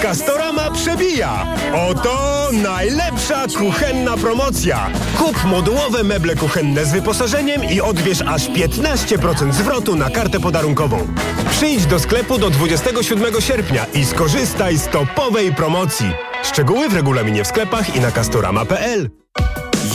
Castorama 0.01 0.71
przebija! 0.71 1.45
Oto 1.89 2.49
najlepsza 2.51 3.47
kuchenna 3.57 4.17
promocja! 4.17 4.89
Kup 5.17 5.43
modułowe 5.43 6.03
meble 6.03 6.35
kuchenne 6.35 6.85
z 6.85 6.91
wyposażeniem 6.91 7.63
i 7.63 7.81
odbierz 7.81 8.21
aż 8.21 8.49
15% 8.49 9.53
zwrotu 9.53 9.95
na 9.95 10.09
kartę 10.09 10.39
podarunkową. 10.39 11.07
Przyjdź 11.51 11.85
do 11.85 11.99
sklepu 11.99 12.37
do 12.37 12.49
27 12.49 13.41
sierpnia 13.41 13.85
i 13.93 14.05
skorzystaj 14.05 14.68
topowej 14.77 15.55
promocji. 15.55 16.11
Szczegóły 16.43 16.89
w 16.89 16.93
regulaminie 16.93 17.43
w 17.43 17.47
sklepach 17.47 17.95
i 17.95 17.99
na 17.99 18.11
castorama.pl. 18.11 19.09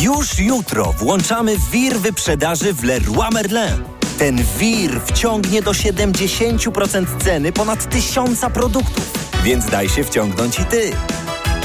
Już 0.00 0.38
jutro 0.38 0.92
włączamy 0.92 1.56
wir 1.72 1.96
wyprzedaży 2.00 2.72
w 2.72 2.84
Leroy 2.84 3.30
Merlin. 3.32 3.84
Ten 4.18 4.44
wir 4.58 5.00
wciągnie 5.06 5.62
do 5.62 5.70
70% 5.70 7.06
ceny 7.24 7.52
ponad 7.52 7.90
tysiąca 7.90 8.50
produktów. 8.50 9.10
Więc 9.44 9.66
daj 9.66 9.88
się 9.88 10.04
wciągnąć 10.04 10.58
i 10.58 10.64
ty. 10.64 10.92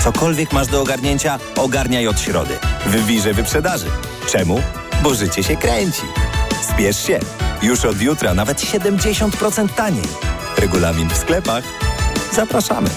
Cokolwiek 0.04 0.54
masz 0.54 0.68
do 0.68 0.82
ogarnięcia, 0.82 1.40
ogarniaj 1.56 2.08
od 2.08 2.20
środy. 2.20 2.54
W 2.86 3.06
wirze 3.06 3.34
wyprzedaży. 3.34 3.88
Czemu? 4.28 4.62
Bo 5.04 5.14
życie 5.14 5.44
się 5.44 5.56
kręci. 5.56 6.04
Spiesz 6.62 7.08
się. 7.08 7.20
Już 7.62 7.86
od 7.86 8.02
jutra 8.02 8.34
nawet 8.34 8.62
70% 8.62 9.70
taniej. 9.70 10.08
Regulamin 10.58 11.10
w 11.10 11.18
sklepach. 11.18 11.89
Zapraszamy. 12.32 12.90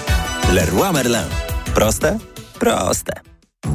Leroy 0.53 0.93
Merlin. 0.93 1.27
Proste? 1.75 2.19
Proste. 2.59 3.13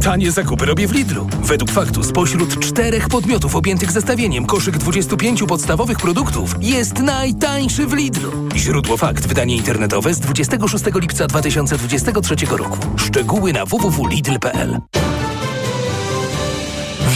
Tanie 0.04 0.32
zakupy 0.32 0.66
robię 0.66 0.88
w 0.88 0.92
Lidlu. 0.92 1.28
Według 1.42 1.72
faktu 1.72 2.04
spośród 2.04 2.60
czterech 2.60 3.10
podmiotów 3.10 3.56
objętych 3.56 3.92
zestawieniem 3.92 4.46
koszyk 4.46 4.78
25 4.78 5.44
podstawowych 5.44 5.98
produktów 5.98 6.56
jest 6.60 7.00
najtańszy 7.00 7.88
w 7.88 7.94
Lidlu. 7.94 8.32
Źródło 8.56 8.98
fakt. 8.98 9.28
Wydanie 9.28 9.56
internetowe 9.56 10.14
z 10.14 10.20
26 10.20 10.86
lipca 10.96 11.28
2023 11.28 12.36
roku. 12.46 12.78
Szczegóły 12.98 13.54
na 13.54 13.66
www.lidl.pl 13.66 14.80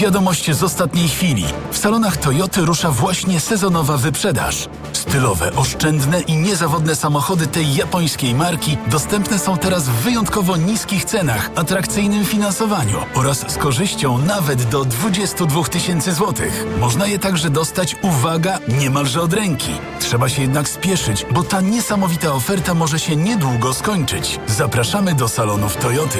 Wiadomość 0.01 0.51
z 0.51 0.63
ostatniej 0.63 1.09
chwili. 1.09 1.45
W 1.71 1.77
salonach 1.77 2.17
Toyoty 2.17 2.61
rusza 2.61 2.91
właśnie 2.91 3.39
sezonowa 3.39 3.97
wyprzedaż. 3.97 4.69
Stylowe, 4.93 5.55
oszczędne 5.55 6.21
i 6.21 6.37
niezawodne 6.37 6.95
samochody 6.95 7.47
tej 7.47 7.75
japońskiej 7.75 8.35
marki 8.35 8.77
dostępne 8.87 9.39
są 9.39 9.57
teraz 9.57 9.89
w 9.89 9.91
wyjątkowo 9.91 10.57
niskich 10.57 11.05
cenach, 11.05 11.49
atrakcyjnym 11.55 12.25
finansowaniu 12.25 12.97
oraz 13.15 13.51
z 13.51 13.57
korzyścią 13.57 14.17
nawet 14.17 14.63
do 14.63 14.85
22 14.85 15.63
tysięcy 15.63 16.13
złotych. 16.13 16.65
Można 16.79 17.07
je 17.07 17.19
także 17.19 17.49
dostać, 17.49 17.95
uwaga, 18.01 18.59
niemalże 18.67 19.21
od 19.21 19.33
ręki. 19.33 19.71
Trzeba 19.99 20.29
się 20.29 20.41
jednak 20.41 20.69
spieszyć, 20.69 21.25
bo 21.31 21.43
ta 21.43 21.61
niesamowita 21.61 22.33
oferta 22.33 22.73
może 22.73 22.99
się 22.99 23.15
niedługo 23.15 23.73
skończyć. 23.73 24.39
Zapraszamy 24.47 25.13
do 25.13 25.27
salonów 25.27 25.77
Toyoty. 25.77 26.19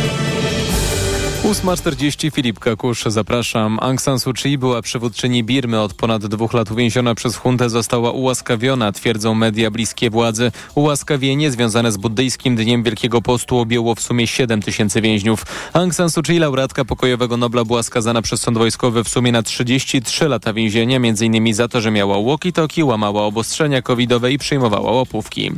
8.40 1.43 2.31
Filip 2.31 2.59
Kakusz, 2.59 3.03
zapraszam. 3.05 3.79
Aung 3.81 4.01
San 4.01 4.19
Suu 4.19 4.33
Kyi 4.33 4.57
była 4.57 4.81
przywódczyni 4.81 5.43
Birmy. 5.43 5.81
Od 5.81 5.93
ponad 5.93 6.25
dwóch 6.25 6.53
lat 6.53 6.71
uwięziona 6.71 7.15
przez 7.15 7.35
huntę 7.35 7.69
została 7.69 8.11
ułaskawiona, 8.11 8.91
twierdzą 8.91 9.33
media 9.33 9.71
bliskie 9.71 10.09
władzy. 10.09 10.51
Ułaskawienie 10.75 11.51
związane 11.51 11.91
z 11.91 11.97
buddyjskim 11.97 12.55
Dniem 12.55 12.83
Wielkiego 12.83 13.21
Postu 13.21 13.57
objęło 13.57 13.95
w 13.95 14.01
sumie 14.01 14.27
7 14.27 14.61
tysięcy 14.61 15.01
więźniów. 15.01 15.45
Aung 15.73 15.95
San 15.95 16.09
Suu 16.09 16.23
Kyi, 16.23 16.39
laureatka 16.39 16.85
pokojowego 16.85 17.37
Nobla, 17.37 17.65
była 17.65 17.83
skazana 17.83 18.21
przez 18.21 18.41
sąd 18.41 18.57
wojskowy 18.57 19.03
w 19.03 19.09
sumie 19.09 19.31
na 19.31 19.43
33 19.43 20.27
lata 20.27 20.53
więzienia, 20.53 20.97
m.in. 20.97 21.53
za 21.53 21.67
to, 21.67 21.81
że 21.81 21.91
miała 21.91 22.15
walkie-talkie, 22.15 22.85
łamała 22.85 23.23
obostrzenia 23.23 23.81
covidowe 23.81 24.31
i 24.31 24.37
przyjmowała 24.37 24.91
łapówki. 24.91 25.51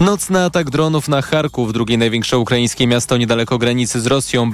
Nocny 0.00 0.44
atak 0.44 0.70
dronów 0.70 1.08
na 1.08 1.22
Charków, 1.22 1.72
drugie 1.72 1.98
największe 1.98 2.38
ukraińskie 2.38 2.86
miasto 2.86 3.16
niedaleko 3.16 3.58
granicy 3.58 4.00
z 4.00 4.06
Rosją. 4.06 4.50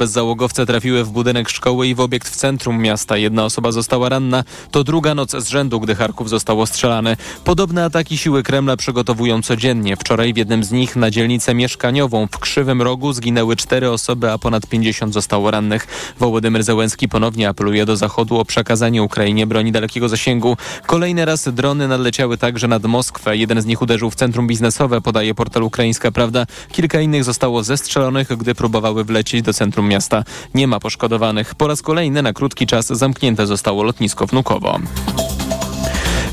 Trafiły 0.66 1.04
w 1.04 1.10
budynek 1.10 1.48
szkoły 1.48 1.86
i 1.86 1.94
w 1.94 2.00
obiekt 2.00 2.28
w 2.28 2.36
centrum 2.36 2.78
miasta. 2.78 3.16
Jedna 3.16 3.44
osoba 3.44 3.72
została 3.72 4.08
ranna. 4.08 4.44
To 4.70 4.84
druga 4.84 5.14
noc 5.14 5.30
z 5.30 5.48
rzędu, 5.48 5.80
gdy 5.80 5.94
Charków 5.94 6.28
został 6.28 6.60
ostrzelany. 6.60 7.16
Podobne 7.44 7.84
ataki 7.84 8.18
siły 8.18 8.42
Kremla 8.42 8.76
przygotowują 8.76 9.42
codziennie. 9.42 9.96
Wczoraj 9.96 10.34
w 10.34 10.36
jednym 10.36 10.64
z 10.64 10.72
nich 10.72 10.96
na 10.96 11.10
dzielnicę 11.10 11.54
mieszkaniową 11.54 12.26
w 12.26 12.38
Krzywym 12.38 12.82
Rogu 12.82 13.12
zginęły 13.12 13.56
cztery 13.56 13.90
osoby, 13.90 14.32
a 14.32 14.38
ponad 14.38 14.66
50 14.66 15.14
zostało 15.14 15.50
rannych. 15.50 16.14
Wołodymyr 16.18 16.62
Zełenski 16.62 17.08
ponownie 17.08 17.48
apeluje 17.48 17.86
do 17.86 17.96
Zachodu 17.96 18.38
o 18.38 18.44
przekazanie 18.44 19.02
Ukrainie 19.02 19.46
broni 19.46 19.72
dalekiego 19.72 20.08
zasięgu. 20.08 20.56
Kolejny 20.86 21.24
raz 21.24 21.48
drony 21.48 21.88
nadleciały 21.88 22.38
także 22.38 22.68
nad 22.68 22.84
Moskwę. 22.84 23.36
Jeden 23.36 23.62
z 23.62 23.66
nich 23.66 23.82
uderzył 23.82 24.10
w 24.10 24.14
centrum 24.14 24.46
biznesowe, 24.46 25.00
podaje 25.00 25.34
portal 25.34 25.62
Ukraińska 25.62 26.12
Prawda. 26.12 26.46
Kilka 26.72 27.00
innych 27.00 27.24
zostało 27.24 27.64
zestrzelonych, 27.64 28.28
gdy 28.36 28.54
próbowały 28.54 29.04
wlecieć 29.04 29.42
do 29.42 29.52
centrum 29.52 29.88
miasta. 29.88 30.24
Nie 30.54 30.66
ma 30.66 30.80
poszkodowanych. 30.80 31.54
Po 31.54 31.66
raz 31.66 31.82
kolejny 31.82 32.22
na 32.22 32.32
krótki 32.32 32.66
czas 32.66 32.86
zamknięte 32.86 33.46
zostało 33.46 33.82
lotnisko 33.82 34.26
Wnukowo. 34.26 34.78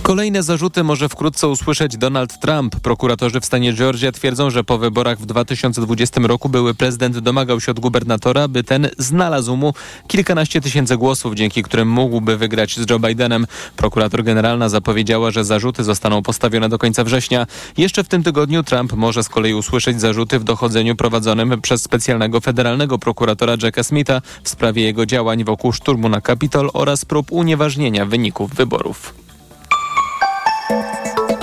Kolejne 0.06 0.44
zarzuty 0.44 0.84
może 0.84 1.10
wkrótce 1.10 1.48
usłyszeć 1.48 1.98
Donald 1.98 2.40
Trump. 2.40 2.76
Prokuratorzy 2.76 3.40
w 3.40 3.46
stanie 3.46 3.74
Georgia 3.74 4.12
twierdzą, 4.12 4.50
że 4.50 4.64
po 4.64 4.78
wyborach 4.78 5.20
w 5.20 5.26
2020 5.26 6.22
roku 6.22 6.50
były 6.50 6.74
prezydent 6.74 7.20
domagał 7.20 7.62
się 7.62 7.72
od 7.72 7.80
gubernatora, 7.80 8.48
by 8.48 8.64
ten 8.64 8.90
znalazł 8.98 9.56
mu 9.56 9.74
kilkanaście 10.08 10.62
tysięcy 10.62 10.98
głosów, 10.98 11.36
dzięki 11.36 11.64
którym 11.64 11.90
mógłby 11.90 12.38
wygrać 12.38 12.80
z 12.80 12.90
Joe 12.90 13.00
Bidenem. 13.00 13.48
Prokurator 13.78 14.24
generalna 14.24 14.70
zapowiedziała, 14.70 15.32
że 15.32 15.46
zarzuty 15.46 15.84
zostaną 15.84 16.22
postawione 16.22 16.70
do 16.70 16.78
końca 16.78 17.04
września. 17.04 17.48
Jeszcze 17.78 18.04
w 18.04 18.08
tym 18.08 18.24
tygodniu 18.24 18.64
Trump 18.64 18.94
może 18.94 19.24
z 19.24 19.30
kolei 19.30 19.54
usłyszeć 19.54 20.02
zarzuty 20.02 20.40
w 20.40 20.44
dochodzeniu 20.44 20.96
prowadzonym 20.96 21.62
przez 21.62 21.82
specjalnego 21.82 22.42
federalnego 22.42 23.00
prokuratora 23.00 23.56
Jacka 23.64 23.84
Smitha 23.84 24.22
w 24.44 24.50
sprawie 24.50 24.84
jego 24.84 25.06
działań 25.06 25.44
wokół 25.44 25.72
szturmu 25.72 26.10
na 26.10 26.22
Kapitol 26.22 26.70
oraz 26.74 27.06
prób 27.06 27.32
unieważnienia 27.32 28.06
wyników 28.06 28.56
wyborów. 28.56 29.25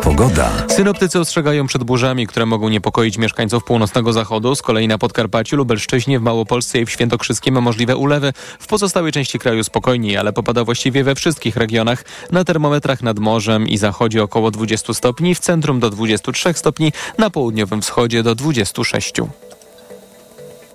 Pogoda. 0.03 0.51
Synoptycy 0.69 1.21
ostrzegają 1.21 1.67
przed 1.67 1.85
burzami, 1.85 2.27
które 2.27 2.47
mogą 2.47 2.69
niepokoić 2.69 3.19
mieszkańców 3.19 3.65
północnego 3.65 4.13
zachodu. 4.13 4.55
Z 4.55 4.63
kolei 4.63 4.89
na 4.89 4.99
Podkarpaciu, 4.99 5.57
Lubelszczyźnie, 5.57 6.19
w 6.19 6.23
Małopolsce 6.23 6.81
i 6.81 6.87
w 6.87 6.91
Świętokrzyskiem 6.91 7.63
możliwe 7.63 7.97
ulewy. 7.97 8.33
W 8.59 8.67
pozostałej 8.67 9.13
części 9.13 9.39
kraju 9.39 9.65
spokojniej, 9.65 10.17
ale 10.17 10.33
popada 10.33 10.65
właściwie 10.65 11.05
we 11.05 11.15
wszystkich 11.15 11.57
regionach. 11.57 12.05
Na 12.31 12.45
termometrach 12.45 13.03
nad 13.03 13.19
morzem 13.19 13.69
i 13.69 13.79
zachodzie 13.79 14.23
około 14.23 14.51
20 14.51 14.95
stopni, 14.95 15.35
w 15.35 15.39
centrum 15.39 15.81
do 15.81 15.91
23 15.91 16.55
stopni, 16.55 16.93
na 17.19 17.31
południowym 17.31 17.83
wschodzie 17.83 18.23
do 18.23 18.35
26. 18.35 19.15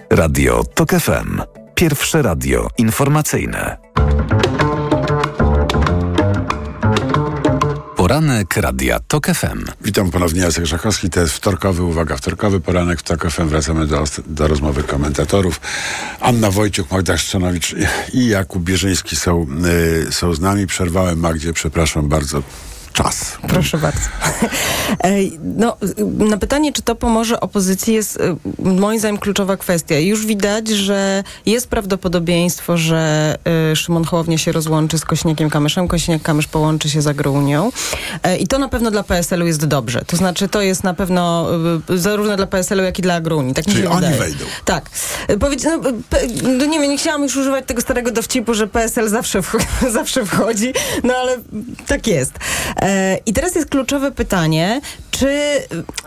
Radio 0.10 0.64
TOK 0.76 0.90
FM. 0.90 1.42
Pierwsze 1.76 2.22
radio 2.22 2.68
informacyjne. 2.78 3.78
Poranek 8.08 8.58
Radia 8.58 9.00
TOK 9.00 9.28
FM. 9.28 9.66
Witam 9.82 10.12
ponownie, 10.12 10.42
Jacek 10.42 10.66
Żakowski. 10.66 11.10
To 11.10 11.20
jest 11.20 11.34
wtorkowy, 11.34 11.84
uwaga, 11.84 12.18
wtorkowy 12.18 12.60
poranek 12.60 13.00
w 13.00 13.04
TOK 13.04 13.30
FM. 13.32 13.48
Wracamy 13.48 13.88
do, 13.88 14.04
do 14.28 14.48
rozmowy 14.48 14.84
komentatorów. 14.84 15.62
Anna 16.20 16.52
Wojciuk, 16.52 16.92
Magda 16.92 17.18
Szczanowicz 17.18 17.76
i 18.14 18.28
Jakub 18.28 18.64
Bierzyński 18.64 19.16
są, 19.16 19.48
y, 20.08 20.12
są 20.12 20.34
z 20.34 20.40
nami. 20.40 20.68
Przerwałem 20.68 21.20
Magdzie, 21.20 21.54
przepraszam 21.54 22.10
bardzo. 22.10 22.44
Czas. 22.98 23.38
Proszę 23.48 23.78
bardzo. 23.78 24.00
No, 25.58 25.78
na 26.18 26.38
pytanie, 26.38 26.74
czy 26.74 26.82
to 26.82 26.96
pomoże 26.96 27.40
opozycji, 27.40 27.94
jest 27.94 28.16
y, 28.18 28.36
moim 28.70 29.00
zdaniem 29.00 29.18
kluczowa 29.18 29.58
kwestia. 29.58 30.00
Już 30.00 30.26
widać, 30.26 30.68
że 30.68 31.24
jest 31.46 31.68
prawdopodobieństwo, 31.68 32.78
że 32.78 33.36
y, 33.72 33.76
Szymon 33.76 34.04
Hołownia 34.04 34.38
się 34.38 34.52
rozłączy 34.52 34.98
z 34.98 35.06
Kośniakiem 35.06 35.50
Kamyszem, 35.50 35.88
Kośniak-Kamysz 35.88 36.48
połączy 36.48 36.90
się 36.90 37.02
z 37.02 37.08
Agrounią. 37.08 37.72
E, 38.24 38.38
I 38.38 38.48
to 38.48 38.60
na 38.60 38.68
pewno 38.70 38.92
dla 38.92 39.04
PSL-u 39.04 39.46
jest 39.46 39.66
dobrze. 39.66 40.02
To 40.08 40.18
znaczy, 40.18 40.48
to 40.50 40.62
jest 40.62 40.84
na 40.84 40.94
pewno 40.94 41.48
zarówno 41.90 42.36
dla 42.38 42.48
PSL-u, 42.48 42.84
jak 42.84 43.00
i 43.00 43.02
dla 43.02 43.14
Agrounii. 43.14 43.54
Tak 43.54 43.66
Czyli 43.66 43.88
oni 43.88 43.96
wydaje. 43.96 44.18
wejdą. 44.18 44.46
Tak. 44.66 44.90
Powiedz, 45.40 45.64
no, 45.64 45.80
no 46.60 46.66
nie 46.66 46.80
wiem, 46.80 46.90
nie 46.92 46.98
chciałam 46.98 47.24
już 47.24 47.36
używać 47.36 47.66
tego 47.68 47.82
starego 47.82 48.12
dowcipu, 48.12 48.54
że 48.54 48.68
PSL 48.68 49.10
zawsze, 49.10 49.40
wch- 49.42 49.90
zawsze 50.00 50.26
wchodzi, 50.26 50.74
no 51.04 51.14
ale 51.16 51.38
tak 51.88 52.08
jest. 52.08 52.34
E, 52.88 53.20
I 53.26 53.34
teraz 53.34 53.56
jest 53.56 53.70
kluczowe 53.70 54.12
pytanie, 54.12 54.82
czy 55.12 55.30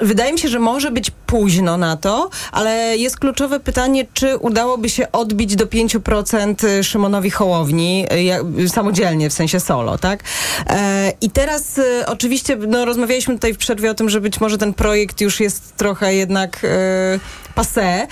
wydaje 0.00 0.32
mi 0.32 0.38
się, 0.38 0.48
że 0.48 0.58
może 0.58 0.90
być 0.90 1.10
późno 1.26 1.76
na 1.76 1.96
to, 1.96 2.30
ale 2.52 2.96
jest 2.96 3.18
kluczowe 3.18 3.60
pytanie, 3.60 4.06
czy 4.14 4.36
udałoby 4.36 4.88
się 4.90 5.12
odbić 5.12 5.56
do 5.56 5.66
5% 5.66 6.82
Szymonowi 6.82 7.30
Hołowni 7.30 8.06
ja- 8.24 8.68
samodzielnie, 8.68 9.30
w 9.30 9.32
sensie 9.32 9.60
solo, 9.60 9.98
tak? 9.98 10.22
E, 10.66 11.12
I 11.20 11.30
teraz 11.30 11.80
oczywiście, 12.06 12.56
no 12.56 12.84
rozmawialiśmy 12.84 13.34
tutaj 13.34 13.54
w 13.54 13.58
przerwie 13.58 13.90
o 13.90 13.94
tym, 13.94 14.10
że 14.10 14.20
być 14.20 14.40
może 14.40 14.58
ten 14.58 14.74
projekt 14.74 15.20
już 15.20 15.40
jest 15.40 15.76
trochę 15.76 16.14
jednak 16.14 16.66
passé 17.56 18.06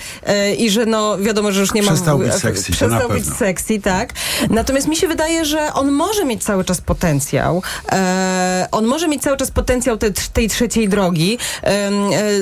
i 0.57 0.69
że 0.69 0.85
no 0.85 1.17
wiadomo, 1.17 1.51
że 1.51 1.61
już 1.61 1.73
nie 1.73 1.83
ma... 1.83 1.91
Przestał 1.91 2.19
być 2.19 2.33
sexy, 2.33 2.71
Przestał 2.71 3.09
być 3.09 3.25
sexy, 3.33 3.81
tak. 3.81 4.13
Natomiast 4.49 4.87
mi 4.87 4.95
się 4.95 5.07
wydaje, 5.07 5.45
że 5.45 5.73
on 5.73 5.91
może 5.91 6.25
mieć 6.25 6.43
cały 6.43 6.63
czas 6.63 6.81
potencjał. 6.81 7.61
E, 7.91 8.58
on 8.71 8.85
może 8.85 9.07
mieć 9.07 9.21
cały 9.21 9.37
czas 9.37 9.51
potencjał 9.51 9.97
te, 9.97 10.11
tej 10.33 10.49
trzeciej 10.49 10.89
drogi. 10.89 11.37
E, 11.63 11.91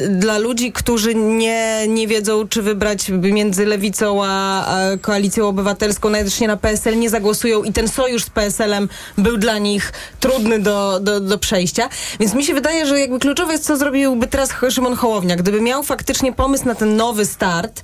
dla 0.09 0.37
ludzi, 0.37 0.71
którzy 0.71 1.15
nie, 1.15 1.87
nie 1.87 2.07
wiedzą, 2.07 2.47
czy 2.47 2.61
wybrać 2.61 3.09
między 3.09 3.65
lewicą 3.65 4.23
a, 4.23 4.65
a 4.65 4.97
koalicją 5.01 5.47
obywatelską, 5.47 6.09
jeśli 6.13 6.47
na 6.47 6.57
PSL 6.57 6.99
nie 6.99 7.09
zagłosują 7.09 7.63
i 7.63 7.73
ten 7.73 7.87
sojusz 7.87 8.23
z 8.23 8.29
PSL-em 8.29 8.89
był 9.17 9.37
dla 9.37 9.57
nich 9.57 9.93
trudny 10.19 10.59
do, 10.59 10.99
do, 10.99 11.19
do 11.19 11.37
przejścia. 11.37 11.89
Więc 12.19 12.33
mi 12.33 12.43
się 12.43 12.53
wydaje, 12.53 12.85
że 12.85 12.99
jakby 12.99 13.19
kluczowe 13.19 13.53
jest, 13.53 13.65
co 13.65 13.77
zrobiłby 13.77 14.27
teraz 14.27 14.49
Szymon 14.69 14.95
Hołownia. 14.95 15.35
Gdyby 15.35 15.61
miał 15.61 15.83
faktycznie 15.83 16.33
pomysł 16.33 16.65
na 16.65 16.75
ten 16.75 16.95
nowy 16.95 17.25
start, 17.25 17.83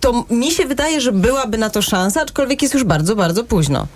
to 0.00 0.24
mi 0.30 0.50
się 0.50 0.66
wydaje, 0.66 1.00
że 1.00 1.12
byłaby 1.12 1.58
na 1.58 1.70
to 1.70 1.82
szansa, 1.82 2.20
aczkolwiek 2.20 2.62
jest 2.62 2.74
już 2.74 2.84
bardzo, 2.84 3.16
bardzo 3.16 3.44
późno. 3.44 3.86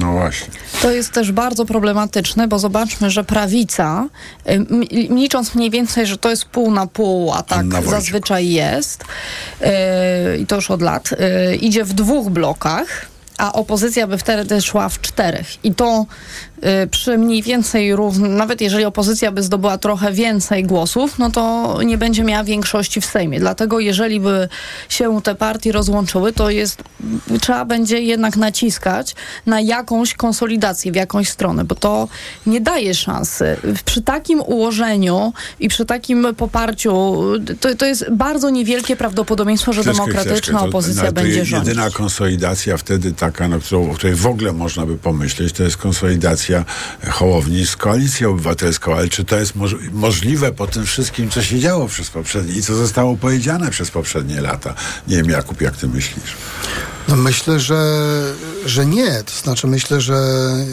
No 0.00 0.12
właśnie. 0.12 0.54
To 0.82 0.90
jest 0.90 1.12
też 1.12 1.32
bardzo 1.32 1.64
problematyczne, 1.64 2.48
bo 2.48 2.58
zobaczmy, 2.58 3.10
że 3.10 3.24
prawica, 3.24 4.08
licząc 5.10 5.54
mniej 5.54 5.70
więcej, 5.70 6.06
że 6.06 6.18
to 6.18 6.30
jest 6.30 6.44
pół 6.44 6.70
na 6.70 6.86
pół, 6.86 7.32
a 7.32 7.42
tak 7.42 7.66
zazwyczaj 7.86 8.48
jest, 8.48 9.04
y, 9.04 10.38
i 10.38 10.46
to 10.46 10.56
już 10.56 10.70
od 10.70 10.82
lat, 10.82 11.10
y, 11.12 11.56
idzie 11.56 11.84
w 11.84 11.92
dwóch 11.92 12.30
blokach, 12.30 13.06
a 13.38 13.52
opozycja 13.52 14.06
by 14.06 14.18
wtedy 14.18 14.62
szła 14.62 14.88
w 14.88 15.00
czterech. 15.00 15.64
I 15.64 15.74
to 15.74 16.06
przy 16.90 17.18
mniej 17.18 17.42
więcej 17.42 17.96
równym, 17.96 18.36
nawet 18.36 18.60
jeżeli 18.60 18.84
opozycja 18.84 19.32
by 19.32 19.42
zdobyła 19.42 19.78
trochę 19.78 20.12
więcej 20.12 20.64
głosów, 20.64 21.18
no 21.18 21.30
to 21.30 21.78
nie 21.82 21.98
będzie 21.98 22.24
miała 22.24 22.44
większości 22.44 23.00
w 23.00 23.06
Sejmie. 23.06 23.40
Dlatego 23.40 23.80
jeżeli 23.80 24.20
by 24.20 24.48
się 24.88 25.22
te 25.22 25.34
partie 25.34 25.72
rozłączyły, 25.72 26.32
to 26.32 26.50
jest, 26.50 26.82
trzeba 27.40 27.64
będzie 27.64 28.00
jednak 28.00 28.36
naciskać 28.36 29.14
na 29.46 29.60
jakąś 29.60 30.14
konsolidację 30.14 30.92
w 30.92 30.94
jakąś 30.94 31.28
stronę, 31.28 31.64
bo 31.64 31.74
to 31.74 32.08
nie 32.46 32.60
daje 32.60 32.94
szansy. 32.94 33.56
Przy 33.84 34.02
takim 34.02 34.40
ułożeniu 34.40 35.32
i 35.60 35.68
przy 35.68 35.84
takim 35.84 36.26
poparciu, 36.36 36.92
to, 37.60 37.74
to 37.74 37.86
jest 37.86 38.10
bardzo 38.10 38.50
niewielkie 38.50 38.96
prawdopodobieństwo, 38.96 39.72
że 39.72 39.84
demokratyczna 39.84 40.58
to- 40.58 40.64
opozycja 40.66 41.02
no, 41.02 41.08
to 41.08 41.14
będzie 41.14 41.38
je- 41.38 41.44
rządzić. 41.44 41.68
Jedyna 41.68 41.90
konsolidacja 41.90 42.76
wtedy 42.76 43.12
taka, 43.12 43.48
no, 43.48 43.58
którą, 43.60 43.90
o 43.90 43.94
której 43.94 44.14
w 44.16 44.26
ogóle 44.26 44.52
można 44.52 44.86
by 44.86 44.96
pomyśleć, 44.96 45.52
to 45.52 45.62
jest 45.62 45.76
konsolidacja 45.76 46.53
Hołowni 47.10 47.66
z 47.66 47.76
Koalicją 47.76 48.30
Obywatelską. 48.30 48.94
Ale 48.96 49.08
czy 49.08 49.24
to 49.24 49.36
jest 49.38 49.56
moż- 49.56 49.90
możliwe 49.92 50.52
po 50.52 50.66
tym 50.66 50.86
wszystkim, 50.86 51.30
co 51.30 51.42
się 51.42 51.60
działo 51.60 51.88
przez 51.88 52.10
poprzednie 52.10 52.54
i 52.54 52.62
co 52.62 52.74
zostało 52.74 53.16
powiedziane 53.16 53.70
przez 53.70 53.90
poprzednie 53.90 54.40
lata? 54.40 54.74
Nie 55.08 55.16
wiem, 55.16 55.30
Jakub, 55.30 55.60
jak 55.60 55.76
ty 55.76 55.88
myślisz? 55.88 56.34
No 57.08 57.16
myślę, 57.16 57.60
że, 57.60 58.00
że 58.66 58.86
nie. 58.86 59.22
To 59.22 59.32
znaczy 59.44 59.66
myślę, 59.66 60.00
że 60.00 60.16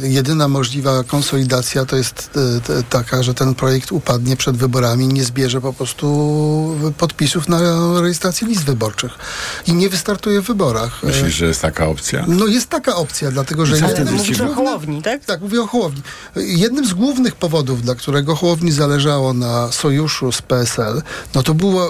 jedyna 0.03 0.47
możliwa 0.47 1.03
konsolidacja 1.03 1.85
to 1.85 1.95
jest 1.95 2.29
e, 2.69 2.83
taka, 2.89 3.23
że 3.23 3.33
ten 3.33 3.55
projekt 3.55 3.91
upadnie 3.91 4.37
przed 4.37 4.57
wyborami, 4.57 5.07
nie 5.07 5.23
zbierze 5.23 5.61
po 5.61 5.73
prostu 5.73 6.77
podpisów 6.97 7.47
na 7.47 7.59
rejestrację 8.01 8.47
list 8.47 8.63
wyborczych 8.63 9.11
i 9.67 9.73
nie 9.73 9.89
wystartuje 9.89 10.41
w 10.41 10.45
wyborach. 10.45 11.03
Myślisz, 11.03 11.35
że 11.35 11.45
jest 11.45 11.61
taka 11.61 11.87
opcja? 11.87 12.25
No 12.27 12.47
jest 12.47 12.69
taka 12.69 12.95
opcja, 12.95 13.31
dlatego 13.31 13.65
że... 13.65 13.79
Co 13.79 13.87
jednym 13.87 14.07
wtedy 14.07 14.19
z 14.23 14.25
ci- 14.27 14.33
głównych- 14.35 14.55
Hołowni, 14.55 15.01
tak? 15.01 15.25
Tak, 15.25 15.41
mówię 15.41 15.61
o 15.61 15.67
Hołowni. 15.67 16.01
Jednym 16.35 16.85
z 16.87 16.93
głównych 16.93 17.35
powodów, 17.35 17.81
dla 17.81 17.95
którego 17.95 18.35
Hołowni 18.35 18.71
zależało 18.71 19.33
na 19.33 19.71
sojuszu 19.71 20.31
z 20.31 20.41
PSL, 20.41 21.01
no 21.35 21.43
to 21.43 21.53
była 21.53 21.85
e, 21.85 21.89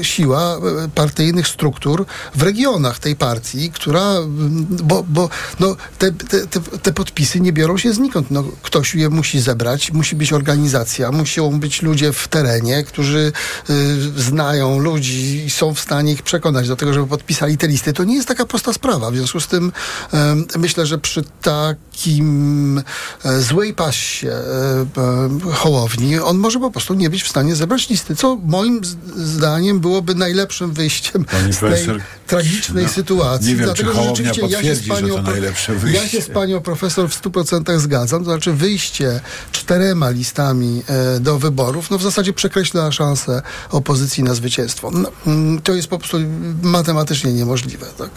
e, 0.00 0.04
siła 0.04 0.56
e, 0.56 0.60
partyjnych 0.94 1.48
struktur 1.48 2.06
w 2.34 2.42
regionach 2.42 2.98
tej 2.98 3.16
partii, 3.16 3.70
która, 3.74 4.02
mm, 4.02 4.66
bo, 4.82 5.04
bo 5.08 5.28
no, 5.60 5.76
te, 5.98 6.12
te, 6.12 6.46
te, 6.82 6.92
podpisy 6.92 7.40
nie 7.40 7.52
biorą 7.52 7.78
się 7.78 7.92
znikąd. 7.92 8.30
No, 8.30 8.44
ktoś 8.62 8.94
je 8.94 9.10
musi 9.10 9.40
zebrać, 9.40 9.92
musi 9.92 10.16
być 10.16 10.32
organizacja, 10.32 11.12
muszą 11.12 11.60
być 11.60 11.82
ludzie 11.82 12.12
w 12.12 12.28
terenie, 12.28 12.84
którzy 12.84 13.32
y, 13.70 14.22
znają 14.22 14.78
ludzi 14.78 15.44
i 15.46 15.50
są 15.50 15.74
w 15.74 15.80
stanie 15.80 16.12
ich 16.12 16.22
przekonać 16.22 16.68
do 16.68 16.76
tego, 16.76 16.94
żeby 16.94 17.06
podpisali 17.06 17.58
te 17.58 17.68
listy. 17.68 17.92
To 17.92 18.04
nie 18.04 18.14
jest 18.14 18.28
taka 18.28 18.46
prosta 18.46 18.72
sprawa. 18.72 19.10
W 19.10 19.16
związku 19.16 19.40
z 19.40 19.46
tym 19.46 19.72
em, 20.12 20.46
myślę, 20.58 20.86
że 20.86 20.98
przy 20.98 21.24
takim 21.42 22.82
e, 23.24 23.40
złej 23.40 23.74
pasie 23.74 24.30
e, 24.30 25.52
Hołowni, 25.52 26.18
on 26.18 26.38
może 26.38 26.58
po 26.58 26.70
prostu 26.70 26.94
nie 26.94 27.10
być 27.10 27.22
w 27.22 27.28
stanie 27.28 27.56
zebrać 27.56 27.88
listy, 27.88 28.16
co 28.16 28.36
moim 28.36 28.80
zdaniem 29.16 29.80
byłoby 29.80 30.14
najlepszym 30.14 30.72
wyjściem 30.72 31.24
Pani 31.24 31.52
z 31.52 31.58
tej 31.58 31.68
profesor, 31.68 32.00
tragicznej 32.26 32.84
no, 32.84 32.90
sytuacji. 32.90 33.56
Wiem, 33.66 33.74
Dlatego, 33.74 33.90
czy 33.90 33.96
Hołownia 33.96 34.34
rzeczywiście 34.34 34.56
ja 34.56 34.62
się 34.62 34.74
z 34.74 34.78
potwierdzi, 34.78 35.06
że 35.06 35.08
to 35.08 35.14
panią, 35.16 35.32
najlepsze 35.32 35.72
ja 35.72 35.78
wyjście. 35.78 36.08
się 36.08 36.22
z 36.22 36.28
panią 36.28 36.60
profesor 36.60 37.08
w 37.10 37.22
100% 37.22 37.78
zgadzam. 37.78 38.24
To 38.24 38.30
znaczy 38.30 38.52
wyjście 38.52 39.20
czterema 39.52 40.10
listami 40.10 40.82
e, 40.86 41.20
do 41.20 41.38
wyborów, 41.38 41.90
no 41.90 41.98
w 41.98 42.02
zasadzie 42.02 42.32
przekreśla 42.32 42.92
szansę 42.92 43.42
opozycji 43.70 44.22
na 44.24 44.34
zwycięstwo. 44.34 44.90
No, 44.90 45.10
mm, 45.26 45.62
to 45.62 45.74
jest 45.74 45.88
po 45.88 45.98
prostu 45.98 46.16
matematycznie 46.62 47.32
niemożliwe. 47.32 47.86
Tak? 47.98 48.10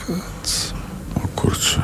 O 1.16 1.28
kurczę. 1.28 1.82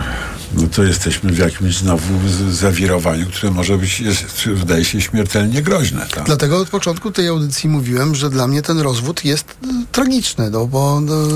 No 0.57 0.67
to 0.67 0.83
jesteśmy 0.83 1.31
w 1.31 1.37
jakimś 1.37 1.77
znowu 1.77 2.13
zawirowaniu, 2.51 3.25
które 3.25 3.51
może 3.51 3.77
być, 3.77 3.99
jest, 3.99 4.25
wydaje 4.45 4.85
się, 4.85 5.01
śmiertelnie 5.01 5.61
groźne. 5.61 6.07
Tak? 6.15 6.25
Dlatego 6.25 6.57
od 6.57 6.69
początku 6.69 7.11
tej 7.11 7.27
audycji 7.27 7.69
mówiłem, 7.69 8.15
że 8.15 8.29
dla 8.29 8.47
mnie 8.47 8.61
ten 8.61 8.79
rozwód 8.79 9.25
jest 9.25 9.45
e, 9.63 9.67
tragiczny, 9.91 10.49
no 10.49 10.67
bo... 10.67 11.01
No, 11.01 11.15
bo 11.15 11.33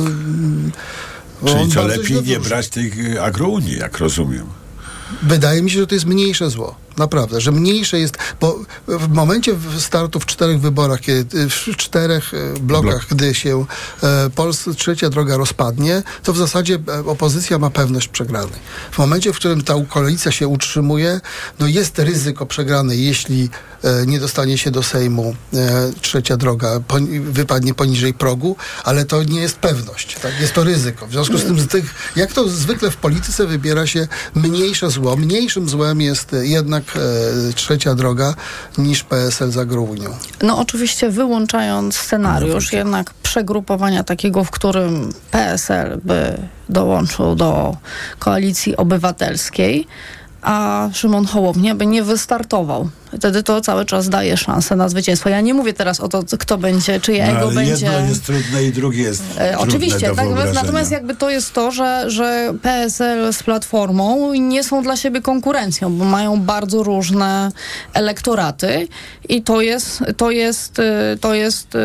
Czyli 1.45 1.59
bardzo 1.59 1.87
lepiej 1.87 2.23
nie 2.23 2.39
brać 2.39 2.69
tej 2.69 3.13
y, 3.13 3.21
agrounii, 3.21 3.77
jak 3.77 3.97
rozumiem. 3.97 4.47
Wydaje 5.23 5.61
mi 5.61 5.71
się, 5.71 5.79
że 5.79 5.87
to 5.87 5.95
jest 5.95 6.05
mniejsze 6.05 6.49
zło. 6.49 6.75
Naprawdę, 6.97 7.41
że 7.41 7.51
mniejsze 7.51 7.99
jest, 7.99 8.17
bo 8.39 8.59
w 8.87 9.07
momencie 9.07 9.55
startu 9.79 10.19
w 10.19 10.25
czterech 10.25 10.59
wyborach, 10.59 10.99
kiedy, 10.99 11.49
w 11.49 11.77
czterech 11.77 12.33
e, 12.33 12.59
blokach, 12.59 12.91
Blok. 12.91 13.05
gdy 13.09 13.33
się 13.33 13.65
e, 14.03 14.73
trzecia 14.77 15.09
droga 15.09 15.37
rozpadnie, 15.37 16.03
to 16.23 16.33
w 16.33 16.37
zasadzie 16.37 16.79
e, 16.87 17.05
opozycja 17.05 17.59
ma 17.59 17.69
pewność 17.69 18.07
przegranej. 18.07 18.59
W 18.91 18.97
momencie, 18.97 19.33
w 19.33 19.35
którym 19.35 19.63
ta 19.63 19.73
koalicja 19.89 20.31
się 20.31 20.47
utrzymuje, 20.47 21.21
no 21.59 21.67
jest 21.67 21.99
ryzyko 21.99 22.45
przegranej, 22.45 23.05
jeśli 23.05 23.49
e, 23.83 24.05
nie 24.05 24.19
dostanie 24.19 24.57
się 24.57 24.71
do 24.71 24.83
Sejmu 24.83 25.35
e, 25.53 25.91
trzecia 26.01 26.37
droga, 26.37 26.79
poni- 26.87 27.21
wypadnie 27.21 27.73
poniżej 27.73 28.13
progu, 28.13 28.55
ale 28.83 29.05
to 29.05 29.23
nie 29.23 29.41
jest 29.41 29.57
pewność, 29.57 30.17
tak? 30.21 30.41
jest 30.41 30.53
to 30.53 30.63
ryzyko. 30.63 31.07
W 31.07 31.11
związku 31.11 31.37
z 31.37 31.43
tym, 31.43 31.59
z 31.59 31.67
tych, 31.67 31.95
jak 32.15 32.33
to 32.33 32.49
zwykle 32.49 32.91
w 32.91 32.97
polityce 32.97 33.47
wybiera 33.47 33.87
się 33.87 34.07
mniejsze 34.35 34.89
zło. 34.89 35.15
Mniejszym 35.15 35.69
złem 35.69 36.01
jest 36.01 36.33
e, 36.33 36.47
e, 36.95 37.53
trzecia 37.53 37.95
droga 37.95 38.35
niż 38.77 39.03
PSL 39.03 39.51
za 39.51 39.65
Grunią. 39.65 40.09
No 40.41 40.59
oczywiście 40.59 41.09
wyłączając 41.09 41.97
scenariusz 41.97 42.73
jednak 42.73 43.13
przegrupowania 43.13 44.03
takiego, 44.03 44.43
w 44.43 44.51
którym 44.51 45.13
PSL 45.31 45.99
by 46.03 46.37
dołączył 46.69 47.35
do 47.35 47.77
koalicji 48.19 48.77
obywatelskiej, 48.77 49.87
a 50.47 50.89
Szymon 50.93 51.25
Hołownia 51.25 51.75
by 51.75 51.85
nie 51.85 52.03
wystartował. 52.03 52.89
Wtedy 53.17 53.43
to 53.43 53.61
cały 53.61 53.85
czas 53.85 54.09
daje 54.09 54.37
szansę 54.37 54.75
na 54.75 54.89
zwycięstwo. 54.89 55.29
Ja 55.29 55.41
nie 55.41 55.53
mówię 55.53 55.73
teraz 55.73 55.99
o 55.99 56.07
to, 56.07 56.23
kto 56.39 56.57
będzie, 56.57 56.99
czyje 56.99 57.27
No, 57.33 57.39
ego 57.39 57.51
będzie. 57.51 57.85
jedno 57.85 57.99
jest 58.09 58.25
trudne 58.25 58.63
i 58.63 58.71
drugie 58.71 59.03
jest 59.03 59.21
E, 59.21 59.33
trudne 59.35 59.57
Oczywiście, 59.57 60.15
tak, 60.15 60.27
natomiast 60.53 60.91
jakby 60.91 61.15
to 61.15 61.29
jest 61.29 61.53
to, 61.53 61.71
że, 61.71 62.03
że 62.07 62.53
PSL 62.61 63.33
z 63.33 63.43
Platformą 63.43 64.33
nie 64.33 64.63
są 64.63 64.83
dla 64.83 64.97
siebie 64.97 65.21
konkurencją, 65.21 65.97
bo 65.97 66.05
mają 66.05 66.41
bardzo 66.41 66.83
różne 66.83 67.51
elektoraty 67.93 68.87
i 69.29 69.41
to 69.41 69.61
jest, 69.61 70.03
to 70.17 70.31
jest, 70.31 70.79
y, 70.79 70.83
to 71.21 71.33
jest 71.33 71.75
y, 71.75 71.79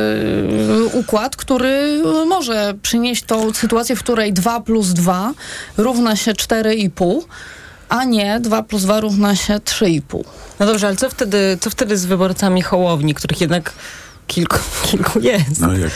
układ, 0.93 1.37
który 1.37 2.03
może 2.29 2.75
przynieść 2.83 3.23
tą 3.23 3.53
sytuację, 3.53 3.97
w 3.97 3.99
której 3.99 4.33
2 4.33 4.61
plus 4.61 4.89
2 4.89 5.33
równa 5.77 6.17
się 6.17 6.33
4,5, 6.33 7.23
a 7.93 8.05
nie 8.05 8.41
2 8.41 8.63
plus 8.63 8.83
2 8.83 9.01
równa 9.01 9.37
się 9.37 9.55
3,5. 9.55 10.25
No 10.61 10.67
dobrze, 10.67 10.87
ale 10.87 10.97
co 10.97 11.11
wtedy, 11.11 11.59
co 11.61 11.71
wtedy 11.71 11.99
z 11.99 12.05
wyborcami 12.05 12.63
Hołowni, 12.63 13.15
których 13.15 13.41
jednak 13.41 13.73
kilku, 14.27 14.57
kilku 14.91 15.21
jest? 15.21 15.61
No 15.61 15.73
jak 15.73 15.91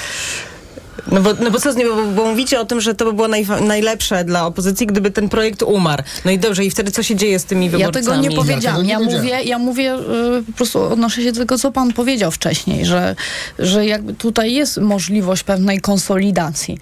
No 1.12 1.20
bo, 1.20 1.34
no 1.34 1.50
bo 1.50 1.60
co 1.60 1.72
z 1.72 1.76
nim, 1.76 1.88
bo, 1.88 2.06
bo 2.06 2.30
mówicie 2.30 2.60
o 2.60 2.64
tym, 2.64 2.80
że 2.80 2.94
to 2.94 3.04
by 3.04 3.12
było 3.12 3.28
najlepsze 3.60 4.24
dla 4.24 4.46
opozycji, 4.46 4.86
gdyby 4.86 5.10
ten 5.10 5.28
projekt 5.28 5.62
umarł. 5.62 6.02
No 6.24 6.30
i 6.30 6.38
dobrze, 6.38 6.64
i 6.64 6.70
wtedy 6.70 6.90
co 6.90 7.02
się 7.02 7.16
dzieje 7.16 7.38
z 7.38 7.44
tymi 7.44 7.64
Ja 7.64 7.70
wyborcami? 7.70 8.04
tego 8.04 8.16
nie 8.16 8.30
powiedziałam. 8.30 8.86
Ja, 8.86 9.00
mówię, 9.00 9.42
ja 9.44 9.58
mówię 9.58 9.94
y, 9.94 10.42
po 10.46 10.52
prostu 10.52 10.82
odnoszę 10.82 11.22
się 11.22 11.32
do 11.32 11.40
tego, 11.40 11.58
co 11.58 11.72
pan 11.72 11.92
powiedział 11.92 12.30
wcześniej, 12.30 12.84
że, 12.84 13.16
że 13.58 13.86
jakby 13.86 14.14
tutaj 14.14 14.52
jest 14.52 14.78
możliwość 14.78 15.42
pewnej 15.42 15.80
konsolidacji. 15.80 16.78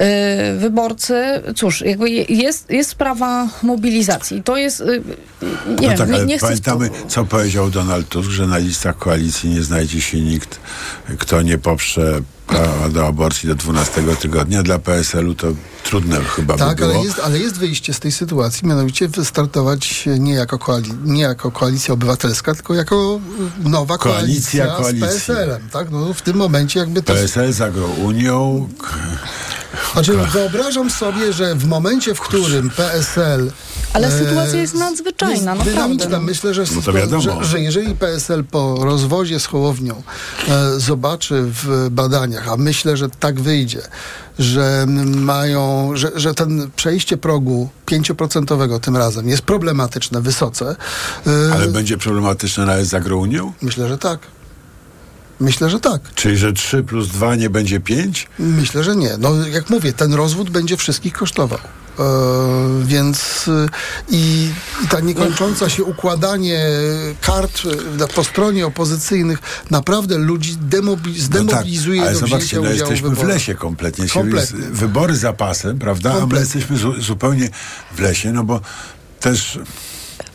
Y, 0.00 0.58
Wyborcy, 0.58 1.42
cóż, 1.56 1.80
jakby 1.80 2.10
je- 2.10 2.24
jest, 2.28 2.70
jest 2.70 2.90
sprawa 2.90 3.48
mobilizacji. 3.62 4.42
To 4.42 4.56
jest, 4.56 4.80
y, 4.80 5.02
nie 5.66 5.74
no 5.76 5.88
wiem, 5.88 5.98
tak, 5.98 6.10
nie, 6.10 6.24
nie 6.24 6.38
pamiętamy, 6.38 6.90
co 7.08 7.24
powiedział 7.24 7.70
Donald 7.70 8.08
Tusk, 8.08 8.30
że 8.30 8.46
na 8.46 8.58
listach 8.58 8.98
koalicji 8.98 9.50
nie 9.50 9.62
znajdzie 9.62 10.00
się 10.00 10.20
nikt, 10.20 10.60
kto 11.18 11.42
nie 11.42 11.58
poprze 11.58 12.20
prawa 12.46 12.88
do 12.88 13.06
aborcji 13.06 13.48
do 13.48 13.54
12 13.54 14.02
tygodnia. 14.20 14.62
Dla 14.62 14.78
PSL-u 14.78 15.34
to 15.34 15.46
trudne 15.84 16.20
chyba 16.24 16.56
Tak, 16.56 16.76
by 16.78 16.82
było. 16.86 16.94
ale 16.98 17.04
jest, 17.04 17.18
ale 17.18 17.38
jest 17.38 17.58
wyjście 17.58 17.94
z 17.94 18.00
tej 18.00 18.12
sytuacji, 18.12 18.68
mianowicie 18.68 19.08
wystartować 19.08 20.04
nie 20.18 20.34
jako, 20.34 20.56
koali- 20.58 20.94
nie 21.04 21.22
jako 21.22 21.50
koalicja 21.50 21.94
obywatelska, 21.94 22.54
tylko 22.54 22.74
jako 22.74 23.20
y, 23.66 23.68
nowa 23.68 23.98
Koalicja 23.98 24.66
koalicja, 24.66 25.06
z 25.08 25.10
PSL-em. 25.14 25.68
Tak? 25.72 25.90
No, 25.90 26.14
w 26.14 26.22
tym 26.22 26.36
momencie 26.36 26.80
jakby 26.80 27.02
to... 27.02 27.12
PSL 27.14 27.52
zagrał 27.52 27.90
Unią, 28.04 28.68
Znaczy, 29.92 30.12
wyobrażam 30.32 30.90
sobie, 30.90 31.32
że 31.32 31.54
w 31.54 31.66
momencie, 31.66 32.14
w 32.14 32.20
którym 32.20 32.70
PSL. 32.70 33.52
Ale 33.92 34.08
e, 34.08 34.18
sytuacja 34.18 34.60
jest 34.60 34.74
nadzwyczajna, 34.74 35.32
jest 35.34 35.44
naprawdę. 35.44 35.70
Dynamiczna. 35.72 36.20
Myślę, 36.20 36.54
że, 36.54 36.64
No 36.74 36.82
to 36.82 36.92
wiadomo. 36.92 37.22
że, 37.22 37.44
że 37.44 37.60
jeżeli 37.60 37.94
PSL 37.94 38.44
po 38.44 38.84
rozwozie 38.84 39.40
z 39.40 39.46
Hołownią 39.46 40.02
e, 40.48 40.80
zobaczy 40.80 41.42
w 41.46 41.88
badaniach, 41.90 42.48
a 42.48 42.56
myślę, 42.56 42.96
że 42.96 43.08
tak 43.10 43.40
wyjdzie, 43.40 43.82
że 44.40 44.86
mają, 45.16 45.90
że, 45.94 46.10
że 46.14 46.34
ten 46.34 46.70
przejście 46.76 47.16
progu 47.16 47.68
5% 47.86 48.80
tym 48.80 48.96
razem 48.96 49.28
jest 49.28 49.42
problematyczne 49.42 50.20
wysoce. 50.20 50.76
e, 51.26 51.52
ale 51.52 51.68
będzie 51.68 51.98
problematyczne 51.98 52.66
nawet 52.66 52.86
z 52.86 52.94
Agrounią? 52.94 53.52
Myślę, 53.62 53.88
że 53.88 53.98
tak. 53.98 54.20
Myślę, 55.40 55.70
że 55.70 55.80
tak. 55.80 56.00
Czyli, 56.14 56.36
że 56.36 56.52
3 56.52 56.82
plus 56.82 57.08
2 57.08 57.34
nie 57.36 57.50
będzie 57.50 57.80
5? 57.80 58.28
Myślę, 58.38 58.84
że 58.84 58.96
nie. 58.96 59.16
No, 59.18 59.46
jak 59.46 59.70
mówię, 59.70 59.92
ten 59.92 60.14
rozwód 60.14 60.50
będzie 60.50 60.76
wszystkich 60.76 61.12
kosztował. 61.12 61.58
E, 61.98 62.02
więc 62.84 63.44
i, 64.08 64.50
i 64.84 64.88
ta 64.88 65.00
niekończąca 65.00 65.68
się 65.68 65.84
układanie 65.84 66.64
kart 67.20 67.62
y, 68.04 68.14
po 68.14 68.24
stronie 68.24 68.66
opozycyjnych 68.66 69.38
naprawdę 69.70 70.18
ludzi 70.18 70.56
demobi- 70.56 71.18
zdemobilizuje 71.18 72.00
No 72.00 72.06
tak, 72.06 72.12
ale 72.14 72.20
do 72.20 72.26
zobaczcie, 72.26 72.56
no 72.56 72.62
w 72.62 72.74
jesteśmy 72.74 73.08
w 73.08 73.10
wyborach. 73.10 73.34
lesie 73.34 73.54
kompletnie. 73.54 74.08
Kompletnie. 74.08 74.58
Wybory 74.70 75.16
za 75.16 75.32
pasem, 75.32 75.78
prawda? 75.78 76.10
A 76.10 76.14
my 76.14 76.20
Kompletnie. 76.20 76.44
jesteśmy 76.44 76.76
zu, 76.76 77.00
zupełnie 77.02 77.48
w 77.94 78.00
lesie, 78.00 78.32
no 78.32 78.44
bo 78.44 78.60
też 79.20 79.58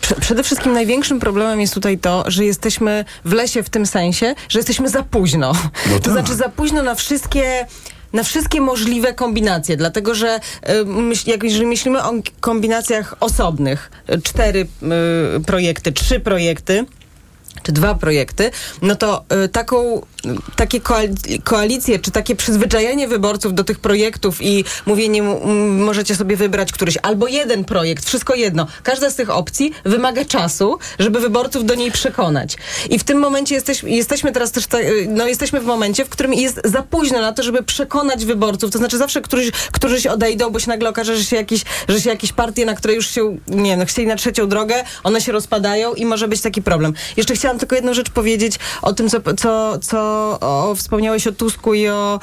Prze- 0.01 0.15
Przede 0.21 0.43
wszystkim 0.43 0.73
największym 0.73 1.19
problemem 1.19 1.61
jest 1.61 1.73
tutaj 1.73 1.97
to, 1.97 2.23
że 2.27 2.45
jesteśmy 2.45 3.05
w 3.25 3.31
lesie 3.33 3.63
w 3.63 3.69
tym 3.69 3.85
sensie, 3.85 4.35
że 4.49 4.59
jesteśmy 4.59 4.89
za 4.89 5.03
późno. 5.03 5.53
No 5.91 5.93
to 5.99 5.99
tak. 5.99 6.13
znaczy 6.13 6.35
za 6.35 6.49
późno 6.49 6.83
na 6.83 6.95
wszystkie 6.95 7.65
na 8.13 8.23
wszystkie 8.23 8.61
możliwe 8.61 9.13
kombinacje, 9.13 9.77
dlatego 9.77 10.15
że 10.15 10.39
myśl, 10.85 11.29
jak, 11.29 11.43
jeżeli 11.43 11.65
myślimy 11.65 12.03
o 12.03 12.13
kombinacjach 12.39 13.15
osobnych, 13.19 13.91
y, 14.13 14.21
cztery 14.21 14.67
y, 15.37 15.43
projekty, 15.43 15.91
trzy 15.91 16.19
projekty, 16.19 16.85
czy 17.65 17.71
dwa 17.71 17.95
projekty, 17.95 18.51
no 18.81 18.95
to 18.95 19.25
y, 19.45 19.49
taką, 19.49 19.97
y, 19.97 20.01
takie 20.55 20.79
koal- 20.79 21.43
koalicje, 21.43 21.99
czy 21.99 22.11
takie 22.11 22.35
przyzwyczajenie 22.35 23.07
wyborców 23.07 23.53
do 23.53 23.63
tych 23.63 23.79
projektów 23.79 24.41
i 24.41 24.65
mówienie, 24.85 25.21
mm, 25.21 25.83
możecie 25.83 26.15
sobie 26.15 26.37
wybrać 26.37 26.71
któryś, 26.71 26.97
albo 27.01 27.27
jeden 27.27 27.63
projekt, 27.63 28.05
wszystko 28.05 28.35
jedno. 28.35 28.67
Każda 28.83 29.09
z 29.09 29.15
tych 29.15 29.29
opcji 29.29 29.71
wymaga 29.85 30.25
czasu, 30.25 30.77
żeby 30.99 31.19
wyborców 31.19 31.65
do 31.65 31.75
niej 31.75 31.91
przekonać. 31.91 32.57
I 32.89 32.99
w 32.99 33.03
tym 33.03 33.17
momencie 33.17 33.55
jesteś, 33.55 33.83
jesteśmy 33.83 34.31
teraz 34.31 34.51
też, 34.51 34.67
ta, 34.67 34.79
y, 34.79 35.07
no 35.09 35.27
jesteśmy 35.27 35.59
w 35.59 35.65
momencie, 35.65 36.05
w 36.05 36.09
którym 36.09 36.33
jest 36.33 36.61
za 36.63 36.83
późno 36.83 37.21
na 37.21 37.33
to, 37.33 37.43
żeby 37.43 37.63
przekonać 37.63 38.25
wyborców. 38.25 38.71
To 38.71 38.77
znaczy 38.77 38.97
zawsze 38.97 39.21
któryś, 39.21 39.51
któryś 39.51 40.07
odejdą, 40.07 40.49
bo 40.49 40.59
się 40.59 40.69
nagle 40.69 40.89
okaże, 40.89 41.17
że 41.17 41.23
się 41.23 41.35
jakieś, 41.35 41.61
że 41.87 42.01
się 42.01 42.09
jakieś 42.09 42.33
partie, 42.33 42.65
na 42.65 42.75
które 42.75 42.93
już 42.93 43.07
się, 43.09 43.37
nie 43.47 43.77
no, 43.77 43.85
chcieli 43.85 44.07
na 44.07 44.15
trzecią 44.15 44.47
drogę, 44.47 44.83
one 45.03 45.21
się 45.21 45.31
rozpadają 45.31 45.93
i 45.93 46.05
może 46.05 46.27
być 46.27 46.41
taki 46.41 46.61
problem. 46.61 46.93
Jeszcze 47.17 47.35
chciałam 47.35 47.54
tylko 47.57 47.75
jedną 47.75 47.93
rzecz 47.93 48.09
powiedzieć 48.09 48.59
o 48.81 48.93
tym, 48.93 49.09
co, 49.09 49.19
co, 49.37 49.79
co 49.79 49.99
o, 50.41 50.75
wspomniałeś 50.75 51.27
o 51.27 51.31
Tusku 51.31 51.73
i 51.73 51.87
o, 51.87 52.19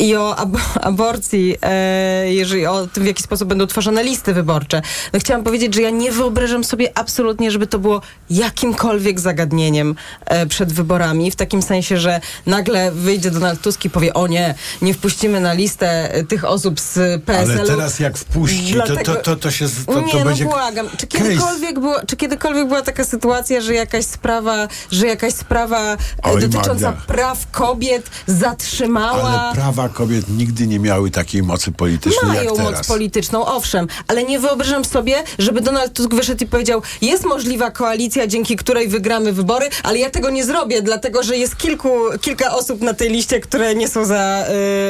i 0.00 0.16
o 0.16 0.36
ab 0.36 0.56
aborcji, 0.80 1.56
e, 1.62 2.32
jeżeli 2.32 2.66
o 2.66 2.86
tym, 2.86 3.04
w 3.04 3.06
jaki 3.06 3.22
sposób 3.22 3.48
będą 3.48 3.66
tworzone 3.66 4.04
listy 4.04 4.34
wyborcze. 4.34 4.82
No 5.12 5.20
chciałam 5.20 5.44
powiedzieć, 5.44 5.74
że 5.74 5.82
ja 5.82 5.90
nie 5.90 6.12
wyobrażam 6.12 6.64
sobie 6.64 6.98
absolutnie, 6.98 7.50
żeby 7.50 7.66
to 7.66 7.78
było 7.78 8.02
jakimkolwiek 8.30 9.20
zagadnieniem 9.20 9.94
e, 10.26 10.46
przed 10.46 10.72
wyborami, 10.72 11.30
w 11.30 11.36
takim 11.36 11.62
sensie, 11.62 11.98
że 11.98 12.20
nagle 12.46 12.92
wyjdzie 12.92 13.30
Donald 13.30 13.60
Tusk 13.60 13.84
i 13.84 13.90
powie, 13.90 14.14
o 14.14 14.26
nie, 14.26 14.54
nie 14.82 14.94
wpuścimy 14.94 15.40
na 15.40 15.52
listę 15.52 16.14
e, 16.14 16.24
tych 16.24 16.44
osób 16.44 16.80
z 16.80 17.24
PSL-u. 17.24 17.58
Ale 17.58 17.68
teraz 17.68 17.98
jak 17.98 18.18
wpuści, 18.18 18.74
to, 18.74 18.96
to, 18.96 19.14
to, 19.14 19.36
to 19.36 19.50
się 19.50 19.66
to, 19.86 20.00
nie, 20.00 20.12
to 20.12 20.24
będzie 20.24 20.44
no 20.44 20.50
błagam. 20.50 20.88
Czy 20.96 21.06
kiedykolwiek, 21.06 21.80
było, 21.80 21.96
czy 22.06 22.16
kiedykolwiek 22.16 22.68
była 22.68 22.82
taka 22.82 23.04
sytuacja, 23.04 23.60
że 23.60 23.74
jakaś 23.74 24.04
sprawa, 24.04 24.55
że 24.90 25.06
jakaś 25.06 25.34
sprawa 25.34 25.92
e, 25.92 25.96
Oj, 26.22 26.40
dotycząca 26.40 26.90
Magda. 26.90 27.02
praw 27.06 27.50
kobiet 27.50 28.10
zatrzymała... 28.26 29.22
Ale 29.30 29.54
prawa 29.54 29.88
kobiet 29.88 30.28
nigdy 30.28 30.66
nie 30.66 30.78
miały 30.78 31.10
takiej 31.10 31.42
mocy 31.42 31.72
politycznej 31.72 32.30
Mają 32.30 32.42
jak 32.54 32.58
moc 32.58 32.70
teraz. 32.70 32.86
polityczną, 32.86 33.46
owszem, 33.46 33.86
ale 34.08 34.24
nie 34.24 34.38
wyobrażam 34.38 34.84
sobie, 34.84 35.14
żeby 35.38 35.60
Donald 35.60 35.92
Tusk 35.92 36.14
wyszedł 36.14 36.44
i 36.44 36.46
powiedział, 36.46 36.82
jest 37.02 37.24
możliwa 37.24 37.70
koalicja, 37.70 38.26
dzięki 38.26 38.56
której 38.56 38.88
wygramy 38.88 39.32
wybory, 39.32 39.68
ale 39.82 39.98
ja 39.98 40.10
tego 40.10 40.30
nie 40.30 40.44
zrobię, 40.44 40.82
dlatego 40.82 41.22
że 41.22 41.36
jest 41.36 41.56
kilku, 41.56 41.88
kilka 42.20 42.54
osób 42.54 42.80
na 42.80 42.94
tej 42.94 43.10
liście, 43.10 43.40
które 43.40 43.74
nie 43.74 43.88
są 43.88 44.04
za, 44.04 44.44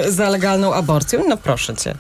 y, 0.07 0.13
za 0.13 0.29
legalną 0.29 0.75
aborcją. 0.75 1.23
No 1.29 1.37
proszę 1.37 1.77
cię. 1.77 1.95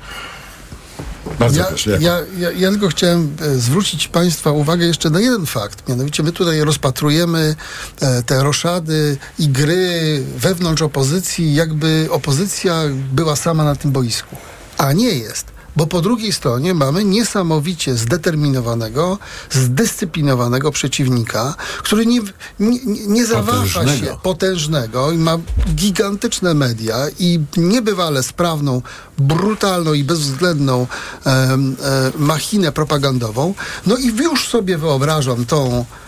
Bardzo 1.38 1.60
Ja, 1.60 1.66
proszę. 1.66 1.98
Ja, 2.00 2.18
ja, 2.38 2.50
ja 2.50 2.70
tylko 2.70 2.88
chciałem 2.88 3.36
e, 3.42 3.54
zwrócić 3.54 4.08
Państwa 4.08 4.50
uwagę 4.50 4.86
jeszcze 4.86 5.10
na 5.10 5.20
jeden 5.20 5.46
fakt. 5.46 5.88
Mianowicie 5.88 6.22
my 6.22 6.32
tutaj 6.32 6.60
rozpatrujemy 6.60 7.54
e, 8.00 8.22
te 8.22 8.42
roszady 8.42 9.16
i 9.38 9.48
gry 9.48 10.22
wewnątrz 10.36 10.82
opozycji, 10.82 11.54
jakby 11.54 12.08
opozycja 12.10 12.82
była 13.12 13.36
sama 13.36 13.64
na 13.64 13.76
tym 13.76 13.92
boisku. 13.92 14.36
A 14.78 14.92
nie 14.92 15.10
jest. 15.10 15.55
Bo 15.76 15.86
po 15.86 16.00
drugiej 16.00 16.32
stronie 16.32 16.74
mamy 16.74 17.04
niesamowicie 17.04 17.94
zdeterminowanego, 17.94 19.18
zdyscyplinowanego 19.50 20.72
przeciwnika, 20.72 21.54
który 21.78 22.06
nie, 22.06 22.20
nie, 22.60 22.78
nie 23.06 23.26
zawaha 23.26 23.66
się 23.66 24.16
Potężnego. 24.22 25.12
i 25.12 25.18
ma 25.18 25.38
gigantyczne 25.74 26.54
media 26.54 26.96
i 27.18 27.40
niebywale 27.56 28.22
sprawną, 28.22 28.82
brutalną 29.18 29.92
i 29.92 30.04
bezwzględną 30.04 30.86
em, 31.24 31.76
e, 31.82 32.12
machinę 32.18 32.72
propagandową. 32.72 33.54
No 33.86 33.96
i 33.96 34.06
już 34.06 34.48
sobie 34.48 34.78
wyobrażam 34.78 35.46
tą 35.46 35.80
e, 35.80 36.05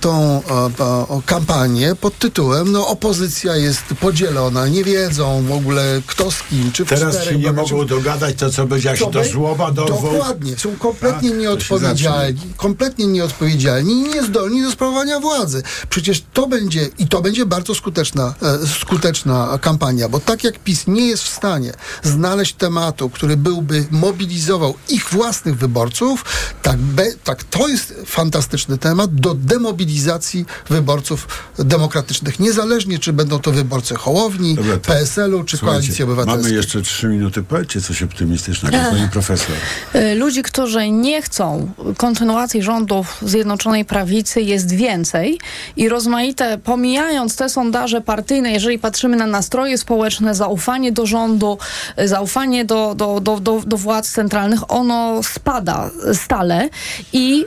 tą 0.00 0.42
kampanię 1.26 1.94
pod 1.94 2.18
tytułem 2.18 2.68
no 2.72 2.88
opozycja 2.88 3.56
jest 3.56 3.82
podzielona, 4.00 4.68
nie 4.68 4.84
wiedzą 4.84 5.42
w 5.42 5.52
ogóle 5.52 6.02
kto 6.06 6.30
z 6.30 6.42
kim, 6.42 6.72
czy 6.72 6.84
w 6.84 6.88
Teraz 6.88 7.24
się 7.24 7.38
nie 7.38 7.52
mogą 7.52 7.86
dogadać, 7.86 8.36
to 8.36 8.50
co 8.50 8.66
będzie, 8.66 8.88
jak 8.88 8.98
się 8.98 9.10
do 9.10 9.24
żłoba 9.24 9.70
dorwą. 9.70 10.12
Dokładnie, 10.12 10.56
są 10.56 10.76
kompletnie 10.76 11.28
się 11.28 11.36
nieodpowiedzialni, 11.36 12.40
kompletnie 12.56 13.06
nieodpowiedzialni 13.06 13.92
i 13.92 14.08
niezdolni 14.08 14.62
do 14.62 14.70
sprawowania 14.70 15.20
władzy. 15.20 15.62
Przecież 15.90 16.22
to 16.32 16.46
będzie, 16.46 16.88
i 16.98 17.08
to 17.08 17.22
będzie 17.22 17.46
bardzo 17.46 17.74
skuteczna, 17.74 18.34
e, 18.42 18.66
skuteczna 18.66 19.58
kampania, 19.60 20.08
bo 20.08 20.20
tak 20.20 20.44
jak 20.44 20.58
PiS 20.58 20.86
nie 20.86 21.06
jest 21.06 21.22
w 21.22 21.28
stanie 21.28 21.72
znaleźć 22.02 22.54
tematu, 22.54 23.10
który 23.10 23.36
byłby 23.36 23.86
mobilizował 23.90 24.74
ich 24.88 25.10
własnych 25.10 25.58
wyborców, 25.58 26.24
tak, 26.62 26.76
be, 26.76 27.06
tak 27.24 27.44
to 27.44 27.68
jest 27.68 27.94
fantastyczny 28.06 28.78
temat 28.78 29.14
do 29.14 29.34
demobilizacji 29.48 30.44
wyborców 30.68 31.28
demokratycznych, 31.58 32.40
niezależnie 32.40 32.98
czy 32.98 33.12
będą 33.12 33.38
to 33.38 33.52
wyborcy 33.52 33.94
Hołowni, 33.94 34.56
PSL-u 34.82 35.44
czy 35.44 35.56
Słuchajcie, 35.56 35.80
Koalicji 35.80 36.04
Obywatelskiej. 36.04 36.42
Mamy 36.42 36.56
jeszcze 36.56 36.82
trzy 36.82 37.08
minuty. 37.08 37.42
Powiedzcie 37.42 37.80
coś 37.80 38.02
optymistycznego, 38.02 38.78
pani 38.90 39.08
profesor. 39.08 39.56
Y, 39.94 40.14
Ludzi, 40.14 40.42
którzy 40.42 40.90
nie 40.90 41.22
chcą 41.22 41.70
kontynuacji 41.96 42.62
rządów 42.62 43.18
Zjednoczonej 43.22 43.84
Prawicy 43.84 44.40
jest 44.40 44.72
więcej 44.74 45.38
i 45.76 45.88
rozmaite, 45.88 46.58
pomijając 46.64 47.36
te 47.36 47.48
sondaże 47.48 48.00
partyjne, 48.00 48.52
jeżeli 48.52 48.78
patrzymy 48.78 49.16
na 49.16 49.26
nastroje 49.26 49.78
społeczne, 49.78 50.34
zaufanie 50.34 50.92
do 50.92 51.06
rządu, 51.06 51.58
y, 52.00 52.08
zaufanie 52.08 52.64
do, 52.64 52.94
do, 52.94 53.20
do, 53.20 53.40
do, 53.40 53.62
do 53.66 53.76
władz 53.76 54.10
centralnych, 54.10 54.70
ono 54.70 55.22
spada 55.22 55.90
stale 56.12 56.68
i 57.12 57.44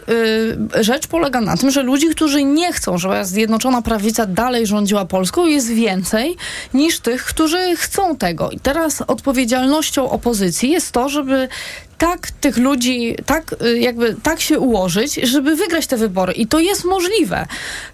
y, 0.80 0.84
rzecz 0.84 1.08
polega 1.08 1.42
na 1.42 1.58
tym, 1.58 1.72
że 1.72 1.84
ludzi, 1.92 2.10
którzy 2.10 2.44
nie 2.44 2.74
chcą, 2.74 2.98
żeby 2.98 3.26
Zjednoczona 3.26 3.82
Prawica 3.82 4.26
dalej 4.26 4.68
rządziła 4.68 5.06
Polską 5.06 5.46
jest 5.46 5.70
więcej 5.70 6.38
niż 6.74 7.00
tych, 7.00 7.26
którzy 7.26 7.76
chcą 7.76 8.16
tego. 8.16 8.50
I 8.52 8.60
teraz 8.60 9.02
odpowiedzialnością 9.02 10.10
opozycji 10.10 10.70
jest 10.72 10.92
to, 10.92 11.10
żeby 11.10 11.48
tak 12.02 12.32
tych 12.32 12.58
ludzi, 12.58 13.16
tak 13.26 13.56
y, 13.62 13.80
jakby 13.80 14.16
tak 14.24 14.42
się 14.42 14.60
ułożyć, 14.60 15.16
żeby 15.16 15.56
wygrać 15.56 15.88
te 15.88 15.98
wybory. 15.98 16.34
I 16.34 16.48
to 16.48 16.60
jest 16.60 16.86
możliwe. 16.86 17.46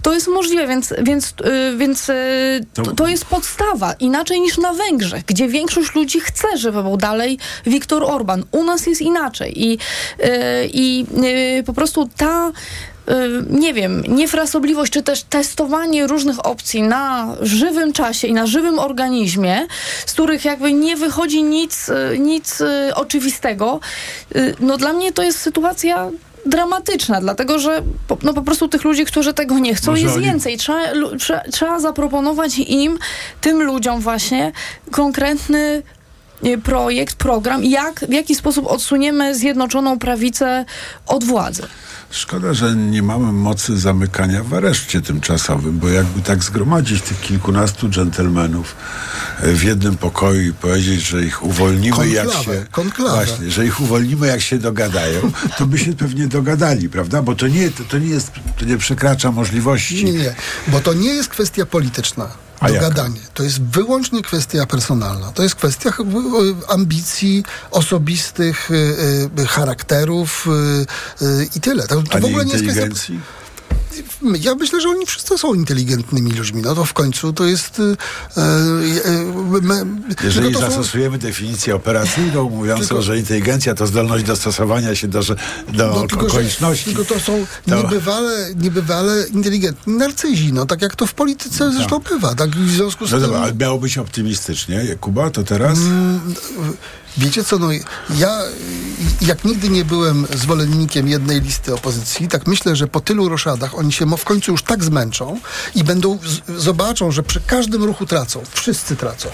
To 0.01 0.13
jest 0.13 0.27
możliwe, 0.27 0.67
więc, 0.67 0.93
więc, 1.01 1.33
y, 1.45 1.77
więc 1.77 2.09
y, 2.09 2.65
to, 2.73 2.83
to 2.83 3.07
jest 3.07 3.25
podstawa. 3.25 3.93
Inaczej 3.99 4.41
niż 4.41 4.57
na 4.57 4.73
Węgrzech, 4.73 5.25
gdzie 5.25 5.47
większość 5.47 5.95
ludzi 5.95 6.19
chce, 6.19 6.57
żeby 6.57 6.83
był 6.83 6.97
dalej 6.97 7.39
Viktor 7.65 8.03
Orban. 8.03 8.43
U 8.51 8.63
nas 8.63 8.87
jest 8.87 9.01
inaczej. 9.01 9.63
I, 9.65 9.77
i 10.73 11.05
y, 11.59 11.63
po 11.63 11.73
prostu 11.73 12.09
ta 12.17 12.51
nie 13.49 13.73
wiem, 13.73 14.03
niefrasobliwość, 14.07 14.91
czy 14.93 15.03
też 15.03 15.23
testowanie 15.23 16.07
różnych 16.07 16.45
opcji 16.45 16.81
na 16.81 17.35
żywym 17.41 17.93
czasie 17.93 18.27
i 18.27 18.33
na 18.33 18.47
żywym 18.47 18.79
organizmie, 18.79 19.67
z 20.05 20.13
których 20.13 20.45
jakby 20.45 20.73
nie 20.73 20.95
wychodzi 20.95 21.43
nic, 21.43 21.89
y, 21.89 22.19
nic 22.19 22.61
y, 22.61 22.95
oczywistego, 22.95 23.79
y, 24.35 24.55
no 24.59 24.77
dla 24.77 24.93
mnie 24.93 25.11
to 25.13 25.23
jest 25.23 25.39
sytuacja 25.39 26.09
dramatyczna, 26.45 27.21
dlatego 27.21 27.59
że 27.59 27.81
po, 28.07 28.17
no 28.23 28.33
po 28.33 28.41
prostu 28.41 28.67
tych 28.67 28.83
ludzi, 28.83 29.05
którzy 29.05 29.33
tego 29.33 29.59
nie 29.59 29.75
chcą, 29.75 29.91
Może 29.91 30.03
jest 30.03 30.15
oni- 30.15 30.25
więcej. 30.25 30.57
Trzeba, 30.57 30.79
trzeba, 31.19 31.41
trzeba 31.51 31.79
zaproponować 31.79 32.59
im, 32.59 32.99
tym 33.41 33.63
ludziom 33.63 33.99
właśnie, 34.01 34.51
konkretny 34.91 35.83
y, 36.45 36.57
projekt, 36.57 37.15
program, 37.15 37.63
jak, 37.65 37.99
w 37.99 38.13
jaki 38.13 38.35
sposób 38.35 38.67
odsuniemy 38.67 39.35
Zjednoczoną 39.35 39.99
Prawicę 39.99 40.65
od 41.07 41.23
władzy. 41.23 41.63
Szkoda, 42.11 42.53
że 42.53 42.75
nie 42.75 43.03
mamy 43.03 43.31
mocy 43.31 43.79
zamykania 43.79 44.43
w 44.43 44.53
areszcie 44.53 45.01
tymczasowym, 45.01 45.79
bo 45.79 45.89
jakby 45.89 46.21
tak 46.21 46.43
zgromadzić 46.43 47.01
tych 47.01 47.21
kilkunastu 47.21 47.89
dżentelmenów 47.89 48.75
e, 49.39 49.53
w 49.53 49.63
jednym 49.63 49.97
pokoju 49.97 50.41
i 50.41 50.53
powiedzieć, 50.53 51.01
że 51.01 51.23
ich 51.23 51.43
uwolnimy 51.43 52.09
jak 52.09 52.31
się... 52.31 52.65
konklawę. 52.71 53.25
Właśnie, 53.25 53.51
że 53.51 53.65
ich 53.65 53.81
uwolnimy 53.81 54.27
jak 54.27 54.41
się 54.41 54.57
dogadają, 54.57 55.31
to 55.57 55.65
by 55.65 55.77
się 55.77 55.93
pewnie 55.93 56.27
dogadali, 56.27 56.89
prawda? 56.89 57.21
Bo 57.21 57.35
to 57.35 57.47
nie, 57.47 57.71
to, 57.71 57.83
to 57.83 57.97
nie 57.97 58.09
jest, 58.09 58.31
to 58.59 58.65
nie 58.65 58.77
przekracza 58.77 59.31
możliwości. 59.31 60.05
Nie, 60.05 60.11
nie, 60.11 60.35
bo 60.67 60.79
to 60.79 60.93
nie 60.93 61.13
jest 61.13 61.29
kwestia 61.29 61.65
polityczna. 61.65 62.29
A? 62.59 62.67
Dogadanie. 62.71 63.19
To 63.33 63.43
jest 63.43 63.61
wyłącznie 63.61 64.21
kwestia 64.21 64.65
personalna. 64.65 65.31
To 65.31 65.43
jest 65.43 65.55
kwestia 65.55 65.93
ambicji 66.67 67.43
osobistych, 67.71 68.71
y, 68.71 69.39
y, 69.39 69.45
charakterów 69.45 70.47
y, 71.21 71.47
i 71.55 71.61
tyle. 71.61 71.87
To, 72.03 72.09
to 72.11 72.19
w 72.19 72.25
ogóle 72.25 72.45
nie 72.45 72.53
jest 72.53 72.65
kwestia. 72.65 73.13
Ja 74.41 74.55
myślę, 74.55 74.81
że 74.81 74.89
oni 74.89 75.05
wszyscy 75.05 75.37
są 75.37 75.53
inteligentnymi 75.53 76.31
ludźmi. 76.31 76.61
No 76.61 76.75
to 76.75 76.85
w 76.85 76.93
końcu 76.93 77.33
to 77.33 77.45
jest. 77.45 77.79
y, 77.79 77.83
y, 78.37 79.61
me- 79.61 79.85
Jeżeli 80.23 80.53
to 80.53 80.59
są- 80.59 80.65
zastosujemy 80.65 81.17
definicję 81.17 81.75
operacyjną 81.75 82.49
mówiącą, 82.49 82.87
Tylko- 82.87 83.01
że 83.01 83.17
inteligencja 83.17 83.75
to 83.75 83.87
zdolność 83.87 84.23
dostosowania 84.25 84.95
się 84.95 85.07
do, 85.07 85.21
że- 85.23 85.35
do 85.73 85.87
No, 85.87 86.07
tylko, 86.07 86.21
że, 86.21 86.27
okoliczności. 86.33 86.85
tylko 86.85 87.05
to 87.13 87.19
są 87.19 87.45
to- 87.69 87.75
niebywale, 87.75 88.49
niebywale 88.55 89.27
inteligentni 89.27 89.93
narcyzi, 89.93 90.53
no 90.53 90.65
tak 90.65 90.81
jak 90.81 90.95
to 90.95 91.05
w 91.05 91.13
polityce 91.13 91.71
zresztą 91.71 91.99
bywa. 91.99 92.35
Tak 92.35 92.49
w 92.49 92.69
związku 92.71 93.07
z 93.07 93.11
No 93.11 93.17
tym. 93.17 93.25
dobra, 93.27 93.39
ale 93.41 93.53
miało 93.53 93.79
być 93.79 93.97
optymistycznie. 93.97 94.95
Kuba, 95.01 95.29
to 95.29 95.43
teraz? 95.43 95.77
Mm, 95.77 96.19
Wiecie 97.17 97.43
co, 97.43 97.59
no 97.59 97.69
ja 98.17 98.41
jak 99.21 99.45
nigdy 99.45 99.69
nie 99.69 99.85
byłem 99.85 100.27
zwolennikiem 100.35 101.07
jednej 101.07 101.41
listy 101.41 101.73
opozycji, 101.73 102.27
tak 102.27 102.47
myślę, 102.47 102.75
że 102.75 102.87
po 102.87 102.99
tylu 102.99 103.29
roszadach 103.29 103.75
oni 103.75 103.91
się 103.91 104.17
w 104.17 104.23
końcu 104.23 104.51
już 104.51 104.63
tak 104.63 104.83
zmęczą 104.83 105.39
i 105.75 105.83
będą, 105.83 106.19
z, 106.25 106.61
zobaczą, 106.61 107.11
że 107.11 107.23
przy 107.23 107.41
każdym 107.41 107.83
ruchu 107.83 108.05
tracą, 108.05 108.41
wszyscy 108.53 108.95
tracą, 108.95 109.29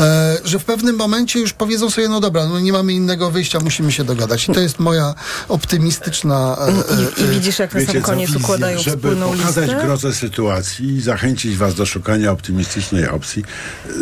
e, 0.00 0.36
że 0.44 0.58
w 0.58 0.64
pewnym 0.64 0.96
momencie 0.96 1.40
już 1.40 1.52
powiedzą 1.52 1.90
sobie, 1.90 2.08
no 2.08 2.20
dobra, 2.20 2.46
no 2.46 2.60
nie 2.60 2.72
mamy 2.72 2.92
innego 2.92 3.30
wyjścia, 3.30 3.60
musimy 3.60 3.92
się 3.92 4.04
dogadać. 4.04 4.48
I 4.48 4.52
to 4.52 4.60
jest 4.60 4.78
moja 4.78 5.14
optymistyczna... 5.48 6.56
E, 6.60 7.22
I, 7.22 7.24
I 7.24 7.28
widzisz, 7.28 7.58
jak 7.58 7.74
na 7.74 7.80
sam 7.80 7.94
co, 7.94 8.00
koniec 8.00 8.30
wizję, 8.30 8.42
układają 8.42 8.78
Żeby 8.78 8.96
wspólną 8.96 9.36
pokazać 9.36 9.68
listę? 9.68 9.84
grozę 9.84 10.14
sytuacji 10.14 10.88
i 10.88 11.00
zachęcić 11.00 11.56
was 11.56 11.74
do 11.74 11.86
szukania 11.86 12.32
optymistycznej 12.32 13.08
opcji, 13.08 13.44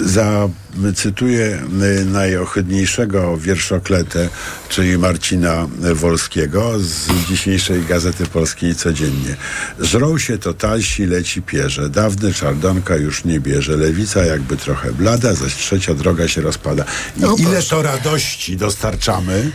zacytuję 0.05 1.47
y, 1.47 1.68
najohydniejszego 3.17 3.39
wierszokletę, 3.39 4.29
czyli 4.69 4.99
Marcina 4.99 5.69
Wolskiego 5.95 6.79
z 6.79 7.09
dzisiejszej 7.29 7.85
Gazety 7.85 8.27
Polskiej 8.27 8.75
codziennie. 8.75 9.37
Żrą 9.81 10.19
się 10.19 10.39
totalsi, 10.39 11.07
leci 11.07 11.43
pierze. 11.43 11.89
Dawny 11.89 12.35
czardonka 12.35 12.97
już 12.97 13.25
nie 13.25 13.41
bierze. 13.41 13.77
Lewica 13.77 14.25
jakby 14.25 14.57
trochę 14.57 14.93
blada, 14.93 15.35
zaś 15.35 15.55
trzecia 15.55 15.95
droga 15.95 16.29
się 16.29 16.41
rozpada. 16.41 16.85
I 17.17 17.21
No 17.21 17.37
ile 17.39 17.62
to 17.62 17.83
radości 17.83 18.57
dostarczamy, 18.57 19.51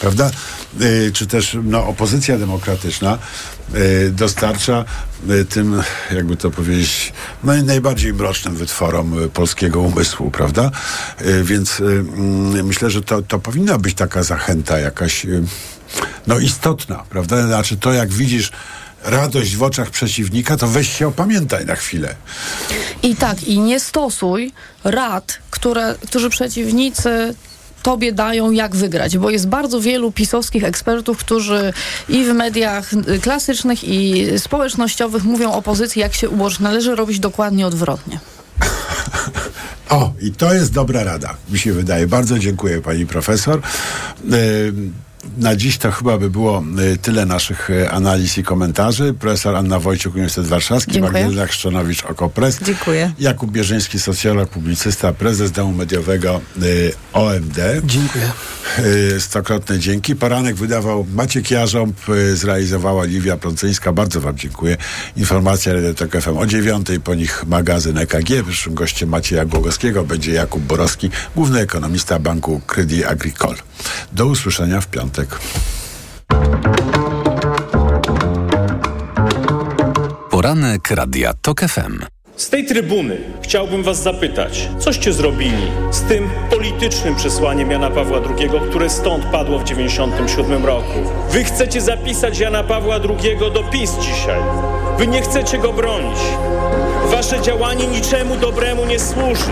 prawda? 0.00 0.30
Y, 0.80 1.12
czy 1.12 1.26
też 1.26 1.56
no, 1.64 1.86
opozycja 1.86 2.38
demokratyczna 2.38 3.18
y, 3.74 4.10
dostarcza 4.10 4.84
y, 5.30 5.44
tym, 5.44 5.82
jakby 6.14 6.36
to 6.36 6.50
powiedzieć, 6.50 7.12
no, 7.44 7.52
najbardziej 7.62 8.14
mrocznym 8.14 8.56
wytworom 8.56 9.14
polskiego 9.34 9.80
umysłu, 9.80 10.30
prawda? 10.30 10.70
Więc 11.44 11.80
mm, 11.80 12.66
myślę, 12.66 12.90
że 12.90 13.02
to, 13.02 13.22
to 13.22 13.38
powinna 13.38 13.78
być 13.78 13.94
taka 13.94 14.22
zachęta 14.22 14.78
jakaś 14.78 15.26
no, 16.26 16.38
istotna, 16.38 17.04
prawda? 17.10 17.46
Znaczy 17.46 17.76
to, 17.76 17.92
jak 17.92 18.12
widzisz 18.12 18.50
radość 19.04 19.56
w 19.56 19.62
oczach 19.62 19.90
przeciwnika, 19.90 20.56
to 20.56 20.68
weź 20.68 20.98
się 20.98 21.08
opamiętaj 21.08 21.66
na 21.66 21.76
chwilę. 21.76 22.14
I 23.02 23.16
tak, 23.16 23.42
i 23.42 23.58
nie 23.58 23.80
stosuj 23.80 24.52
rad, 24.84 25.38
które, 25.50 25.94
którzy 26.06 26.30
przeciwnicy 26.30 27.34
tobie 27.82 28.12
dają, 28.12 28.50
jak 28.50 28.76
wygrać, 28.76 29.18
bo 29.18 29.30
jest 29.30 29.48
bardzo 29.48 29.80
wielu 29.80 30.12
pisowskich 30.12 30.64
ekspertów, 30.64 31.18
którzy 31.18 31.72
i 32.08 32.24
w 32.24 32.28
mediach 32.28 32.90
klasycznych, 33.22 33.84
i 33.84 34.26
społecznościowych 34.38 35.24
mówią 35.24 35.52
opozycji, 35.52 36.00
jak 36.00 36.14
się 36.14 36.28
ułożyć. 36.28 36.60
Należy 36.60 36.94
robić 36.94 37.20
dokładnie 37.20 37.66
odwrotnie. 37.66 38.20
O, 39.88 40.12
i 40.20 40.30
to 40.32 40.54
jest 40.54 40.72
dobra 40.72 41.04
rada, 41.04 41.34
mi 41.50 41.58
się 41.58 41.72
wydaje. 41.72 42.06
Bardzo 42.06 42.38
dziękuję 42.38 42.80
pani 42.80 43.06
profesor. 43.06 43.60
Yy, 44.24 44.72
Na 45.38 45.56
dziś 45.56 45.78
to 45.78 45.90
chyba 45.90 46.18
by 46.18 46.30
było 46.30 46.64
y, 46.94 46.98
tyle 46.98 47.26
naszych 47.26 47.70
y, 47.70 47.90
analiz 47.90 48.38
i 48.38 48.42
komentarzy. 48.42 49.14
Profesor 49.14 49.56
Anna 49.56 49.78
Wojciuk, 49.78 50.14
Uniwersytet 50.14 50.46
Warszawski. 50.46 51.00
Magdalena 51.00 51.46
Chrzczonowicz, 51.46 52.04
Okopres. 52.04 52.58
Dziękuję. 52.62 53.12
Jakub 53.18 53.50
Bierzyński, 53.50 53.98
socjolog, 53.98 54.50
publicysta, 54.50 55.12
prezes 55.12 55.52
Domu 55.52 55.72
Mediowego 55.72 56.40
y, 56.62 56.92
OMD. 57.12 57.58
Dziękuję. 57.84 58.32
Stokrotne 59.18 59.78
dzięki. 59.78 60.16
Poranek 60.16 60.56
wydawał 60.56 61.06
Maciek 61.14 61.50
Jarząb, 61.50 61.96
zrealizowała 62.34 63.04
Liwia 63.04 63.36
Prącyńska. 63.36 63.92
Bardzo 63.92 64.20
Wam 64.20 64.38
dziękuję. 64.38 64.76
Informacja 65.16 65.72
Redetok 65.72 66.22
FM 66.22 66.38
o 66.38 66.46
dziewiątej, 66.46 67.00
po 67.00 67.14
nich 67.14 67.44
magazyn 67.46 67.98
EKG. 67.98 68.42
Wyższym 68.42 68.74
gościem 68.74 69.08
Macieja 69.08 69.44
Głogowskiego 69.44 70.04
będzie 70.04 70.32
Jakub 70.32 70.62
Borowski, 70.62 71.10
główny 71.36 71.60
ekonomista 71.60 72.18
Banku 72.18 72.60
Credit 72.66 73.06
Agricole. 73.06 73.56
Do 74.12 74.26
usłyszenia 74.26 74.80
w 74.80 74.86
piątek. 74.86 75.11
Poranek 80.30 80.90
Radia 80.90 81.32
TOK 81.42 81.60
FM. 81.60 81.98
Z 82.36 82.50
tej 82.50 82.66
trybuny 82.66 83.16
chciałbym 83.42 83.82
Was 83.82 84.02
zapytać, 84.02 84.68
coście 84.78 85.12
zrobili 85.12 85.70
z 85.90 86.00
tym 86.00 86.30
politycznym 86.50 87.14
przesłaniem 87.16 87.70
Jana 87.70 87.90
Pawła 87.90 88.18
II, 88.18 88.50
które 88.70 88.90
stąd 88.90 89.24
padło 89.24 89.58
w 89.58 89.64
1997 89.64 90.66
roku. 90.66 91.10
Wy 91.30 91.44
chcecie 91.44 91.80
zapisać 91.80 92.38
Jana 92.38 92.64
Pawła 92.64 92.94
II 92.94 93.38
do 93.38 93.64
PiS 93.64 93.90
dzisiaj. 94.00 94.40
Wy 94.98 95.06
nie 95.06 95.22
chcecie 95.22 95.58
go 95.58 95.72
bronić. 95.72 96.18
Wasze 97.10 97.42
działanie 97.42 97.86
niczemu 97.86 98.36
dobremu 98.36 98.84
nie 98.86 98.98
służy. 98.98 99.50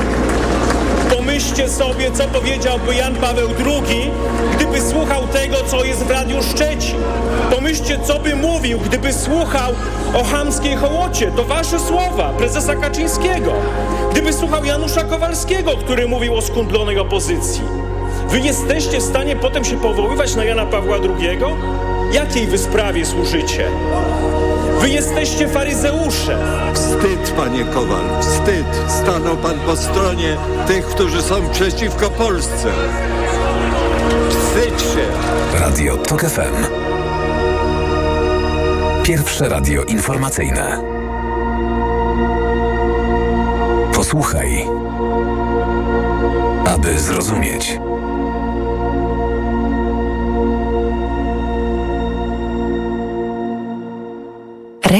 Pomyślcie 1.16 1.68
sobie, 1.68 2.10
co 2.10 2.24
powiedziałby 2.24 2.94
Jan 2.94 3.14
Paweł 3.14 3.48
II, 3.66 4.10
gdyby 4.56 4.80
słuchał 4.80 5.26
tego, 5.26 5.56
co 5.66 5.84
jest 5.84 6.04
w 6.04 6.10
Radiu 6.10 6.42
Szczecin. 6.42 6.96
Pomyślcie, 7.50 7.98
co 8.04 8.18
by 8.18 8.36
mówił, 8.36 8.78
gdyby 8.78 9.12
słuchał 9.12 9.72
o 10.14 10.24
chamskiej 10.24 10.76
hołocie. 10.76 11.32
To 11.36 11.44
wasze 11.44 11.78
słowa, 11.78 12.32
prezesa 12.38 12.74
Kaczyńskiego. 12.74 13.52
Gdyby 14.12 14.32
słuchał 14.32 14.64
Janusza 14.64 15.04
Kowalskiego, 15.04 15.76
który 15.76 16.08
mówił 16.08 16.36
o 16.36 16.42
skundlonej 16.42 16.98
opozycji. 16.98 17.62
Wy 18.28 18.40
jesteście 18.40 18.98
w 18.98 19.02
stanie 19.02 19.36
potem 19.36 19.64
się 19.64 19.80
powoływać 19.80 20.34
na 20.34 20.44
Jana 20.44 20.66
Pawła 20.66 20.96
II? 20.96 21.38
Jakiej 22.12 22.46
wy 22.46 22.58
sprawie 22.58 23.06
służycie? 23.06 23.66
Wy 24.80 24.90
jesteście 24.90 25.48
faryzeusze. 25.48 26.38
Wstyd, 26.74 27.32
panie 27.36 27.64
Kowal, 27.64 28.04
wstyd. 28.20 28.66
Stanął 28.88 29.36
pan 29.36 29.60
po 29.60 29.76
stronie 29.76 30.36
tych, 30.66 30.86
którzy 30.86 31.22
są 31.22 31.50
przeciwko 31.50 32.10
Polsce. 32.10 32.72
Wstydź 34.30 34.80
się. 34.80 35.06
Radio 35.60 35.96
TOK 35.96 36.20
FM. 36.20 36.66
Pierwsze 39.02 39.48
radio 39.48 39.82
informacyjne. 39.82 40.82
Posłuchaj, 43.94 44.66
aby 46.66 46.98
zrozumieć. 46.98 47.78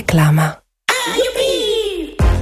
Reklama. 0.01 0.57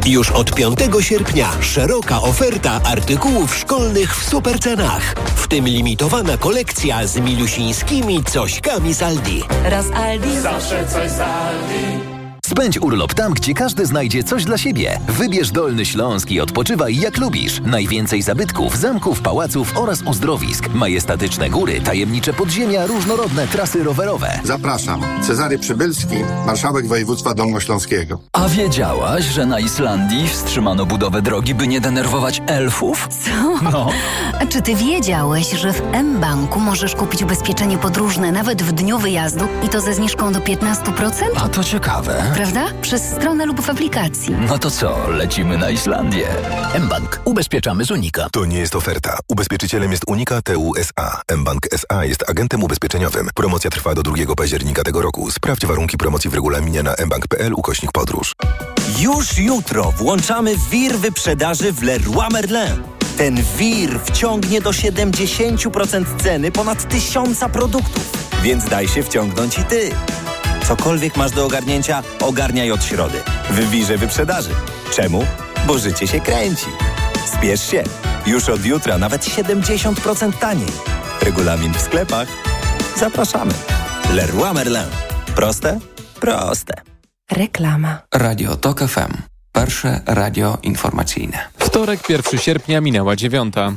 Już 0.06 0.30
od 0.30 0.54
5 0.54 0.78
sierpnia 1.00 1.48
szeroka 1.61 2.22
oferta 2.22 2.80
artykułów 2.84 3.56
szkolnych 3.56 4.16
w 4.16 4.30
supercenach. 4.30 5.14
W 5.36 5.48
tym 5.48 5.64
limitowana 5.64 6.36
kolekcja 6.36 7.06
z 7.06 7.16
milusińskimi 7.16 8.24
cośkami 8.24 8.94
z 8.94 9.02
Aldi. 9.02 9.42
Raz 9.64 9.86
Aldi. 9.90 10.40
Zawsze 10.40 10.86
coś 10.86 11.11
z 11.11 11.20
Aldi. 11.20 12.17
Spędź 12.59 12.78
urlop 12.78 13.14
tam, 13.14 13.32
gdzie 13.34 13.54
każdy 13.54 13.86
znajdzie 13.86 14.24
coś 14.24 14.44
dla 14.44 14.59
siebie. 14.59 15.00
Wybierz 15.09 15.50
Dolny 15.50 15.86
Śląsk 15.86 16.30
i 16.30 16.40
odpoczywaj 16.40 16.96
jak 16.96 17.18
lubisz. 17.18 17.61
Najwięcej 17.61 18.22
zabytków, 18.22 18.76
zamków, 18.76 19.20
pałaców 19.20 19.78
oraz 19.78 20.02
uzdrowisk. 20.02 20.68
Majestatyczne 20.74 21.50
góry, 21.50 21.80
tajemnicze 21.80 22.32
podziemia, 22.32 22.86
różnorodne 22.86 23.48
trasy 23.48 23.84
rowerowe. 23.84 24.40
Zapraszam. 24.44 25.00
Cezary 25.22 25.59
Przybylski, 25.59 26.16
marszałek 26.46 26.86
województwa 26.86 27.34
dolnośląskiego. 27.34 28.20
A 28.32 28.48
wiedziałaś, 28.48 29.24
że 29.24 29.46
na 29.46 29.61
Islandii 29.61 30.28
wstrzymano 30.28 30.86
budowę 30.86 31.22
drogi, 31.22 31.54
by 31.54 31.68
nie 31.68 31.80
denerwować 31.80 32.42
elfów? 32.46 33.09
Co? 33.09 33.70
No. 33.70 33.90
A 34.40 34.46
czy 34.46 34.62
ty 34.62 34.74
wiedziałeś, 34.74 35.50
że 35.50 35.72
w 35.72 35.82
M-Banku 35.92 36.61
możesz 36.61 36.94
kupić 36.94 37.22
ubezpieczenie 37.22 37.78
podróżne 37.78 38.32
nawet 38.32 38.62
w 38.62 38.72
dniu 38.72 38.98
wyjazdu 38.98 39.44
i 39.66 39.68
to 39.68 39.80
ze 39.80 39.94
zniżką 39.94 40.32
do 40.32 40.40
15%? 40.40 41.12
A 41.36 41.48
to 41.48 41.64
ciekawe. 41.64 42.24
Prawda? 42.53 42.72
Przez 42.82 43.03
stronę 43.03 43.46
lub 43.46 43.61
w 43.61 43.70
aplikacji. 43.70 44.34
No 44.49 44.59
to 44.59 44.70
co, 44.70 45.09
lecimy 45.11 45.59
na 45.59 45.70
Islandię? 45.70 46.28
mBank. 46.80 47.20
Ubezpieczamy 47.24 47.84
z 47.84 47.90
Unika. 47.90 48.28
To 48.32 48.44
nie 48.44 48.59
jest 48.59 48.76
oferta. 48.76 49.18
Ubezpieczycielem 49.28 49.90
jest 49.90 50.03
Unika 50.07 50.42
TUSA. 50.42 51.22
mBank 51.36 51.66
SA 51.72 52.05
jest 52.05 52.30
agentem 52.30 52.62
ubezpieczeniowym. 52.64 53.28
Promocja 53.34 53.70
trwa 53.70 53.94
do 53.94 54.03
2 54.03 54.16
października 54.36 54.82
tego 54.82 55.03
roku. 55.03 55.30
Sprawdź 55.30 55.66
warunki 55.66 55.96
promocji 55.96 56.30
w 56.30 56.34
regulaminie 56.34 56.82
na 56.82 56.94
mbank.pl 57.07 57.55
ukośnik 57.55 57.92
podróż. 57.92 58.32
Już 58.99 59.38
jutro 59.38 59.92
włączamy 59.92 60.55
wir 60.70 60.99
wyprzedaży 60.99 61.72
w 61.72 61.82
Leroy 61.82 62.28
Merlin. 62.32 62.82
Ten 63.16 63.36
wir 63.57 64.01
wciągnie 64.05 64.61
do 64.61 64.70
70% 64.70 66.05
ceny 66.22 66.53
ponad 66.53 66.88
tysiąca 66.88 67.49
produktów. 67.49 68.11
Więc 68.42 68.64
daj 68.68 68.88
się 68.88 69.03
wciągnąć 69.03 69.59
i 69.59 69.64
ty. 69.64 69.90
Cokolwiek 70.68 71.16
masz 71.16 71.30
do 71.30 71.46
ogarnięcia, 71.46 72.02
ogarniaj 72.20 72.70
od 72.70 72.84
środy. 72.84 73.18
W 73.50 73.70
wirze 73.70 73.98
wyprzedaży. 73.98 74.50
Czemu? 74.94 75.26
Bo 75.66 75.78
życie 75.78 76.06
się 76.06 76.20
kręci. 76.20 76.66
Spiesz 77.26 77.70
się. 77.70 77.84
Już 78.26 78.48
od 78.48 78.64
jutra 78.64 78.98
nawet 78.98 79.22
70% 79.24 80.32
taniej. 80.32 80.68
Regulamin 81.22 81.74
w 81.74 81.80
sklepach. 81.80 82.28
Zapraszamy. 82.96 83.54
Leroy 84.12 84.54
Merlin. 84.54 84.88
Proste? 85.36 85.78
Proste. 86.20 86.74
Reklama. 87.30 87.98
Radio 88.14 88.56
TOK 88.56 88.80
FM. 88.80 89.12
Pierwsze 89.52 90.00
radio 90.06 90.58
informacyjne. 90.62 91.38
Wtorek, 91.58 92.10
1 92.10 92.40
sierpnia 92.40 92.80
minęła 92.80 93.16
dziewiąta. 93.16 93.72